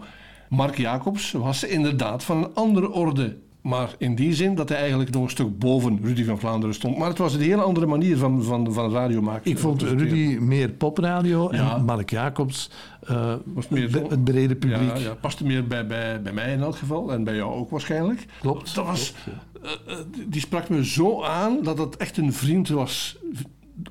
Mark 0.49 0.77
Jacobs 0.77 1.31
was 1.31 1.63
inderdaad 1.63 2.23
van 2.23 2.37
een 2.37 2.53
andere 2.53 2.91
orde. 2.91 3.37
Maar 3.67 3.95
in 3.97 4.15
die 4.15 4.33
zin 4.33 4.55
dat 4.55 4.69
hij 4.69 4.77
eigenlijk 4.77 5.11
nog 5.11 5.23
een 5.23 5.29
stuk 5.29 5.59
boven 5.59 5.99
Rudy 6.03 6.23
van 6.23 6.39
Vlaanderen 6.39 6.75
stond. 6.75 6.97
Maar 6.97 7.07
het 7.07 7.17
was 7.17 7.33
een 7.33 7.41
hele 7.41 7.61
andere 7.61 7.85
manier 7.85 8.17
van, 8.17 8.43
van, 8.43 8.73
van 8.73 8.91
radio 8.91 9.21
maken. 9.21 9.51
Ik 9.51 9.57
vond 9.57 9.81
Rudy 9.81 10.37
meer 10.39 10.69
popradio 10.69 11.49
en 11.49 11.85
Mark 11.85 12.09
Jacobs 12.09 12.69
uh, 13.09 13.33
was 13.45 13.67
meer 13.67 14.09
het 14.09 14.23
brede 14.23 14.55
publiek. 14.55 14.97
Ja, 14.97 15.03
ja, 15.03 15.13
paste 15.13 15.45
meer 15.45 15.67
bij, 15.67 15.87
bij, 15.87 16.21
bij 16.21 16.33
mij 16.33 16.53
in 16.53 16.61
elk 16.61 16.75
geval. 16.75 17.13
En 17.13 17.23
bij 17.23 17.35
jou 17.35 17.53
ook 17.53 17.69
waarschijnlijk. 17.69 18.25
Klopt. 18.39 18.75
Dat 18.75 18.85
was, 18.85 19.13
eh, 19.61 19.71
eh, 19.71 19.97
die 20.27 20.41
sprak 20.41 20.69
me 20.69 20.85
zo 20.85 21.23
aan 21.23 21.63
dat 21.63 21.77
het 21.77 21.97
echt 21.97 22.17
een 22.17 22.33
vriend 22.33 22.69
was 22.69 23.17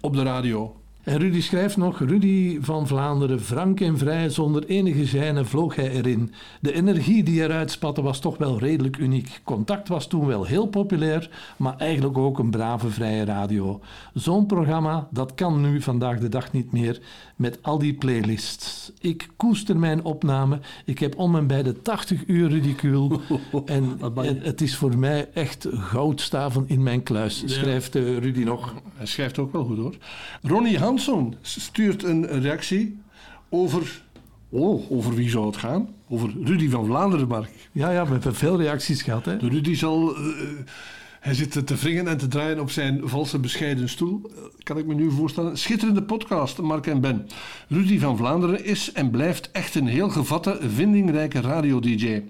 op 0.00 0.14
de 0.14 0.22
radio. 0.22 0.80
En 1.06 1.18
Rudy 1.18 1.40
schrijft 1.40 1.76
nog, 1.76 1.98
Rudy 1.98 2.58
van 2.60 2.86
Vlaanderen, 2.86 3.40
frank 3.40 3.80
en 3.80 3.98
vrij, 3.98 4.28
zonder 4.28 4.64
enige 4.64 5.06
gêne 5.16 5.44
vloog 5.44 5.76
hij 5.76 5.90
erin. 5.90 6.32
De 6.60 6.72
energie 6.72 7.22
die 7.22 7.42
eruit 7.42 7.70
spatte 7.70 8.02
was 8.02 8.20
toch 8.20 8.38
wel 8.38 8.58
redelijk 8.58 8.96
uniek. 8.96 9.40
Contact 9.44 9.88
was 9.88 10.06
toen 10.06 10.26
wel 10.26 10.44
heel 10.44 10.66
populair, 10.66 11.30
maar 11.56 11.76
eigenlijk 11.76 12.18
ook 12.18 12.38
een 12.38 12.50
brave 12.50 12.90
vrije 12.90 13.24
radio. 13.24 13.80
Zo'n 14.14 14.46
programma, 14.46 15.08
dat 15.10 15.34
kan 15.34 15.60
nu 15.60 15.80
vandaag 15.82 16.18
de 16.18 16.28
dag 16.28 16.52
niet 16.52 16.72
meer, 16.72 17.00
met 17.36 17.58
al 17.62 17.78
die 17.78 17.94
playlists. 17.94 18.92
Ik 19.00 19.28
koester 19.36 19.76
mijn 19.76 20.04
opname, 20.04 20.60
ik 20.84 20.98
heb 20.98 21.18
om 21.18 21.36
en 21.36 21.46
bij 21.46 21.62
de 21.62 21.82
80 21.82 22.26
uur 22.26 22.48
ridicule 22.48 23.20
en, 23.64 23.98
en 24.14 24.40
het 24.40 24.60
is 24.60 24.76
voor 24.76 24.98
mij 24.98 25.28
echt 25.34 25.66
goudstaven 25.70 26.64
in 26.66 26.82
mijn 26.82 27.02
kluis, 27.02 27.42
schrijft 27.46 27.94
eh, 27.94 28.18
Rudy 28.18 28.44
nog. 28.44 28.74
Hij 28.94 29.06
schrijft 29.06 29.38
ook 29.38 29.52
wel 29.52 29.64
goed 29.64 29.78
hoor. 29.78 29.94
Ronnie 30.42 30.78
Stuurt 31.40 32.02
een 32.02 32.26
reactie 32.40 32.98
over. 33.48 34.02
Oh, 34.48 34.90
over 34.90 35.14
wie 35.14 35.30
zou 35.30 35.46
het 35.46 35.56
gaan? 35.56 35.88
Over 36.08 36.30
Rudy 36.44 36.68
van 36.68 36.86
Vlaanderen, 36.86 37.28
Mark. 37.28 37.50
Ja, 37.72 37.90
ja, 37.90 38.06
we 38.06 38.12
hebben 38.12 38.34
veel 38.34 38.56
reacties 38.60 39.02
gehad. 39.02 39.24
Hè? 39.24 39.36
De 39.36 39.48
Rudy 39.48 39.74
zal. 39.74 40.16
eh, 40.16 40.22
hij 41.20 41.34
zit 41.34 41.66
te 41.66 41.74
wringen 41.74 42.08
en 42.08 42.16
te 42.18 42.28
draaien 42.28 42.60
op 42.60 42.70
zijn 42.70 43.00
valse 43.04 43.38
bescheiden 43.38 43.88
stoel. 43.88 44.20
Eh, 44.36 44.42
Kan 44.62 44.78
ik 44.78 44.86
me 44.86 44.94
nu 44.94 45.10
voorstellen. 45.10 45.58
Schitterende 45.58 46.02
podcast, 46.02 46.58
Mark 46.60 46.86
en 46.86 47.00
Ben. 47.00 47.26
Rudy 47.68 47.98
van 47.98 48.16
Vlaanderen 48.16 48.64
is 48.64 48.92
en 48.92 49.10
blijft 49.10 49.50
echt 49.50 49.74
een 49.74 49.86
heel 49.86 50.08
gevatte, 50.08 50.58
vindingrijke 50.74 51.40
radio-dj. 51.40 52.22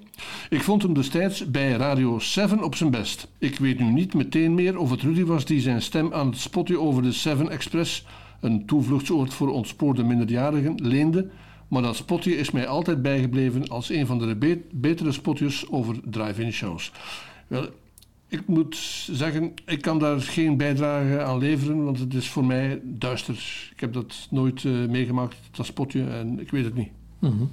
Ik 0.51 0.63
vond 0.63 0.83
hem 0.83 0.95
destijds 0.95 1.51
bij 1.51 1.71
Radio 1.73 2.19
7 2.19 2.63
op 2.63 2.75
zijn 2.75 2.91
best. 2.91 3.29
Ik 3.39 3.59
weet 3.59 3.79
nu 3.79 3.85
niet 3.93 4.15
meteen 4.15 4.55
meer 4.55 4.79
of 4.79 4.91
het 4.91 5.03
Rudy 5.03 5.25
was 5.25 5.45
die 5.45 5.61
zijn 5.61 5.83
stem 5.83 6.13
aan 6.13 6.27
het 6.27 6.39
spotje 6.39 6.81
over 6.81 7.03
de 7.03 7.13
7 7.13 7.49
Express, 7.51 8.07
een 8.41 8.67
toevluchtsoord 8.67 9.35
voor 9.35 9.49
ontspoorde 9.49 10.05
minderjarigen, 10.05 10.75
leende. 10.83 11.29
Maar 11.69 11.83
dat 11.83 11.97
spotje 11.97 12.37
is 12.37 12.51
mij 12.51 12.67
altijd 12.67 13.03
bijgebleven 13.03 13.69
als 13.69 13.91
een 13.91 14.07
van 14.07 14.19
de 14.19 14.37
be- 14.37 14.61
betere 14.71 15.13
spotjes 15.13 15.71
over 15.71 15.97
drive-in 16.05 16.53
shows. 16.53 16.93
Wel, 17.47 17.67
ik 18.29 18.47
moet 18.47 18.77
zeggen, 19.11 19.53
ik 19.67 19.83
kan 19.83 19.99
daar 19.99 20.21
geen 20.21 20.57
bijdrage 20.57 21.23
aan 21.23 21.39
leveren, 21.39 21.85
want 21.85 21.99
het 21.99 22.15
is 22.15 22.29
voor 22.29 22.45
mij 22.45 22.81
duister. 22.85 23.69
Ik 23.73 23.81
heb 23.81 23.93
dat 23.93 24.27
nooit 24.31 24.65
eh, 24.65 24.73
meegemaakt, 24.73 25.37
dat 25.51 25.67
spotje, 25.67 26.07
en 26.07 26.41
ik 26.41 26.51
weet 26.51 26.65
het 26.65 26.75
niet. 26.75 26.89
Mhm. 27.19 27.45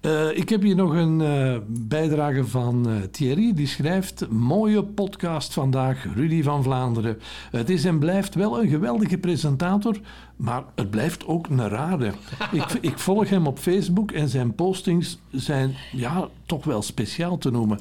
Eh, 0.00 0.36
ik 0.36 0.48
heb 0.48 0.62
hier 0.62 0.76
nog 0.76 0.92
een 0.92 1.20
eh, 1.20 1.56
bijdrage 1.66 2.46
van 2.46 2.88
eh, 2.88 2.94
Thierry. 3.10 3.52
Die 3.54 3.66
schrijft: 3.66 4.28
Mooie 4.30 4.84
podcast 4.84 5.52
vandaag, 5.52 6.06
Rudy 6.14 6.42
van 6.42 6.62
Vlaanderen. 6.62 7.18
Het 7.50 7.70
is 7.70 7.84
en 7.84 7.98
blijft 7.98 8.34
wel 8.34 8.62
een 8.62 8.68
geweldige 8.68 9.18
presentator, 9.18 10.00
maar 10.36 10.64
het 10.74 10.90
blijft 10.90 11.26
ook 11.26 11.46
een 11.48 11.68
rare. 11.68 12.12
ik, 12.52 12.78
ik 12.80 12.98
volg 12.98 13.28
hem 13.28 13.46
op 13.46 13.58
Facebook 13.58 14.10
en 14.10 14.28
zijn 14.28 14.54
postings 14.54 15.18
zijn 15.30 15.74
ja, 15.92 16.28
toch 16.46 16.64
wel 16.64 16.82
speciaal 16.82 17.38
te 17.38 17.50
noemen. 17.50 17.80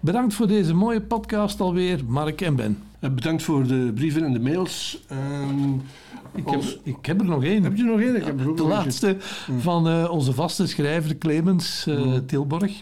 Bedankt 0.00 0.34
voor 0.34 0.46
deze 0.46 0.74
mooie 0.74 1.00
podcast 1.00 1.60
alweer, 1.60 2.00
Mark 2.06 2.40
en 2.40 2.56
Ben. 2.56 2.89
Eh, 3.00 3.10
Bedankt 3.10 3.42
voor 3.42 3.66
de 3.66 3.92
brieven 3.94 4.24
en 4.24 4.32
de 4.32 4.40
mails. 4.40 5.04
Ehm, 5.08 5.74
Ik 6.34 6.48
heb, 6.48 6.62
ik 6.82 7.06
heb 7.06 7.20
er 7.20 7.26
nog 7.26 7.44
één. 7.44 7.62
Heb 7.62 7.76
je 7.76 7.82
nog 7.82 8.00
één? 8.00 8.16
Ik 8.16 8.24
heb 8.24 8.40
er 8.40 8.56
De 8.56 8.62
laatste 8.62 9.16
van 9.58 9.88
eh, 9.88 10.10
onze 10.10 10.32
vaste 10.32 10.66
schrijver 10.66 11.18
Clemens 11.18 11.86
eh, 11.86 12.14
Tilborg. 12.26 12.72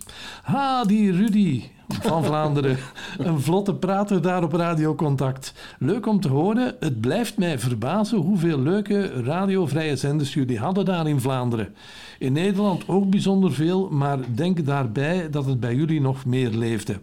Ha, 0.42 0.84
die 0.84 1.12
Rudy 1.12 1.62
van 1.88 2.24
Vlaanderen. 2.24 2.78
Een 3.18 3.40
vlotte 3.40 3.74
prater 3.74 4.22
daar 4.22 4.42
op 4.42 4.52
radiocontact. 4.52 5.54
Leuk 5.78 6.06
om 6.06 6.20
te 6.20 6.28
horen. 6.28 6.76
Het 6.80 7.00
blijft 7.00 7.38
mij 7.38 7.58
verbazen 7.58 8.18
hoeveel 8.18 8.58
leuke 8.58 9.22
radiovrije 9.22 9.96
zenders 9.96 10.34
jullie 10.34 10.58
hadden 10.58 10.84
daar 10.84 11.08
in 11.08 11.20
Vlaanderen. 11.20 11.74
In 12.18 12.32
Nederland 12.32 12.88
ook 12.88 13.10
bijzonder 13.10 13.52
veel, 13.52 13.88
maar 13.90 14.18
denk 14.34 14.66
daarbij 14.66 15.30
dat 15.30 15.46
het 15.46 15.60
bij 15.60 15.74
jullie 15.74 16.00
nog 16.00 16.24
meer 16.24 16.50
leefde. 16.50 17.00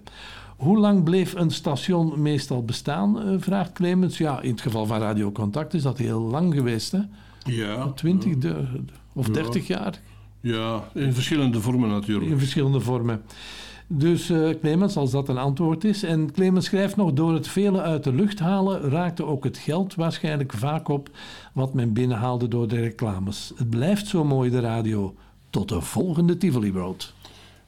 Hoe 0.55 0.77
lang 0.77 1.03
bleef 1.03 1.33
een 1.35 1.51
station 1.51 2.21
meestal 2.21 2.63
bestaan, 2.63 3.21
eh, 3.21 3.35
vraagt 3.39 3.71
Clemens. 3.71 4.17
Ja, 4.17 4.41
in 4.41 4.51
het 4.51 4.61
geval 4.61 4.85
van 4.85 4.99
Radio 4.99 5.31
Contact 5.31 5.73
is 5.73 5.81
dat 5.81 5.97
heel 5.97 6.19
lang 6.21 6.53
geweest, 6.53 6.91
hè? 6.91 6.99
Ja. 7.43 7.87
20 7.91 8.37
de, 8.37 8.63
of 9.13 9.27
Ja. 9.27 9.33
30 9.33 9.67
jaar 9.67 10.01
Ja, 10.41 10.83
in 10.93 11.13
verschillende 11.13 11.61
vormen 11.61 11.89
natuurlijk. 11.89 12.31
in 12.31 12.39
verschillende 12.39 12.79
vormen. 12.79 13.21
Dus 13.87 14.29
eh, 14.29 14.49
Clemens, 14.61 14.97
als 14.97 15.11
dat 15.11 15.29
een 15.29 15.37
antwoord 15.37 15.83
is. 15.83 16.03
En 16.03 16.31
Clemens 16.31 16.65
schrijft 16.65 16.95
nog: 16.95 17.13
door 17.13 17.33
het 17.33 17.47
vele 17.47 17.81
uit 17.81 18.03
de 18.03 18.13
lucht 18.13 18.39
halen 18.39 18.81
raakte 18.89 19.25
ook 19.25 19.43
het 19.43 19.57
geld 19.57 19.95
waarschijnlijk 19.95 20.53
vaak 20.53 20.87
op 20.87 21.09
wat 21.53 21.73
men 21.73 21.93
binnenhaalde 21.93 22.47
door 22.47 22.67
de 22.67 22.79
reclames. 22.79 23.51
Het 23.55 23.69
blijft 23.69 24.07
zo 24.07 24.23
mooi, 24.23 24.49
de 24.49 24.59
radio. 24.59 25.15
Tot 25.49 25.69
de 25.69 25.81
volgende 25.81 26.37
Tivoli 26.37 26.71
Road. 26.71 27.13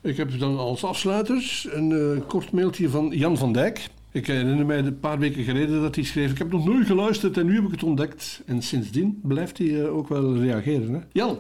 Ik 0.02 0.18
heb 0.18 0.40
dan 0.40 0.58
als 0.58 0.84
afsluiters 0.84 1.68
een 1.72 1.92
eh, 1.92 2.28
kort 2.28 2.52
mailtje 2.52 2.90
van 2.90 3.12
Jan 3.16 3.38
van 3.38 3.54
Dijk. 3.54 3.90
Ik 4.12 4.28
herinner 4.28 4.66
mij 4.66 4.78
een 4.78 5.00
paar 5.00 5.20
weken 5.20 5.44
geleden 5.44 5.82
dat 5.82 5.96
hij 5.96 6.04
schreef: 6.04 6.32
Ik 6.32 6.38
heb 6.38 6.52
nog 6.52 6.66
nooit 6.66 6.86
geluisterd 6.86 7.38
en 7.38 7.46
nu 7.46 7.56
heb 7.56 7.66
ik 7.66 7.72
het 7.72 7.84
ontdekt. 7.84 8.42
En 8.46 8.62
sindsdien 8.62 9.20
blijft 9.24 9.58
hij 9.58 9.84
eh, 9.84 9.96
ook 9.96 10.08
wel 10.08 10.38
reageren. 10.38 10.94
Hè? 10.94 11.00
Jan 11.12 11.40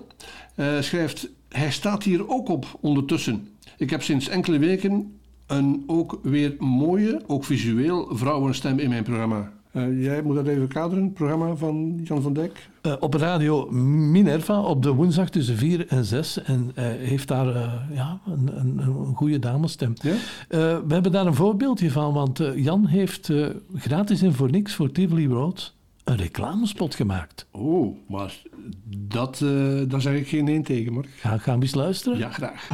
eh, 0.55 0.81
schrijft: 0.81 1.29
Hij 1.49 1.71
staat 1.71 2.03
hier 2.03 2.29
ook 2.29 2.49
op 2.49 2.77
ondertussen. 2.81 3.47
Ik 3.77 3.89
heb 3.89 4.03
sinds 4.03 4.27
enkele 4.27 4.59
weken 4.59 5.19
een 5.47 5.83
ook 5.87 6.19
weer 6.23 6.55
mooie, 6.59 7.21
ook 7.27 7.45
visueel 7.45 8.07
vrouwenstem 8.11 8.79
in 8.79 8.89
mijn 8.89 9.03
programma. 9.03 9.51
Eh, 9.77 10.03
jij 10.03 10.21
moet 10.21 10.35
dat 10.35 10.47
even 10.47 10.67
kaderen, 10.67 11.03
het 11.03 11.13
programma 11.13 11.55
van 11.55 11.99
Jan 12.03 12.21
van 12.21 12.33
Dijk. 12.33 12.69
Eh, 12.81 12.93
op 12.99 13.13
radio 13.13 13.71
Minerva 13.71 14.61
op 14.61 14.83
de 14.83 14.91
woensdag 14.91 15.29
tussen 15.29 15.57
4 15.57 15.87
en 15.87 16.05
6. 16.05 16.43
En 16.43 16.71
eh, 16.75 16.85
heeft 16.85 17.27
daar 17.27 17.47
ja, 17.93 18.19
een, 18.25 18.59
een, 18.59 18.77
een 18.77 19.15
goede 19.15 19.39
damesstem. 19.39 19.93
We 20.49 20.83
hebben 20.87 21.11
daar 21.11 21.25
een 21.25 21.35
voorbeeldje 21.35 21.91
van, 21.91 22.13
want 22.13 22.41
Jan 22.55 22.85
heeft 22.85 23.31
gratis 23.75 24.21
en 24.21 24.33
voor 24.33 24.51
niks 24.51 24.75
voor 24.75 24.91
Tivoli 24.91 25.27
Road 25.27 25.75
een 26.03 26.17
reclamespot 26.17 26.95
gemaakt. 26.95 27.47
Oh, 27.51 27.97
maar 28.07 28.41
dat, 28.97 29.37
daar 29.87 30.01
zeg 30.01 30.15
ik 30.15 30.27
geen 30.27 30.43
nee 30.43 30.61
tegen, 30.61 30.93
Mark. 30.93 31.07
Ga, 31.15 31.37
gaan 31.37 31.55
we 31.55 31.61
eens 31.61 31.75
luisteren? 31.75 32.17
Ja, 32.17 32.29
graag. 32.29 32.67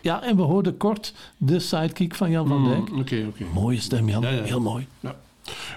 Ja, 0.00 0.22
en 0.22 0.36
we 0.36 0.42
hoorden 0.42 0.76
kort 0.76 1.14
de 1.36 1.58
sidekick 1.58 2.14
van 2.14 2.30
Jan 2.30 2.48
van 2.48 2.60
Mm, 2.62 2.68
Dijk. 2.68 2.92
Oké, 2.92 3.24
oké. 3.28 3.44
Mooie 3.54 3.80
stem, 3.80 4.08
Jan. 4.08 4.22
Ja, 4.22 4.28
ja. 4.30 4.42
Heel 4.42 4.60
mooi. 4.60 4.86
Ja. 5.00 5.16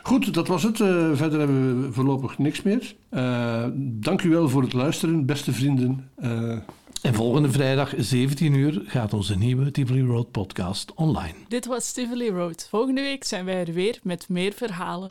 Goed, 0.04 0.34
dat 0.34 0.48
was 0.48 0.64
het. 0.64 0.82
Eh, 0.82 1.10
verder 1.14 1.40
hebben 1.40 1.82
we 1.86 1.94
voorlopig 1.94 2.38
niks 2.38 2.62
meer. 2.62 2.96
Eh, 3.10 3.66
dank 3.78 4.22
u 4.22 4.30
wel 4.30 4.50
voor 4.50 4.62
het 4.62 4.74
luisteren, 4.74 5.26
beste 5.26 5.52
vrienden. 5.54 6.10
Eh, 6.16 6.58
En 7.02 7.14
volgende 7.14 7.52
vrijdag 7.52 7.94
17 7.98 8.54
uur 8.54 8.82
gaat 8.86 9.14
onze 9.14 9.38
nieuwe 9.38 9.72
Tivoli 9.72 10.02
Road 10.06 10.32
podcast 10.32 10.92
online. 10.96 11.34
Dit 11.48 11.66
was 11.66 11.92
Tivoli 11.92 12.30
Road. 12.30 12.68
Volgende 12.70 13.02
week 13.02 13.24
zijn 13.24 13.46
wij 13.46 13.66
er 13.66 13.74
weer 13.74 14.00
met 14.04 14.26
meer 14.30 14.52
verhalen. 14.54 15.10